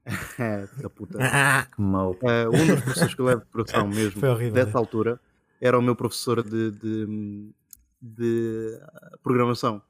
é, 0.38 0.66
da 0.80 0.88
puta. 0.90 1.18
Ah, 1.20 1.66
Que 1.74 1.80
mau. 1.82 2.16
Eh, 2.22 2.48
um 2.48 2.66
dos 2.66 2.80
professores 2.82 3.14
que 3.14 3.20
eu 3.20 3.24
levo 3.26 3.40
de 3.44 3.50
coração 3.50 3.86
mesmo 3.88 4.26
horrível, 4.26 4.52
dessa 4.54 4.76
é. 4.76 4.80
altura 4.80 5.20
era 5.60 5.78
o 5.78 5.82
meu 5.82 5.94
professor 5.96 6.42
de, 6.42 6.70
de, 6.72 7.52
de, 8.00 8.78
ah, 8.82 9.18
programação. 9.22 9.82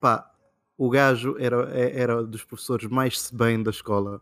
Pá, 0.00 0.30
o 0.80 0.88
gajo 0.88 1.36
era, 1.38 1.68
é- 1.78 2.00
era 2.00 2.22
dos 2.24 2.42
professores 2.42 2.88
mais 2.88 3.30
bem 3.30 3.62
da 3.62 3.70
escola 3.70 4.18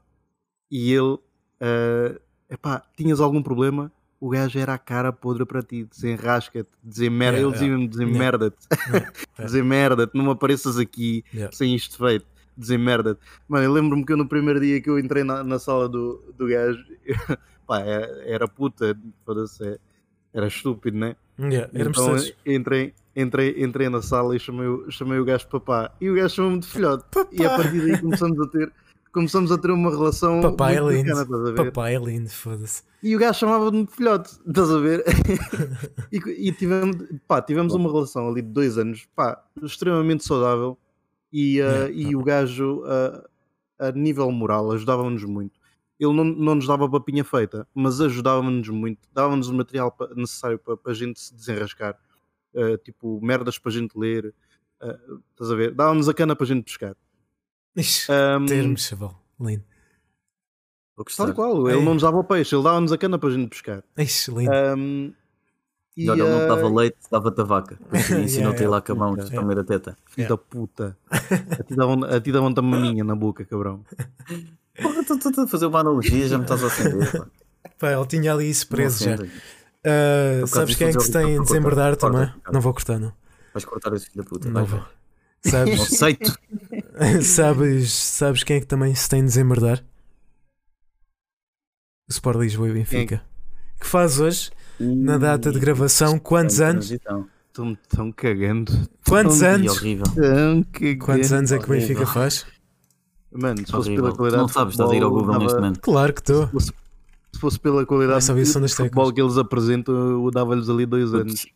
e 0.68 0.92
ele, 0.92 1.16
eh, 1.60 2.20
epá, 2.50 2.82
tinhas 2.96 3.20
algum 3.20 3.40
problema, 3.40 3.92
o 4.18 4.28
gajo 4.28 4.58
era 4.58 4.74
a 4.74 4.78
cara 4.78 5.12
podre 5.12 5.46
para 5.46 5.62
ti, 5.62 5.84
desenrasca-te, 5.84 6.68
dizer 6.82 7.10
merda, 7.10 7.38
Yeah, 7.38 7.56
ele 7.56 7.64
yeah. 7.64 7.76
mesmo 7.78 7.88
dizer 7.88 8.02
Yeah. 8.06 8.18
merda-te, 8.18 8.66
Yeah, 8.92 9.12
dizer 9.38 9.62
merda-te, 9.64 10.16
não 10.18 10.24
me 10.24 10.30
apareças 10.32 10.76
aqui 10.78 11.24
Yeah. 11.32 11.54
sem 11.56 11.76
isto 11.76 11.96
feito, 11.96 12.26
dizer 12.56 12.76
merda-te. 12.76 13.20
Mano, 13.46 13.64
eu 13.64 13.72
lembro-me 13.72 14.04
que 14.04 14.12
eu 14.12 14.16
no 14.16 14.26
primeiro 14.28 14.58
dia 14.58 14.80
que 14.82 14.90
eu 14.90 14.98
entrei 14.98 15.22
na, 15.22 15.44
na 15.44 15.60
sala 15.60 15.88
do, 15.88 16.34
do 16.36 16.48
gajo, 16.48 16.84
pá, 17.68 17.78
era, 17.82 18.06
era 18.26 18.48
puta, 18.48 18.98
foda-se, 19.24 19.64
é- 19.64 19.78
era 20.34 20.48
estúpido, 20.48 20.98
né? 20.98 21.14
Yeah, 21.38 21.70
então 21.72 22.16
entrei, 22.44 22.92
entrei, 23.20 23.62
entrei 23.62 23.88
na 23.88 24.00
sala 24.00 24.36
e 24.36 24.38
chamei, 24.40 24.66
o- 24.66 24.90
chamei 24.90 25.18
o 25.18 25.24
gajo 25.24 25.48
papá, 25.48 25.90
e 26.00 26.08
o 26.10 26.14
gajo 26.14 26.34
chamou-me 26.36 26.60
de 26.60 26.66
filhote, 26.68 27.04
e 27.32 27.44
a 27.44 27.50
Papá. 27.50 27.62
partir 27.62 27.80
daí 27.80 28.00
começamos 28.00 28.40
a 28.40 28.46
ter. 28.48 28.72
Começamos 29.10 29.50
a 29.50 29.56
ter 29.58 29.70
uma 29.70 29.90
relação 29.90 30.40
Papai 30.42 30.76
é 30.76 30.80
lindo. 30.80 31.14
bacana? 31.14 31.54
Papai 31.54 31.96
é 31.96 31.98
lindo, 31.98 32.28
foda-se. 32.28 32.82
E 33.02 33.16
o 33.16 33.18
gajo 33.18 33.38
chamava-me 33.38 33.86
de 33.86 33.92
filhote, 33.92 34.30
estás 34.46 34.70
a 34.70 34.78
ver? 34.78 35.02
e, 36.12 36.48
e 36.48 36.52
tivemos, 36.52 36.96
pá, 37.26 37.40
tivemos 37.40 37.74
uma 37.74 37.90
relação 37.90 38.28
ali 38.28 38.42
de 38.42 38.48
dois 38.48 38.76
anos, 38.78 39.08
pá, 39.16 39.42
extremamente 39.62 40.24
saudável. 40.24 40.76
E, 41.32 41.60
uh, 41.60 41.64
Yeah, 41.64 41.90
e 41.90 42.16
o 42.16 42.22
gajo, 42.22 42.82
uh, 42.84 43.22
a 43.78 43.90
nível 43.92 44.30
moral, 44.30 44.70
ajudava-nos 44.72 45.24
muito. 45.24 45.58
Ele 45.98 46.12
não, 46.12 46.24
não 46.24 46.54
nos 46.56 46.66
dava 46.66 46.88
papinha 46.88 47.24
feita, 47.24 47.66
mas 47.74 48.00
ajudava-nos 48.00 48.68
muito, 48.68 49.00
dava-nos 49.12 49.48
o 49.48 49.54
material 49.54 49.94
necessário 50.14 50.58
para 50.58 50.76
a 50.86 50.94
gente 50.94 51.18
se 51.18 51.34
desenrascar, 51.34 51.96
Uh, 52.54 52.78
tipo 52.78 53.20
merdas 53.22 53.58
para 53.58 53.70
a 53.70 53.74
gente 53.74 53.96
ler, 53.98 54.34
uh, 54.82 55.20
estás 55.32 55.50
a 55.50 55.54
ver? 55.54 55.72
Dava-nos 55.74 56.08
a 56.08 56.14
cana 56.14 56.34
para 56.34 56.44
a 56.44 56.48
gente 56.48 56.64
pescar. 56.64 56.96
Ixi, 57.76 58.10
Um, 58.10 58.46
termos, 58.46 58.82
chaval. 58.86 59.22
Lindo. 59.40 59.64
Tal 61.16 61.32
qual, 61.32 61.68
ele 61.68 61.78
Ei. 61.78 61.84
não 61.84 61.94
nos 61.94 62.02
dava 62.02 62.16
o 62.18 62.24
peixe, 62.24 62.54
ele 62.56 62.64
dava-nos 62.64 62.90
a 62.90 62.98
cana 62.98 63.18
para 63.18 63.28
a 63.28 63.32
gente 63.32 63.48
pescar. 63.50 63.84
Ixi, 63.96 64.30
lindo. 64.32 64.50
Um, 64.76 65.12
e, 65.96 66.04
E 66.06 66.10
olha, 66.10 66.22
ele 66.22 66.30
não 66.30 66.40
te 66.40 66.46
dava 66.48 66.66
uh, 66.66 66.74
leite, 66.74 66.96
dava-te 67.10 67.40
a 67.40 67.44
vaca. 67.44 67.78
Ensinou-te 68.20 68.62
a 68.62 68.64
ir 68.64 68.68
lá 68.68 68.80
com 68.80 68.92
a 68.92 68.94
mão, 68.96 69.14
Yeah. 69.16 69.36
a 69.36 69.40
comer 69.40 69.58
a 69.60 69.64
teta. 69.64 69.96
Filho 70.06 70.24
Yeah. 70.26 70.28
da 70.34 70.38
puta. 70.38 70.98
A 71.10 71.62
ti 71.62 71.76
davam- 71.76 72.04
A 72.04 72.20
ti 72.20 72.32
davam-te 72.32 72.58
a 72.58 72.62
maminha 72.62 73.04
na 73.04 73.14
boca, 73.14 73.44
cabrão. 73.44 73.84
Porra, 74.80 75.04
tu 75.04 75.18
tu- 75.18 75.30
tu 75.32 75.40
a 75.42 75.46
fazer 75.46 75.66
uma 75.66 75.80
analogia, 75.80 76.26
já 76.26 76.36
me 76.38 76.44
estás 76.44 76.62
a 76.64 76.66
ofender. 76.66 77.28
pá. 77.78 77.92
Ele 77.92 78.06
tinha 78.06 78.32
ali 78.32 78.48
isso 78.50 78.66
preso 78.68 79.04
já. 79.04 79.16
Causa 79.82 80.46
sabes 80.46 80.74
quem 80.76 80.88
é 80.88 80.92
que 80.92 81.00
se 81.00 81.12
tem 81.12 81.38
a 81.38 81.42
desembardar 81.42 81.96
também? 81.96 82.20
corta, 82.20 82.34
corta. 82.34 82.52
Não 82.52 82.60
vou 82.60 82.72
cortar, 82.72 82.98
não. 82.98 83.12
Vais 83.54 83.64
cortar 83.64 83.92
esse 83.94 84.06
filho 84.10 84.24
da 84.24 84.28
puta. 84.28 84.50
Não 84.50 84.64
vou. 84.64 84.84
Sabes, 85.40 85.80
aceito. 85.80 86.38
sabes, 87.22 87.92
sabes 87.92 88.42
quem 88.42 88.56
é 88.56 88.60
que 88.60 88.66
também 88.66 88.94
se 88.94 89.08
tem 89.08 89.20
de 89.20 89.26
desembardar? 89.26 89.84
O 92.08 92.10
Sport 92.10 92.38
Lisboa 92.40 92.68
e 92.68 92.72
Benfica. 92.72 93.22
Que 93.80 93.86
faz 93.86 94.18
hoje, 94.18 94.50
na 94.80 95.18
data 95.18 95.52
de 95.52 95.58
gravação, 95.60 96.18
quantos 96.18 96.60
anos? 96.60 96.90
Estão-me 96.90 97.76
tão 97.88 98.12
cagando. 98.12 98.72
Quantos 99.06 99.42
anos? 99.42 99.76
horrível. 99.76 100.04
Tão 100.14 100.62
cagando. 100.64 101.04
Quantos 101.04 101.32
anos 101.32 101.52
é 101.52 101.58
que 101.58 101.64
o. 101.64 101.68
Benfica 101.68 102.06
faz? 102.06 102.46
Mano, 103.30 103.58
se 103.58 103.70
fosse 103.70 103.94
pela 103.94 104.14
qualidade 104.14 104.42
não 104.42 104.48
sabes, 104.48 104.74
estás 104.74 104.90
a 104.90 104.96
ir 104.96 105.02
ao 105.02 105.10
Google 105.10 105.38
neste 105.38 105.54
momento. 105.56 105.80
Claro 105.80 106.12
que 106.14 106.20
estou. 106.20 106.50
Se 107.32 107.40
fosse, 107.40 107.56
se 107.56 107.60
fosse 107.60 107.60
pela 107.60 107.86
qualidade 107.86 108.24
de, 108.26 108.44
futebol 108.44 108.88
teclas. 108.88 109.12
que 109.12 109.20
eles 109.20 109.38
apresentam, 109.38 109.94
eu 109.94 110.30
dava-lhes 110.30 110.68
ali 110.68 110.86
dois 110.86 111.14
anos. 111.14 111.46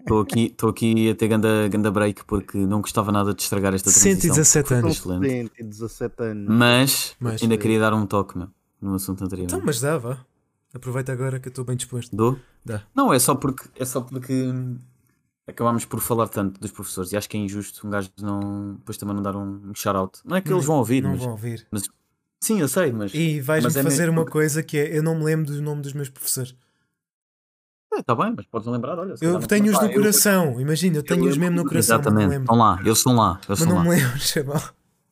Estou 0.00 0.20
aqui, 0.20 0.46
estou 0.46 0.70
aqui 0.70 1.10
a 1.10 1.14
ter 1.14 1.28
ganda, 1.28 1.68
ganda 1.68 1.90
break 1.90 2.24
porque 2.24 2.58
não 2.58 2.80
gostava 2.80 3.12
nada 3.12 3.32
de 3.32 3.40
estragar 3.40 3.72
esta 3.72 3.90
transição. 3.90 4.34
117 4.34 4.68
Foi 4.68 4.76
anos. 4.78 4.96
Excelente. 4.96 5.62
17 5.62 6.22
anos. 6.22 6.48
Mas, 6.48 7.16
Mas, 7.20 7.42
ainda 7.42 7.54
é. 7.54 7.58
queria 7.58 7.78
dar 7.78 7.94
um 7.94 8.04
toque, 8.04 8.36
meu, 8.36 8.48
no 8.80 8.94
assunto 8.94 9.24
anterior. 9.24 9.44
Então, 9.44 9.60
mas 9.64 9.80
dá, 9.80 9.96
vá. 9.98 10.18
Aproveita 10.74 11.12
agora 11.12 11.38
que 11.38 11.48
eu 11.48 11.50
estou 11.50 11.64
bem 11.64 11.76
disposto. 11.76 12.16
Dou? 12.16 12.36
Dá. 12.64 12.82
Não, 12.94 13.12
é 13.12 13.18
só 13.18 13.34
porque 13.34 13.68
é 13.78 13.84
só 13.84 14.00
porque 14.00 14.32
hum, 14.32 14.78
acabámos 15.46 15.84
por 15.84 16.00
falar 16.00 16.28
tanto 16.28 16.60
dos 16.60 16.70
professores 16.70 17.12
e 17.12 17.16
acho 17.16 17.28
que 17.28 17.36
é 17.36 17.40
injusto 17.40 17.86
um 17.86 17.90
gajo 17.90 18.10
não 18.20 18.74
depois 18.74 18.96
também 18.96 19.14
não 19.14 19.22
dar 19.22 19.36
um 19.36 19.72
shout-out. 19.74 20.18
Não 20.24 20.36
é 20.36 20.40
que 20.40 20.52
eles 20.52 20.64
vão 20.64 20.78
ouvir, 20.78 21.02
Não 21.02 21.10
mas 21.10 21.20
vão 21.20 21.30
ouvir. 21.30 21.66
Sim, 22.42 22.60
eu 22.60 22.68
sei, 22.68 22.92
mas 22.92 23.14
E 23.14 23.40
vais-me 23.40 23.66
Mas 23.68 23.76
é 23.76 23.82
fazer 23.82 24.06
mesmo 24.06 24.20
uma 24.20 24.26
coisa 24.26 24.62
que 24.62 24.76
é: 24.76 24.96
eu 24.98 25.02
não 25.02 25.14
me 25.18 25.24
lembro 25.24 25.46
do 25.52 25.62
nome 25.62 25.80
dos 25.82 25.92
meus 25.92 26.08
professores. 26.08 26.54
está 27.96 28.14
bem, 28.14 28.32
mas 28.36 28.46
podes 28.46 28.66
lembrar, 28.68 28.98
olha. 28.98 29.14
Eu 29.20 29.34
não- 29.34 29.40
tenho-os 29.40 29.78
no 29.80 29.86
eu- 29.86 29.94
coração. 29.94 30.60
Imagina, 30.60 30.96
eu 30.98 31.02
tenho-os 31.02 31.36
mesmo 31.36 31.56
no 31.56 31.64
coração. 31.68 31.98
Não 31.98 32.02
Exatamente, 32.10 32.40
estão 32.40 32.56
lá, 32.56 32.78
eles 32.84 32.98
estão 32.98 33.14
lá, 33.16 33.34
eles 33.36 33.46
Mas 33.48 33.58
estão 33.60 33.68
não 33.68 33.76
lá. 33.76 33.82
me 33.84 33.90
lembro, 33.90 34.18
chaval. 34.20 34.62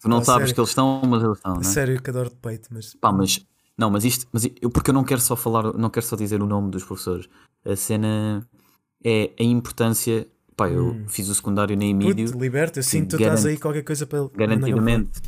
Tu 0.01 0.09
não 0.09 0.19
Pá, 0.19 0.25
sabes 0.25 0.41
sério. 0.49 0.55
que 0.55 0.61
eles 0.61 0.69
estão, 0.71 1.03
mas 1.07 1.23
eles 1.23 1.37
estão, 1.37 1.55
né? 1.57 1.63
sério 1.63 2.03
que 2.03 2.11
adoro 2.11 2.31
de 2.31 2.37
peito, 2.37 2.69
mas. 2.73 2.95
Pá, 2.95 3.13
mas 3.13 3.45
não, 3.77 3.91
mas 3.91 4.05
isto, 4.05 4.27
mas 4.33 4.49
eu 4.61 4.71
porque 4.71 4.91
eu 4.91 4.95
não 4.95 5.05
quero 5.05 5.21
só 5.21 5.37
falar, 5.37 5.73
não 5.75 5.91
quero 5.91 6.07
só 6.07 6.17
dizer 6.17 6.43
o 6.43 6.47
nome 6.47 6.71
dos 6.71 6.85
professores. 6.85 7.29
A 7.65 7.77
cena 7.77 8.47
é 9.05 9.31
a 9.39 9.43
importância. 9.43 10.27
Pá, 10.57 10.69
eu 10.71 10.89
Hum. 10.89 11.05
fiz 11.09 11.29
o 11.29 11.35
secundário 11.35 11.77
na 11.77 11.85
Emílio, 11.85 12.27
Puto, 12.27 12.39
liberta, 12.39 12.79
eu 12.81 12.83
sinto 12.83 13.03
que 13.05 13.09
tu 13.11 13.17
estás 13.23 13.41
garante- 13.43 13.49
aí 13.49 13.59
qualquer 13.59 13.83
coisa 13.83 14.07
para. 14.07 14.27
garantidamente. 14.35 15.21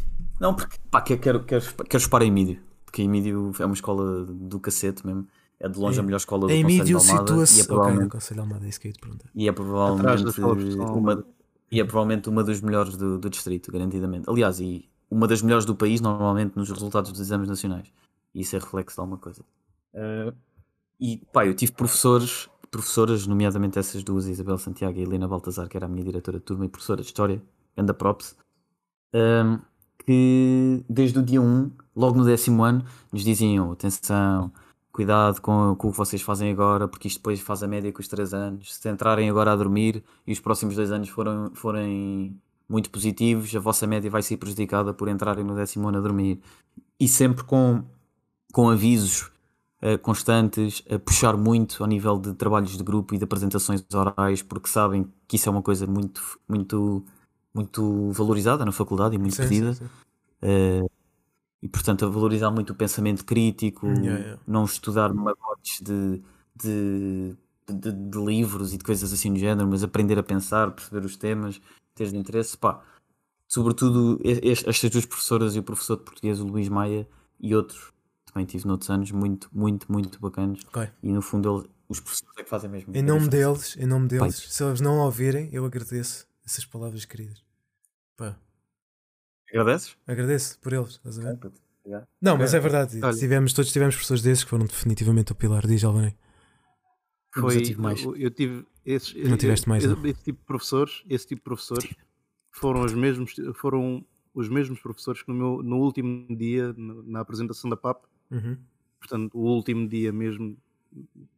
Não, 0.42 0.54
porque 0.54 0.76
pá, 0.90 1.00
que- 1.00 1.16
quero, 1.16 1.44
quero, 1.44 1.64
quero 1.88 2.02
chupar 2.02 2.20
a 2.22 2.24
Emílio, 2.24 2.60
porque 2.84 3.00
a 3.00 3.04
Emílio 3.04 3.52
é 3.60 3.64
uma 3.64 3.74
escola 3.74 4.24
do 4.24 4.58
cacete 4.58 5.06
mesmo. 5.06 5.28
É 5.60 5.68
de 5.68 5.78
longe 5.78 6.00
a 6.00 6.02
melhor 6.02 6.16
escola 6.16 6.40
do 6.40 6.46
A 6.46 6.48
Conselho 6.48 6.66
de 6.66 6.74
Emílio 6.82 6.98
Almada 6.98 7.32
e 7.56 7.60
é 7.60 7.64
provavelmente, 7.64 8.10
Conselho 8.10 8.34
de 8.34 8.40
Almada, 8.40 8.66
é 8.66 8.68
isso 8.68 8.80
que 8.80 8.86
eu 8.86 8.90
ia 8.90 8.92
te 8.94 9.00
perguntar. 9.00 9.30
e 9.32 9.48
é 9.48 9.52
provavelmente 9.52 10.40
uma, 10.98 11.24
e 11.70 11.80
é 11.80 11.84
provavelmente 11.84 12.28
uma 12.28 12.42
dos 12.42 12.60
melhores 12.60 12.96
do, 12.96 13.18
do 13.18 13.30
distrito, 13.30 13.70
garantidamente. 13.70 14.28
Aliás, 14.28 14.58
e 14.58 14.90
uma 15.08 15.28
das 15.28 15.40
melhores 15.40 15.64
do 15.64 15.76
país, 15.76 16.00
normalmente, 16.00 16.56
nos 16.56 16.68
resultados 16.68 17.12
dos 17.12 17.20
exames 17.20 17.48
nacionais. 17.48 17.92
E 18.34 18.40
isso 18.40 18.56
é 18.56 18.58
reflexo 18.58 18.96
de 18.96 19.00
alguma 19.00 19.18
coisa. 19.18 19.42
Uh, 19.94 20.34
e 20.98 21.18
pá, 21.32 21.46
eu 21.46 21.54
tive 21.54 21.70
professores, 21.70 22.48
professoras, 22.68 23.26
nomeadamente 23.28 23.78
essas 23.78 24.02
duas, 24.02 24.26
Isabel 24.26 24.58
Santiago 24.58 24.98
e 24.98 25.02
Helena 25.02 25.28
Baltazar, 25.28 25.68
que 25.68 25.76
era 25.76 25.86
a 25.86 25.88
minha 25.88 26.02
diretora 26.02 26.38
de 26.38 26.44
turma 26.44 26.64
e 26.64 26.68
professora 26.68 27.00
de 27.00 27.06
História, 27.06 27.40
anda 27.76 27.94
props, 27.94 28.36
um, 29.14 29.58
que 30.04 30.84
desde 30.88 31.18
o 31.18 31.22
dia 31.22 31.40
1, 31.40 31.70
logo 31.96 32.18
no 32.18 32.24
décimo 32.24 32.62
ano, 32.64 32.84
nos 33.12 33.24
diziam: 33.24 33.72
atenção, 33.72 34.52
cuidado 34.92 35.40
com, 35.40 35.74
com 35.76 35.88
o 35.88 35.90
que 35.92 35.98
vocês 35.98 36.22
fazem 36.22 36.50
agora, 36.50 36.86
porque 36.88 37.08
isto 37.08 37.18
depois 37.18 37.40
faz 37.40 37.62
a 37.62 37.66
média 37.68 37.92
com 37.92 38.00
os 38.00 38.08
3 38.08 38.34
anos. 38.34 38.74
Se 38.74 38.88
entrarem 38.88 39.28
agora 39.30 39.52
a 39.52 39.56
dormir 39.56 40.02
e 40.26 40.32
os 40.32 40.40
próximos 40.40 40.76
dois 40.76 40.92
anos 40.92 41.08
forem, 41.08 41.50
forem 41.54 42.36
muito 42.68 42.90
positivos, 42.90 43.54
a 43.54 43.60
vossa 43.60 43.86
média 43.86 44.10
vai 44.10 44.22
ser 44.22 44.36
prejudicada 44.36 44.94
por 44.94 45.08
entrarem 45.08 45.44
no 45.44 45.54
décimo 45.54 45.88
ano 45.88 45.98
a 45.98 46.00
dormir. 46.00 46.40
E 46.98 47.08
sempre 47.08 47.44
com, 47.44 47.84
com 48.52 48.70
avisos 48.70 49.32
eh, 49.84 49.98
constantes, 49.98 50.82
a 50.88 50.96
puxar 50.96 51.36
muito 51.36 51.82
ao 51.82 51.88
nível 51.88 52.16
de 52.16 52.32
trabalhos 52.34 52.76
de 52.78 52.84
grupo 52.84 53.16
e 53.16 53.18
de 53.18 53.24
apresentações 53.24 53.84
orais, 53.92 54.40
porque 54.40 54.68
sabem 54.68 55.06
que 55.26 55.34
isso 55.34 55.48
é 55.48 55.52
uma 55.52 55.60
coisa 55.60 55.88
muito, 55.88 56.22
muito, 56.48 57.04
muito 57.54 58.10
valorizada 58.12 58.64
na 58.64 58.72
faculdade 58.72 59.14
e 59.14 59.18
muito 59.18 59.36
Sim, 59.36 59.42
pedida. 59.42 59.74
sim, 59.74 59.84
sim. 59.84 59.90
Eh, 60.42 60.82
e 61.62 61.68
portanto 61.68 62.04
a 62.04 62.08
valorizar 62.08 62.50
muito 62.50 62.70
o 62.72 62.74
pensamento 62.74 63.24
crítico, 63.24 63.86
Yeah, 63.86 64.18
yeah. 64.18 64.42
não 64.46 64.64
estudar 64.64 65.12
magotes 65.14 65.80
de, 65.80 66.20
de, 66.56 67.36
de, 67.68 67.92
de 67.92 68.18
livros 68.18 68.74
e 68.74 68.78
de 68.78 68.84
coisas 68.84 69.12
assim 69.12 69.32
do 69.32 69.38
género, 69.38 69.68
mas 69.68 69.84
aprender 69.84 70.18
a 70.18 70.22
pensar, 70.24 70.72
perceber 70.72 71.04
os 71.06 71.16
temas, 71.16 71.60
ter 71.94 72.10
de 72.10 72.16
interesse, 72.16 72.56
pá. 72.58 72.82
Sobretudo 73.46 74.18
es- 74.24 74.64
estas 74.66 74.90
duas 74.90 75.06
professoras 75.06 75.54
e 75.54 75.58
o 75.58 75.62
professor 75.62 75.96
de 75.98 76.04
português, 76.04 76.40
o 76.40 76.46
Luís 76.46 76.68
Maia, 76.68 77.06
e 77.38 77.54
outros, 77.54 77.92
também 78.24 78.46
tive 78.46 78.66
noutros 78.66 78.88
anos, 78.90 79.10
muito, 79.12 79.48
muito, 79.52 79.90
muito 79.92 80.18
bacanas. 80.18 80.60
Ok. 80.68 80.88
E 81.02 81.12
no 81.12 81.20
fundo 81.22 81.54
eles, 81.58 81.70
os 81.88 82.00
professores 82.00 82.32
é 82.38 82.42
que 82.42 82.48
fazem 82.48 82.70
mesmo. 82.70 82.96
Em 82.96 83.02
nome 83.02 83.28
deles, 83.28 83.76
em 83.76 83.86
nome 83.86 84.08
deles, 84.08 84.40
Pai. 84.40 84.48
se 84.50 84.64
eles 84.64 84.80
não 84.80 84.98
ouvirem, 84.98 85.48
eu 85.52 85.64
agradeço 85.66 86.26
essas 86.44 86.64
palavras 86.64 87.04
queridas. 87.04 87.44
Pá, 88.16 88.36
Agradeces? 89.50 89.96
agradeço 90.06 90.58
por 90.60 90.72
eles, 90.72 90.90
estás 90.92 91.18
a 91.18 91.22
ver? 91.22 91.32
Obrigado. 91.84 92.06
Não, 92.20 92.36
mas 92.38 92.54
é 92.54 92.60
verdade. 92.60 93.00
Olha. 93.02 93.16
Tivemos, 93.16 93.52
todos 93.52 93.72
tivemos 93.72 93.94
professores 93.96 94.22
desses 94.22 94.44
que 94.44 94.50
foram 94.50 94.64
definitivamente 94.66 95.32
o 95.32 95.34
pilar. 95.34 95.66
Diz. 95.66 95.82
Mas 95.82 96.14
Foi, 97.34 97.56
eu 97.56 97.62
tive 97.62 97.80
mais. 97.80 98.02
eu, 98.02 98.16
eu 98.16 98.30
tive 98.30 98.64
esses, 98.84 99.14
Não 99.28 99.36
tiveste 99.36 99.68
mais, 99.68 99.84
esse, 99.84 99.94
não? 99.94 100.06
esse 100.06 100.22
tipo 100.22 100.38
de 100.40 100.46
professores, 100.46 101.02
esse 101.08 101.26
tipo 101.26 101.40
de 101.40 101.44
professores 101.44 101.94
foram 102.50 102.82
os 102.82 102.94
mesmos, 102.94 103.34
foram 103.56 104.04
os 104.34 104.48
mesmos 104.48 104.80
professores 104.80 105.22
que 105.22 105.28
no, 105.30 105.34
meu, 105.34 105.62
no 105.62 105.76
último 105.78 106.34
dia, 106.36 106.72
na, 106.76 106.94
na 107.02 107.20
apresentação 107.20 107.68
da 107.68 107.76
PAP, 107.76 108.04
Uhum. 108.30 108.56
portanto, 108.98 109.34
o 109.38 109.42
último 109.42 109.86
dia 109.86 110.10
mesmo 110.12 110.56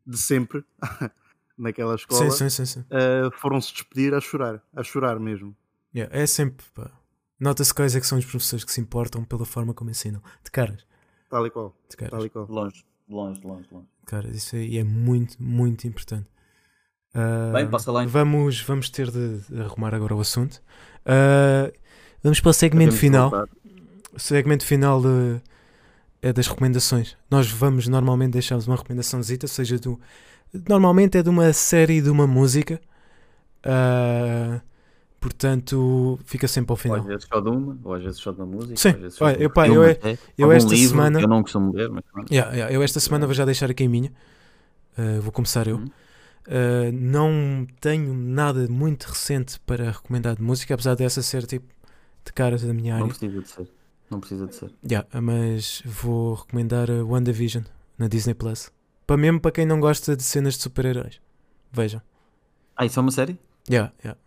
de 0.06 0.16
sempre, 0.18 0.64
naquela 1.56 1.94
escola, 1.94 2.30
Sim, 2.30 2.48
sim, 2.48 2.48
sim. 2.50 2.66
sim. 2.66 2.84
eh, 2.90 3.28
foram-se 3.40 3.72
despedir 3.72 4.12
a 4.14 4.20
chorar, 4.20 4.62
a 4.74 4.82
chorar 4.82 5.18
mesmo. 5.20 5.56
Yeah, 5.94 6.14
é 6.16 6.26
sempre, 6.26 6.66
pá. 6.74 6.90
Nota-se 7.38 7.72
quais 7.74 7.94
é 7.94 8.00
que 8.00 8.06
são 8.06 8.18
os 8.18 8.24
professores 8.24 8.64
que 8.64 8.72
se 8.72 8.80
importam 8.80 9.24
pela 9.24 9.44
forma 9.44 9.72
como 9.74 9.90
ensinam. 9.90 10.22
De 10.42 10.50
caras. 10.50 10.86
Tal 11.28 11.46
e 11.46 11.50
qual, 11.50 11.76
De 11.88 11.96
caras. 11.96 12.10
tal 12.12 12.26
e 12.26 12.30
qual. 12.30 12.46
Longe, 12.48 12.84
longe, 13.08 13.40
longe, 13.44 13.68
longe. 13.70 13.86
De 14.00 14.06
caras. 14.06 14.36
Isso 14.36 14.56
aí 14.56 14.78
é 14.78 14.84
muito, 14.84 15.40
muito 15.42 15.86
importante. 15.86 16.26
Ah, 17.14 17.50
Bem, 17.52 17.68
passa 17.68 17.92
lá, 17.92 18.02
então. 18.02 18.12
Vamos, 18.12 18.60
vamos 18.62 18.90
ter 18.90 19.10
de 19.10 19.40
arrumar 19.60 19.94
agora 19.94 20.14
o 20.14 20.20
assunto. 20.20 20.60
Ah, 21.06 21.72
vamos 22.22 22.40
para 22.40 22.50
o 22.50 22.52
segmento 22.52 22.94
final. 22.94 23.30
voltar. 23.30 23.48
O 24.12 24.18
segmento 24.18 24.64
final 24.64 25.00
de- 25.02 25.40
é 26.22 26.32
das 26.32 26.46
recomendações. 26.46 27.16
Nós 27.30 27.50
vamos 27.50 27.86
normalmente 27.88 28.32
deixarmos 28.32 28.66
uma 28.66 28.76
recomendaçãozita, 28.76 29.46
seja 29.46 29.78
do. 29.78 30.00
Normalmente 30.68 31.18
é 31.18 31.22
de 31.22 31.28
uma 31.28 31.52
série 31.52 32.00
de 32.00 32.10
uma 32.10 32.26
música. 32.26 32.80
Ah, 33.62 34.60
portanto, 35.20 36.18
fica 36.24 36.46
sempre 36.46 36.70
ao 36.72 36.74
Ou 36.74 36.76
final. 36.76 36.98
às 36.98 37.04
vezes 37.06 37.24
só 37.32 37.40
de 37.40 37.48
uma, 37.48 37.78
ou 37.82 37.94
às 37.94 38.02
vezes 38.02 38.18
só 38.20 38.30
de 38.32 38.38
uma 38.40 38.46
música. 38.46 38.76
Sim. 38.76 38.88
às 38.90 38.96
vezes 38.96 39.14
só 39.14 39.24
Olha, 39.26 39.36
de 39.38 39.42
eu, 39.44 39.50
pá, 39.50 39.66
eu 39.68 39.82
é- 39.82 39.98
eu 40.36 40.52
esta 40.52 40.70
livro 40.74 40.88
semana- 40.90 41.20
Eu 41.20 41.28
não 41.28 41.42
costumo 41.42 41.72
ler, 41.72 41.88
mas 41.90 42.04
pronto. 42.12 42.30
Yeah, 42.32 42.52
yeah, 42.52 42.74
eu 42.74 42.82
esta 42.82 43.00
semana 43.00 43.26
vou 43.26 43.34
já 43.34 43.44
deixar 43.44 43.70
aqui 43.70 43.84
a 43.84 43.88
minha. 43.88 44.12
Ah, 44.96 45.18
vou 45.20 45.32
começar 45.32 45.66
eu. 45.66 45.76
Uhum. 45.76 45.86
Uh, 46.46 46.92
não 46.92 47.66
tenho 47.80 48.12
nada 48.12 48.68
muito 48.68 49.04
recente 49.04 49.58
para 49.60 49.90
recomendar 49.92 50.36
de 50.36 50.42
música, 50.42 50.74
apesar 50.74 50.94
dessa 50.94 51.22
ser 51.22 51.46
tipo 51.46 51.64
de 52.22 52.30
cara 52.34 52.58
da 52.58 52.74
minha 52.74 52.92
Não 52.98 53.04
área. 53.04 53.08
precisa 53.16 53.40
de 53.40 53.48
ser. 53.48 53.72
Não 54.10 54.20
precisa 54.20 54.46
de 54.46 54.54
ser. 54.54 54.70
Yeah, 54.86 55.08
mas 55.22 55.82
vou 55.86 56.34
recomendar 56.34 56.90
a 56.90 57.02
WandaVision 57.02 57.64
na 57.96 58.08
Disney 58.08 58.34
Plus. 58.34 58.70
Para 59.06 59.16
mesmo 59.16 59.40
para 59.40 59.52
quem 59.52 59.66
não 59.66 59.80
gosta 59.80 60.16
de 60.16 60.22
cenas 60.22 60.54
de 60.54 60.62
super-heróis. 60.62 61.20
Vejam. 61.72 62.00
Ah, 62.76 62.86
isso 62.86 62.98
é 62.98 63.02
uma 63.02 63.10
série? 63.10 63.38
Yeah, 63.70 63.92
yeah. 64.04 64.18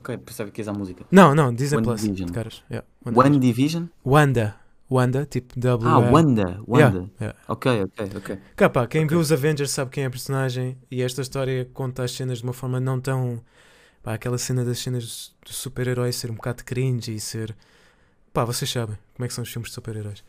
Ok, 0.00 0.16
pensava 0.18 0.50
que 0.50 0.60
ias 0.60 0.68
à 0.68 0.72
música. 0.72 1.04
Não, 1.10 1.34
não, 1.34 1.52
Disney 1.54 1.82
Plus. 1.82 2.00
WandaVision. 2.02 2.28
Caras. 2.32 2.62
Yeah, 2.70 2.86
One. 3.04 3.38
Division? 3.38 3.86
Wanda. 4.04 4.56
Wanda, 4.90 5.24
tipo 5.26 5.58
W. 5.58 5.88
Ah, 5.88 5.98
Wanda. 5.98 6.60
Wanda. 6.66 6.98
Yeah, 6.98 7.08
yeah. 7.20 7.38
Ok, 7.46 7.82
ok, 7.82 8.10
ok. 8.16 8.38
Cá, 8.56 8.68
pá, 8.68 8.86
quem 8.86 9.02
Ok. 9.04 9.10
viu 9.10 9.20
os 9.20 9.30
Avengers 9.30 9.70
sabe 9.70 9.90
quem 9.90 10.04
é 10.04 10.06
a 10.06 10.10
personagem 10.10 10.76
e 10.90 11.02
esta 11.02 11.22
história 11.22 11.68
conta 11.72 12.02
as 12.02 12.10
cenas 12.12 12.38
de 12.38 12.44
uma 12.44 12.52
forma 12.52 12.80
não 12.80 13.00
tão. 13.00 13.40
Pá, 14.02 14.14
aquela 14.14 14.38
cena 14.38 14.64
das 14.64 14.78
cenas 14.78 15.34
do 15.44 15.52
super-herói 15.52 16.10
ser 16.12 16.30
um 16.30 16.34
bocado 16.34 16.64
cringe 16.64 17.14
e 17.14 17.20
ser. 17.20 17.54
Pá, 18.32 18.44
vocês 18.44 18.70
sabem 18.70 18.96
como 19.14 19.24
é 19.24 19.28
que 19.28 19.34
são 19.34 19.42
os 19.42 19.52
filmes 19.52 19.68
de 19.70 19.74
super-heróis. 19.74 20.24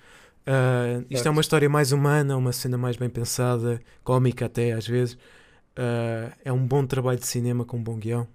Ah, 0.46 1.04
isto 1.10 1.28
é 1.28 1.32
uma 1.32 1.42
história 1.42 1.70
mais 1.70 1.92
humana, 1.92 2.36
uma 2.36 2.52
cena 2.52 2.78
mais 2.78 2.98
bem 2.98 3.10
pensada, 3.10 3.82
cómica 4.04 4.46
até 4.46 4.74
às 4.74 4.88
vezes. 4.88 5.18
Ah, 5.76 6.36
é 6.44 6.52
um 6.52 6.66
bom 6.66 6.86
trabalho 6.86 7.20
de 7.20 7.26
cinema 7.28 7.66
com 7.66 7.78
um 7.78 7.84
bom 7.84 7.98
guião. 7.98 8.28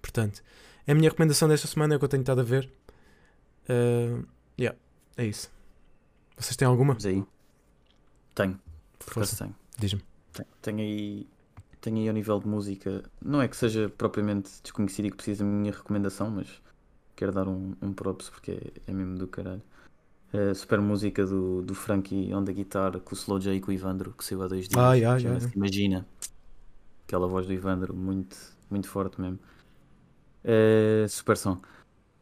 Portanto, 0.00 0.42
é 0.86 0.92
a 0.92 0.94
minha 0.94 1.08
recomendação 1.08 1.48
desta 1.48 1.66
semana, 1.66 1.94
é 1.94 1.96
o 1.96 1.98
que 1.98 2.04
eu 2.04 2.08
tenho 2.08 2.22
estado 2.22 2.40
a 2.40 2.44
ver. 2.44 2.70
Ah, 3.68 4.22
yeah, 4.58 4.78
é 5.16 5.26
isso. 5.26 5.50
Vocês 6.36 6.56
têm 6.56 6.66
alguma? 6.66 6.94
Mas 6.94 7.06
aí. 7.06 7.24
Tenho. 8.34 8.58
Por 8.98 9.14
Força, 9.14 9.34
acaso 9.36 9.44
tenho. 9.44 9.56
diz-me. 9.78 10.02
Tenho, 10.32 10.48
tenho 10.62 10.78
aí. 10.80 11.28
Tenho 11.80 11.98
aí 11.98 12.08
ao 12.08 12.14
nível 12.14 12.40
de 12.40 12.48
música. 12.48 13.04
Não 13.22 13.40
é 13.42 13.46
que 13.46 13.56
seja 13.56 13.88
propriamente 13.88 14.50
desconhecido 14.62 15.06
e 15.06 15.10
que 15.10 15.16
precise 15.16 15.40
da 15.40 15.44
minha 15.44 15.70
recomendação, 15.70 16.30
mas 16.30 16.48
quero 17.14 17.30
dar 17.30 17.46
um, 17.46 17.74
um 17.80 17.92
props 17.92 18.30
porque 18.30 18.52
é, 18.52 18.90
é 18.90 18.92
mesmo 18.92 19.16
do 19.16 19.28
caralho. 19.28 19.62
Super 20.54 20.80
música 20.80 21.24
do, 21.24 21.62
do 21.62 21.74
Frankie 21.74 22.32
on 22.34 22.44
the 22.44 22.52
guitar 22.52 22.98
com 23.00 23.14
o 23.14 23.18
Slow 23.18 23.38
J 23.38 23.54
e 23.56 23.60
com 23.60 23.70
o 23.70 23.74
Ivandro, 23.74 24.12
que 24.16 24.24
saiu 24.24 24.42
há 24.42 24.48
dois 24.48 24.68
dias. 24.68 24.94
Yeah, 24.96 25.18
Chama-se 25.20 25.46
yeah. 25.46 25.56
Imagina. 25.56 26.06
Aquela 27.06 27.26
voz 27.28 27.46
do 27.46 27.52
Ivandro, 27.52 27.94
muito, 27.94 28.36
muito 28.70 28.88
forte 28.88 29.20
mesmo. 29.20 29.38
É, 30.42 31.06
super 31.08 31.36
som. 31.36 31.60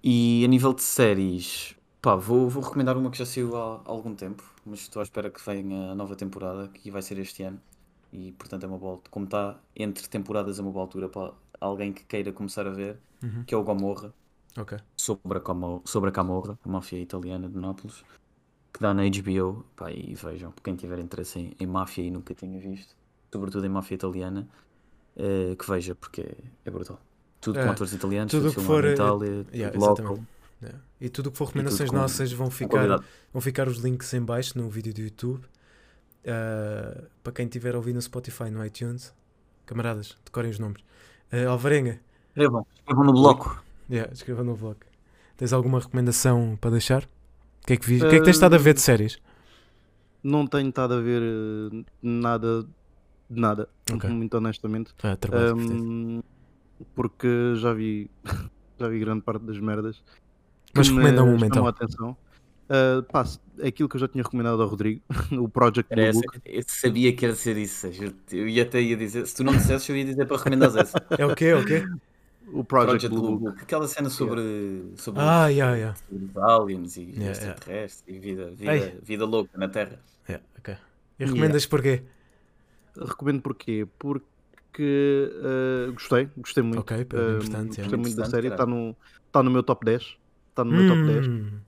E 0.02 0.44
a 0.44 0.48
nível 0.48 0.72
de 0.74 0.82
séries, 0.82 1.74
pá, 2.00 2.14
vou, 2.16 2.48
vou 2.48 2.62
recomendar 2.62 2.96
uma 2.96 3.10
que 3.10 3.18
já 3.18 3.24
saiu 3.26 3.56
há 3.56 3.80
algum 3.84 4.14
tempo, 4.14 4.42
mas 4.66 4.80
estou 4.80 5.00
à 5.00 5.02
espera 5.04 5.30
que 5.30 5.40
venha 5.44 5.92
a 5.92 5.94
nova 5.94 6.16
temporada, 6.16 6.68
que 6.68 6.90
vai 6.90 7.02
ser 7.02 7.18
este 7.18 7.42
ano. 7.44 7.60
E 8.12 8.32
portanto 8.32 8.64
é 8.64 8.66
uma 8.66 8.78
boa, 8.78 9.00
como 9.10 9.24
está 9.24 9.58
entre 9.74 10.06
temporadas 10.08 10.58
é 10.58 10.62
uma 10.62 10.70
boa 10.70 10.84
altura 10.84 11.08
para 11.08 11.32
alguém 11.60 11.92
que 11.92 12.04
queira 12.04 12.32
começar 12.32 12.66
a 12.66 12.70
ver, 12.70 12.98
Uhum. 13.22 13.44
que 13.46 13.54
é 13.54 13.56
o 13.56 13.62
Gomorra, 13.62 14.12
Ok. 14.56 14.78
sobre 14.96 15.38
a, 15.38 15.42
sobre 15.84 16.10
a 16.10 16.12
Camorra, 16.12 16.58
a 16.64 16.68
máfia 16.68 16.98
italiana 16.98 17.48
de 17.48 17.58
Nápoles, 17.58 18.04
que 18.72 18.80
dá 18.80 18.92
na 18.94 19.02
HBO, 19.04 19.64
pá, 19.76 19.90
e 19.90 20.14
vejam, 20.14 20.52
quem 20.62 20.76
tiver 20.76 20.98
interesse 20.98 21.38
em, 21.38 21.56
em 21.58 21.66
máfia 21.66 22.02
e 22.02 22.10
nunca 22.10 22.34
tinha 22.34 22.58
visto, 22.58 22.94
sobretudo 23.32 23.64
em 23.66 23.68
máfia 23.68 23.94
italiana, 23.94 24.48
eh, 25.16 25.54
que 25.56 25.68
veja, 25.68 25.94
porque 25.94 26.22
é, 26.22 26.36
é 26.64 26.70
brutal. 26.70 27.00
Tudo 27.40 27.58
É, 27.58 27.64
com 27.64 27.70
atores 27.70 27.92
italianos, 27.92 28.30
tudo 28.30 28.52
que 28.52 28.60
for, 28.60 28.84
em 28.84 28.88
eh, 28.88 28.92
Itália, 28.94 29.46
yeah, 29.52 29.78
local. 29.78 30.18
Yeah. 30.62 30.78
E 31.00 31.08
tudo 31.08 31.26
o 31.28 31.32
que 31.32 31.38
for 31.38 31.46
recomendações 31.46 31.90
com- 31.90 31.96
nossas 31.96 32.32
vão 32.32 32.50
ficar, 32.50 32.86
vão 33.32 33.42
ficar 33.42 33.68
os 33.68 33.78
links 33.78 34.12
em 34.14 34.20
baixo 34.22 34.56
no 34.56 34.68
vídeo 34.70 34.94
do 34.94 35.00
YouTube. 35.00 35.44
Ah, 36.24 37.02
para 37.22 37.32
quem 37.32 37.48
tiver 37.48 37.74
a 37.74 37.78
ouvir 37.78 37.92
no 37.92 38.00
Spotify, 38.00 38.50
no 38.50 38.64
iTunes, 38.64 39.12
camaradas, 39.66 40.16
decorem 40.24 40.50
os 40.50 40.58
nomes. 40.58 40.82
Ah, 41.32 41.48
Alvarenga, 41.50 42.00
Escrevam, 42.28 42.66
escrevam 42.76 43.04
no 43.04 43.12
bloco. 43.12 43.62
Yeah, 43.90 44.12
escreva 44.12 44.42
no 44.44 44.56
blog. 44.56 44.76
Tens 45.36 45.52
alguma 45.52 45.80
recomendação 45.80 46.56
para 46.60 46.70
deixar? 46.72 47.02
O 47.04 47.66
que 47.66 47.72
é 47.74 47.76
que, 47.76 47.86
vi- 47.86 47.96
o 48.02 48.08
que, 48.08 48.16
é 48.16 48.18
que 48.18 48.24
tens 48.24 48.36
estado 48.36 48.54
a 48.54 48.58
ver 48.58 48.74
de 48.74 48.80
séries? 48.80 49.18
Não 50.22 50.46
tenho 50.46 50.68
estado 50.68 50.94
a 50.94 51.00
ver 51.00 51.22
eh, 51.22 51.84
nada 52.02 52.62
de 53.28 53.40
nada, 53.40 53.68
Ok. 53.90 54.08
muito 54.10 54.36
honestamente. 54.36 54.92
Ah. 55.02 55.16
Ahm, 55.32 56.20
porque 56.94 57.54
já 57.56 57.72
vi, 57.72 58.10
já 58.78 58.88
vi 58.88 58.98
grande 58.98 59.22
parte 59.22 59.44
das 59.44 59.58
merdas. 59.58 60.02
Mas 60.74 60.88
me 60.88 60.96
recomenda 60.96 61.24
um 61.24 61.36
então. 61.44 61.66
atenção. 61.66 62.16
Pá, 63.10 63.24
é 63.58 63.68
aquilo 63.68 63.88
que 63.88 63.96
eu 63.96 64.00
já 64.00 64.08
tinha 64.08 64.22
recomendado 64.24 64.62
ao 64.62 64.68
Rodrigo, 64.68 65.02
o 65.32 65.48
Project 65.48 65.92
Era 65.92 66.10
Blue 66.10 66.20
essa, 66.22 66.32
Book. 66.32 66.40
eu 66.44 66.62
sabia 66.66 67.12
que 67.14 67.26
ia 67.26 67.34
ser 67.34 67.56
isso. 67.56 67.86
Eu, 67.88 68.12
eu 68.32 68.48
ia 68.48 68.62
até 68.62 68.80
ia 68.80 68.96
dizer, 68.96 69.26
se 69.26 69.34
tu 69.36 69.44
não 69.44 69.52
dissesses, 69.52 69.86
eu 69.88 69.96
ia 69.96 70.04
dizer 70.04 70.26
para 70.26 70.36
recomendares 70.38 70.76
essa. 70.76 70.98
É 71.18 71.26
o 71.26 71.34
quê? 71.34 71.46
É 71.46 71.56
o 71.56 71.64
quê? 71.64 71.84
O 72.46 72.64
Project, 72.64 73.08
Project 73.08 73.08
Blue 73.08 73.38
Book. 73.38 73.40
Book, 73.40 73.62
aquela 73.62 73.86
cena 73.88 74.10
sobre, 74.10 74.92
sobre 74.96 75.20
Ah, 75.20 75.46
os, 75.46 75.50
yeah, 75.50 75.76
yeah. 75.76 75.98
os 76.10 76.36
aliens 76.36 76.96
e 76.96 77.02
Yeah, 77.12 77.30
extraterrestres 77.30 78.04
e 78.06 78.18
vida, 78.18 78.50
vida, 78.50 78.72
Ei. 78.72 79.00
vida 79.02 79.24
louca 79.24 79.56
na 79.56 79.68
Terra. 79.68 79.98
Yeah, 80.28 80.44
ok. 80.58 80.76
E 81.18 81.24
recomendas 81.24 81.66
porquê? 81.66 82.02
Recomendo 82.96 83.42
porquê? 83.42 83.86
Porque 83.98 85.30
ah, 85.42 85.90
gostei, 85.92 86.28
gostei 86.36 86.62
muito. 86.62 86.80
Ok, 86.80 86.96
yeah. 87.12 87.36
gostei 87.76 87.98
muito 87.98 88.16
da 88.16 88.26
Interessante, 88.26 88.30
série, 88.30 88.48
está 88.48 88.66
no, 88.66 88.96
tá 89.30 89.42
no 89.42 89.50
meu 89.50 89.62
top 89.62 89.84
10. 89.84 90.16
Está 90.50 90.64
no 90.64 90.72
meu 90.72 90.84
top 90.84 91.04
10. 91.04 91.26
Hum, 91.26 91.60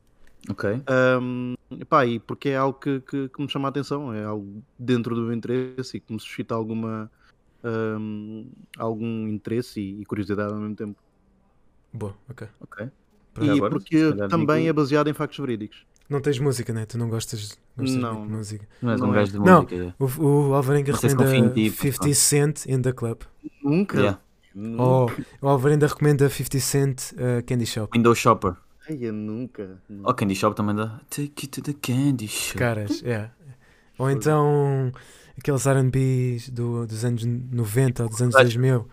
Ok. 0.51 0.83
Um, 1.23 1.55
pá, 1.89 2.05
e 2.05 2.19
porque 2.21 2.51
é 2.51 2.57
algo 2.57 2.79
que, 2.79 3.01
que, 3.01 3.29
que 3.31 3.43
me 3.43 3.49
chama 3.49 3.69
a 3.69 3.71
atenção, 3.71 4.13
é 4.13 4.25
algo 4.25 4.63
dentro 4.79 5.15
do 5.15 5.23
meu 5.23 5.33
interesse 5.33 5.97
e 5.97 6.01
que 6.01 6.13
me 6.13 6.21
suscita 6.21 6.55
alguma, 6.55 7.11
um, 7.65 8.51
algum 8.79 9.29
interesse 9.29 9.81
e, 9.81 10.01
e 10.03 10.05
curiosidade 10.05 10.53
ao 10.53 10.59
mesmo 10.59 10.77
tempo. 10.77 10.99
Boa, 11.93 12.15
ok. 12.29 12.47
Ok. 12.61 12.89
Pronto. 13.33 13.47
E 13.47 13.51
agora, 13.57 13.73
se 13.73 13.79
porque 13.79 14.29
também 14.29 14.57
digo- 14.59 14.69
é 14.69 14.73
baseado 14.73 15.09
em 15.09 15.13
factos 15.13 15.39
verídicos. 15.39 15.85
Não 16.09 16.21
tens 16.21 16.39
música, 16.39 16.73
né? 16.73 16.85
Tu 16.85 16.99
não 16.99 17.09
gostas, 17.09 17.59
gostas 17.77 17.97
Não. 17.97 18.27
de 18.27 18.33
música. 18.33 18.69
Não 18.83 18.93
és 18.93 19.01
Não 19.01 19.09
um 19.09 19.13
é. 19.13 19.15
gajo 19.17 19.33
de 19.33 19.39
Não. 19.39 19.63
música. 19.63 19.75
yeah. 19.75 19.95
O, 19.99 20.05
o 20.49 20.55
Alvarenga 20.55 20.93
Não 20.93 20.99
se 20.99 21.09
recomenda 21.09 21.49
pá. 21.49 21.71
50 21.71 22.15
Cent 22.15 22.67
in 22.67 22.83
the 22.83 22.93
Club. 22.93 23.23
Nunca. 23.63 23.99
Yeah. 23.99 24.21
Nunca. 24.55 24.83
Oh, 24.83 25.07
o 25.41 25.49
Alvarenga 25.49 25.87
recomenda 25.87 26.29
50 26.29 26.59
Cent 26.61 27.01
uh, 27.13 27.43
Candy 27.47 27.65
Shop. 27.67 27.91
Window 27.97 28.15
Shopper. 28.15 28.55
Ai, 28.89 28.99
eu 29.01 29.13
nunca. 29.15 29.81
nunca. 29.89 30.11
Oh, 30.11 30.15
Candy 30.15 30.35
Shop 30.37 30.55
também 30.55 30.77
dá. 30.77 31.01
Take 31.09 31.47
you 31.47 31.49
to 31.51 31.63
the 31.63 31.73
candy 31.73 32.29
shop. 32.29 32.59
Caras, 32.59 33.03
é. 33.03 33.31
Ou 33.99 34.11
então 34.11 34.93
aqueles 35.39 35.67
RBs 35.67 36.49
do, 36.51 36.87
dos 36.87 37.05
anos 37.05 37.25
90 37.25 38.03
ou 38.05 38.09
dos 38.09 38.21
anos 38.23 38.35
2000. 38.35 38.87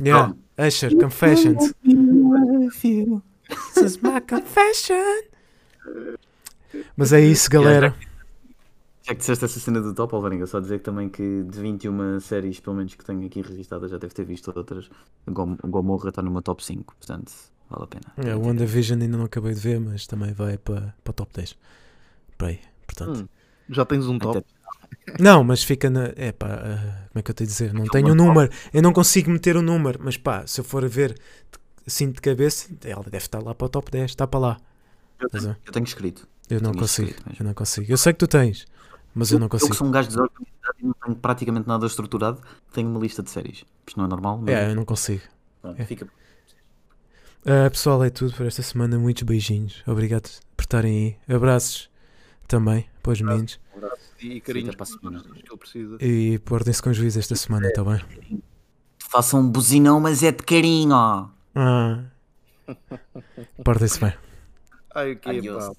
Yeah. 0.00 0.34
Usher, 0.58 0.96
Confessions. 0.98 1.72
This 1.82 3.76
is 3.84 3.96
my 3.98 4.20
confession. 4.20 5.22
Mas 6.96 7.12
é 7.12 7.20
isso, 7.20 7.50
galera. 7.50 7.94
Já 9.02 9.14
que 9.14 9.20
disseste 9.20 9.44
essa 9.44 9.58
cena 9.58 9.80
do 9.80 9.92
top, 9.94 10.14
Alvarenga, 10.14 10.46
só 10.46 10.60
dizer 10.60 10.78
que 10.78 10.84
também 10.84 11.08
que 11.08 11.42
de 11.42 11.58
21 11.60 12.20
séries, 12.20 12.60
pelo 12.60 12.76
menos 12.76 12.94
que 12.94 13.04
tenho 13.04 13.24
aqui 13.26 13.40
registadas, 13.42 13.90
já 13.90 13.98
deve 13.98 14.14
ter 14.14 14.24
visto 14.24 14.52
outras. 14.54 14.88
O 15.26 15.32
Gom- 15.32 15.56
Gomorra 15.64 16.10
está 16.10 16.22
meu 16.22 16.42
top 16.42 16.62
5, 16.64 16.94
portanto, 16.94 17.32
vale 17.68 17.84
a 17.84 17.86
pena. 17.86 18.12
É, 18.30 18.36
o 18.36 18.40
WandaVision 18.46 19.00
ainda 19.02 19.16
não 19.16 19.24
acabei 19.24 19.54
de 19.54 19.60
ver, 19.60 19.80
mas 19.80 20.06
também 20.06 20.32
vai 20.32 20.58
para, 20.58 20.94
para 21.02 21.10
o 21.10 21.14
top 21.14 21.32
10. 21.34 21.56
Para 22.38 22.48
aí, 22.48 22.60
portanto. 22.86 23.22
Hum, 23.22 23.28
já 23.70 23.84
tens 23.84 24.06
um 24.06 24.18
top. 24.18 24.44
Não, 25.18 25.42
mas 25.44 25.62
fica 25.62 25.88
na. 25.90 26.12
É 26.16 26.32
pá, 26.32 26.46
ah, 26.48 27.08
como 27.08 27.18
é 27.18 27.22
que 27.22 27.30
eu 27.30 27.34
tenho 27.34 27.48
a 27.48 27.52
dizer? 27.52 27.72
Não 27.74 27.84
tenho 27.86 28.08
o 28.08 28.14
número. 28.14 28.50
Eu 28.72 28.82
não 28.82 28.92
consigo 28.92 29.30
meter 29.30 29.56
o 29.56 29.62
número, 29.62 29.98
mas 30.02 30.16
pá, 30.16 30.46
se 30.46 30.60
eu 30.60 30.64
for 30.64 30.84
a 30.84 30.88
ver 30.88 31.18
assim 31.86 32.10
de 32.10 32.20
cabeça, 32.20 32.68
ela 32.84 33.02
deve 33.04 33.18
estar 33.18 33.42
lá 33.42 33.54
para 33.54 33.66
o 33.66 33.68
top 33.68 33.90
10. 33.90 34.10
Está 34.10 34.26
para 34.26 34.40
lá. 34.40 34.56
Eu 35.20 35.28
tenho, 35.28 35.56
eu 35.66 35.72
tenho 35.72 35.84
escrito. 35.84 36.26
Eu 36.48 36.60
não 36.60 36.72
consigo. 36.72 37.14
Eu 37.38 37.44
não 37.44 37.54
consigo. 37.54 37.90
Eu 37.92 37.96
sei 37.96 38.12
que 38.12 38.18
tu 38.18 38.26
tens, 38.26 38.66
mas 39.14 39.30
eu 39.30 39.38
não 39.38 39.46
Eu 39.46 39.50
que 39.50 39.58
consigo. 39.58 39.74
sou 39.74 39.86
um 39.86 39.90
gajo 39.90 40.08
desorganizado 40.08 40.76
e 40.80 40.84
não 40.86 40.94
tenho 41.04 41.16
praticamente 41.16 41.68
nada 41.68 41.86
estruturado, 41.86 42.40
tenho 42.72 42.88
uma 42.88 43.00
lista 43.00 43.22
de 43.22 43.30
séries. 43.30 43.64
Isto 43.86 43.98
não 43.98 44.04
é 44.06 44.08
normal, 44.08 44.38
mas 44.38 44.54
É, 44.54 44.70
eu 44.70 44.74
não 44.74 44.84
consigo. 44.84 45.22
pronto, 45.60 45.80
é. 45.80 45.84
fica. 45.84 46.06
Ah, 47.44 47.70
pessoal, 47.70 48.02
é 48.04 48.10
tudo 48.10 48.34
por 48.34 48.46
esta 48.46 48.62
semana. 48.62 48.98
Muitos 48.98 49.22
beijinhos. 49.22 49.82
Obrigado 49.86 50.28
por 50.56 50.62
estarem 50.62 51.16
aí. 51.28 51.34
Abraços 51.34 51.88
também 52.46 52.86
para 53.02 53.12
os 53.12 53.20
meninos. 53.20 53.58
E 54.20 54.40
carinhos 54.40 54.74
para 54.74 54.84
a 54.84 54.86
semana. 54.86 55.22
que 55.22 55.50
ele 55.50 55.56
precisa. 55.56 55.96
E 56.00 56.38
portem-se 56.40 56.82
com 56.82 56.92
juízo 56.92 57.18
esta 57.18 57.34
semana, 57.34 57.68
está 57.68 57.82
bem? 57.82 58.00
Façam 58.98 59.40
um 59.40 59.48
buzinão, 59.50 60.00
mas 60.00 60.22
é 60.22 60.30
de 60.30 60.42
carinho. 60.42 60.94
Ah. 60.94 62.04
Portem-se 63.64 64.00
bem. 64.00 64.12
Ai, 64.94 65.12
o 65.12 65.16
que 65.18 65.42
pá. 65.52 65.72